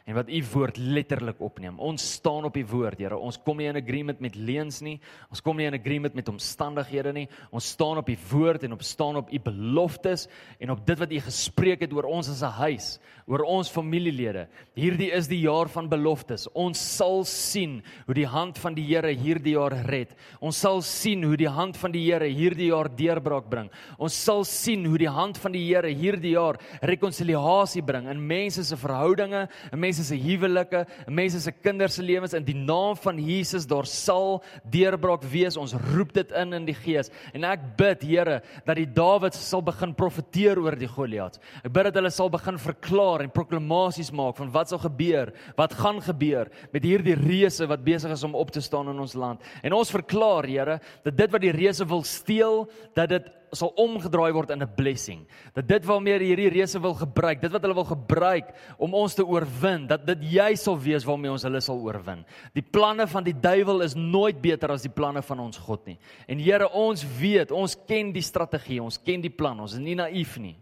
en 0.05 0.15
wat 0.15 0.29
u 0.29 0.39
woord 0.53 0.77
letterlik 0.77 1.41
opneem. 1.41 1.79
Ons 1.79 2.05
staan 2.13 2.47
op 2.47 2.57
u 2.57 2.65
woord, 2.65 2.99
Here. 2.99 3.17
Ons 3.17 3.37
kom 3.37 3.57
nie 3.57 3.67
in 3.69 3.77
agreement 3.79 4.19
met 4.19 4.35
leuns 4.35 4.81
nie. 4.81 4.97
Ons 5.29 5.41
kom 5.41 5.57
nie 5.57 5.67
in 5.69 5.77
agreement 5.77 6.15
met 6.17 6.29
omstandighede 6.31 7.13
nie. 7.13 7.27
Ons 7.51 7.69
staan 7.75 7.97
op 8.01 8.09
u 8.09 8.17
woord 8.31 8.63
en 8.63 8.73
op 8.73 8.83
staan 8.83 9.19
op 9.19 9.31
u 9.33 9.39
beloftes 9.39 10.27
en 10.59 10.73
op 10.73 10.85
dit 10.85 10.99
wat 10.99 11.11
u 11.11 11.19
gespreek 11.27 11.85
het 11.85 11.93
oor 11.93 12.09
ons 12.09 12.29
as 12.29 12.41
'n 12.41 12.57
huis, 12.59 12.99
oor 13.27 13.43
ons 13.45 13.69
familielede. 13.69 14.47
Hierdie 14.75 15.11
is 15.11 15.27
die 15.27 15.41
jaar 15.41 15.69
van 15.69 15.89
beloftes. 15.89 16.47
Ons 16.53 16.79
sal 16.97 17.23
sien 17.23 17.83
hoe 18.05 18.15
die 18.15 18.27
hand 18.27 18.57
van 18.57 18.73
die 18.73 18.85
Here 18.89 19.13
hierdie 19.13 19.53
jaar 19.53 19.85
red. 19.85 20.15
Ons 20.41 20.57
sal 20.57 20.81
sien 20.81 21.23
hoe 21.23 21.37
die 21.37 21.49
hand 21.49 21.77
van 21.77 21.91
die 21.91 22.05
Here 22.05 22.25
hierdie 22.25 22.71
jaar 22.71 22.89
deurbraak 22.89 23.49
bring. 23.49 23.69
Ons 23.99 24.13
sal 24.13 24.43
sien 24.43 24.85
hoe 24.85 24.97
die 24.97 25.09
hand 25.09 25.37
van 25.37 25.51
die 25.51 25.67
Here 25.67 25.87
hierdie 25.87 26.31
jaar 26.31 26.57
rekonsiliasie 26.81 27.83
bring 27.85 28.07
in 28.09 28.27
mense 28.27 28.63
se 28.63 28.77
verhoudinge, 28.77 29.47
in 29.71 29.79
mense 29.79 29.98
se 30.07 30.17
huwelike, 30.19 30.83
in 31.07 31.15
mense 31.17 31.41
se 31.43 31.51
kinders 31.51 31.97
se 31.99 32.03
lewens 32.05 32.35
in 32.37 32.45
die 32.47 32.57
naam 32.57 32.97
van 32.99 33.19
Jesus 33.21 33.67
daar 33.69 33.87
sal 33.89 34.39
deurbraak 34.71 35.23
wees. 35.31 35.57
Ons 35.59 35.75
roep 35.93 36.13
dit 36.15 36.33
in 36.37 36.55
in 36.57 36.67
die 36.67 36.77
Gees. 36.77 37.11
En 37.33 37.47
ek 37.47 37.65
bid, 37.79 38.05
Here, 38.09 38.39
dat 38.65 38.79
die 38.79 38.87
Dawid 38.87 39.35
sal 39.37 39.61
begin 39.65 39.93
profeteer 39.97 40.59
oor 40.61 40.77
die 40.79 40.89
Goliat. 40.89 41.39
Ek 41.63 41.73
bid 41.75 41.89
dat 41.89 41.99
hulle 41.99 42.11
sal 42.13 42.31
begin 42.33 42.57
verklaar 42.61 43.25
en 43.25 43.33
proklamasies 43.33 44.11
maak 44.15 44.39
van 44.39 44.53
wat 44.53 44.71
sal 44.71 44.81
gebeur, 44.83 45.33
wat 45.59 45.75
gaan 45.79 46.01
gebeur 46.03 46.49
met 46.73 46.85
hierdie 46.85 47.17
reëse 47.19 47.67
wat 47.69 47.83
besig 47.85 48.13
is 48.15 48.25
om 48.25 48.37
op 48.39 48.53
te 48.55 48.63
staan 48.63 48.89
in 48.93 49.01
ons 49.01 49.17
land. 49.19 49.43
En 49.63 49.75
ons 49.77 49.97
verklaar, 49.97 50.47
Here, 50.49 50.79
dat 51.05 51.17
dit 51.17 51.31
wat 51.31 51.43
die 51.43 51.53
reëse 51.53 51.85
wil 51.89 52.01
steel, 52.07 52.63
dat 52.97 53.11
dit 53.11 53.27
sal 53.55 53.71
omgedraai 53.79 54.31
word 54.33 54.51
in 54.51 54.61
'n 54.61 54.75
blessing. 54.75 55.27
Dat 55.53 55.67
dit 55.67 55.85
waarmee 55.85 56.19
hierdie 56.19 56.49
reëse 56.49 56.79
wil 56.81 56.93
gebruik, 56.93 57.41
dit 57.41 57.51
wat 57.51 57.61
hulle 57.61 57.73
wil 57.73 57.85
gebruik 57.85 58.53
om 58.77 58.93
ons 58.93 59.13
te 59.13 59.25
oorwin, 59.25 59.87
dat 59.87 60.05
dit 60.05 60.17
jy 60.21 60.55
sal 60.55 60.77
wees 60.77 61.05
waarmee 61.05 61.31
ons 61.31 61.43
hulle 61.43 61.61
sal 61.61 61.79
oorwin. 61.79 62.25
Die 62.53 62.63
planne 62.63 63.07
van 63.07 63.23
die 63.23 63.33
duiwel 63.33 63.81
is 63.81 63.95
nooit 63.95 64.41
beter 64.41 64.71
as 64.71 64.81
die 64.81 64.91
planne 64.91 65.21
van 65.21 65.39
ons 65.39 65.57
God 65.57 65.85
nie. 65.85 65.97
En 66.27 66.39
Here, 66.39 66.69
ons 66.73 67.05
weet, 67.19 67.51
ons 67.51 67.75
ken 67.87 68.11
die 68.11 68.21
strategie, 68.21 68.81
ons 68.81 68.97
ken 68.97 69.21
die 69.21 69.29
plan, 69.29 69.59
ons 69.59 69.73
is 69.73 69.79
nie 69.79 69.95
naïef 69.95 70.37
nie. 70.37 70.57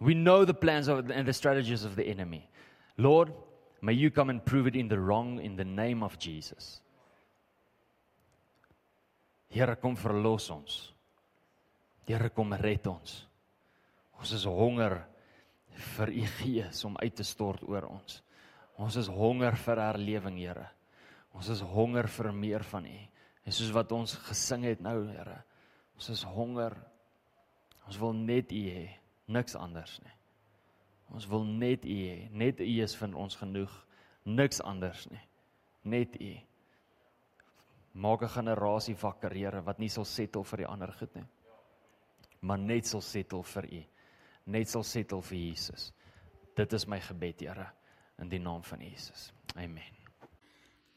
We 0.00 0.14
know 0.14 0.44
the 0.44 0.54
plans 0.54 0.88
of 0.88 1.10
and 1.10 1.26
the 1.26 1.32
strategies 1.32 1.84
of 1.84 1.94
the 1.94 2.04
enemy. 2.04 2.48
Lord, 2.96 3.32
may 3.82 3.92
you 3.92 4.10
come 4.10 4.30
and 4.30 4.44
prove 4.44 4.66
it 4.66 4.76
in 4.76 4.88
the 4.88 4.98
wrong 4.98 5.40
in 5.40 5.56
the 5.56 5.64
name 5.64 6.02
of 6.02 6.18
Jesus. 6.18 6.80
Here 9.50 9.76
kom 9.76 9.96
verlos 9.96 10.50
ons. 10.50 10.92
Here 12.10 12.32
kom 12.34 12.50
red 12.58 12.88
ons. 12.90 13.20
Ons 14.18 14.32
is 14.34 14.44
honger 14.48 14.96
vir 15.94 16.10
u 16.10 16.24
gees 16.40 16.82
om 16.88 16.96
uit 16.98 17.14
te 17.14 17.26
stort 17.26 17.62
oor 17.68 17.86
ons. 17.86 18.18
Ons 18.80 18.96
is 18.98 19.10
honger 19.12 19.54
vir 19.60 19.82
herlewing, 19.84 20.40
Here. 20.40 20.66
Ons 21.36 21.52
is 21.54 21.62
honger 21.62 22.08
vir 22.10 22.32
meer 22.34 22.66
van 22.66 22.88
u. 22.88 22.96
En 23.46 23.54
soos 23.54 23.70
wat 23.76 23.92
ons 23.94 24.16
gesing 24.26 24.66
het 24.66 24.82
nou, 24.82 24.96
Here. 25.12 25.38
Ons 25.94 26.10
is 26.16 26.26
honger. 26.26 26.74
Ons 27.86 28.00
wil 28.02 28.16
net 28.18 28.50
u 28.52 28.60
hê, 28.66 28.88
niks 29.30 29.54
anders 29.54 29.96
nie. 30.02 30.16
Ons 31.14 31.30
wil 31.30 31.46
net 31.46 31.86
u 31.86 31.94
hê. 31.94 32.28
Net 32.34 32.60
u 32.62 32.70
is 32.82 32.94
vir 32.98 33.14
ons 33.18 33.38
genoeg. 33.38 33.72
Niks 34.26 34.58
anders 34.66 35.06
nie. 35.10 35.22
Net 35.86 36.18
u. 36.18 36.34
Maak 37.94 38.22
'n 38.22 38.34
generasie 38.34 38.94
wakker, 38.94 39.34
Here, 39.34 39.60
wat 39.62 39.78
nie 39.78 39.88
sal 39.88 40.04
settle 40.04 40.44
vir 40.44 40.58
die 40.58 40.66
ander 40.66 40.92
goed 40.92 41.14
nie 41.14 41.26
maar 42.40 42.58
net 42.58 42.86
sal 42.86 43.00
settle 43.00 43.42
vir 43.42 43.72
u. 43.72 43.82
Net 44.44 44.68
sal 44.68 44.84
settle 44.84 45.22
vir 45.22 45.38
Jesus. 45.38 45.92
Dit 46.56 46.72
is 46.72 46.86
my 46.86 47.00
gebed, 47.00 47.40
Here, 47.40 47.70
in 48.18 48.28
die 48.28 48.40
naam 48.40 48.62
van 48.62 48.80
Jesus. 48.80 49.32
Amen. 49.56 49.96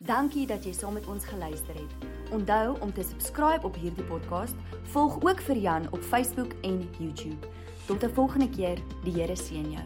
Dankie 0.04 0.44
dat 0.48 0.66
jy 0.68 0.74
saam 0.76 0.98
met 0.98 1.06
ons 1.08 1.24
geluister 1.26 1.78
het. 1.80 2.08
Onthou 2.36 2.80
om 2.84 2.92
te 2.94 3.04
subscribe 3.08 3.64
op 3.64 3.76
hierdie 3.80 4.04
podcast. 4.04 4.56
Volg 4.92 5.22
ook 5.24 5.40
vir 5.48 5.62
Jan 5.64 5.88
op 5.92 6.02
Facebook 6.04 6.54
en 6.68 6.82
YouTube. 7.00 7.48
Tot 7.88 8.04
'n 8.04 8.14
volgende 8.14 8.50
keer. 8.50 8.80
Die 9.04 9.14
Here 9.14 9.36
seën 9.36 9.72
jou. 9.72 9.86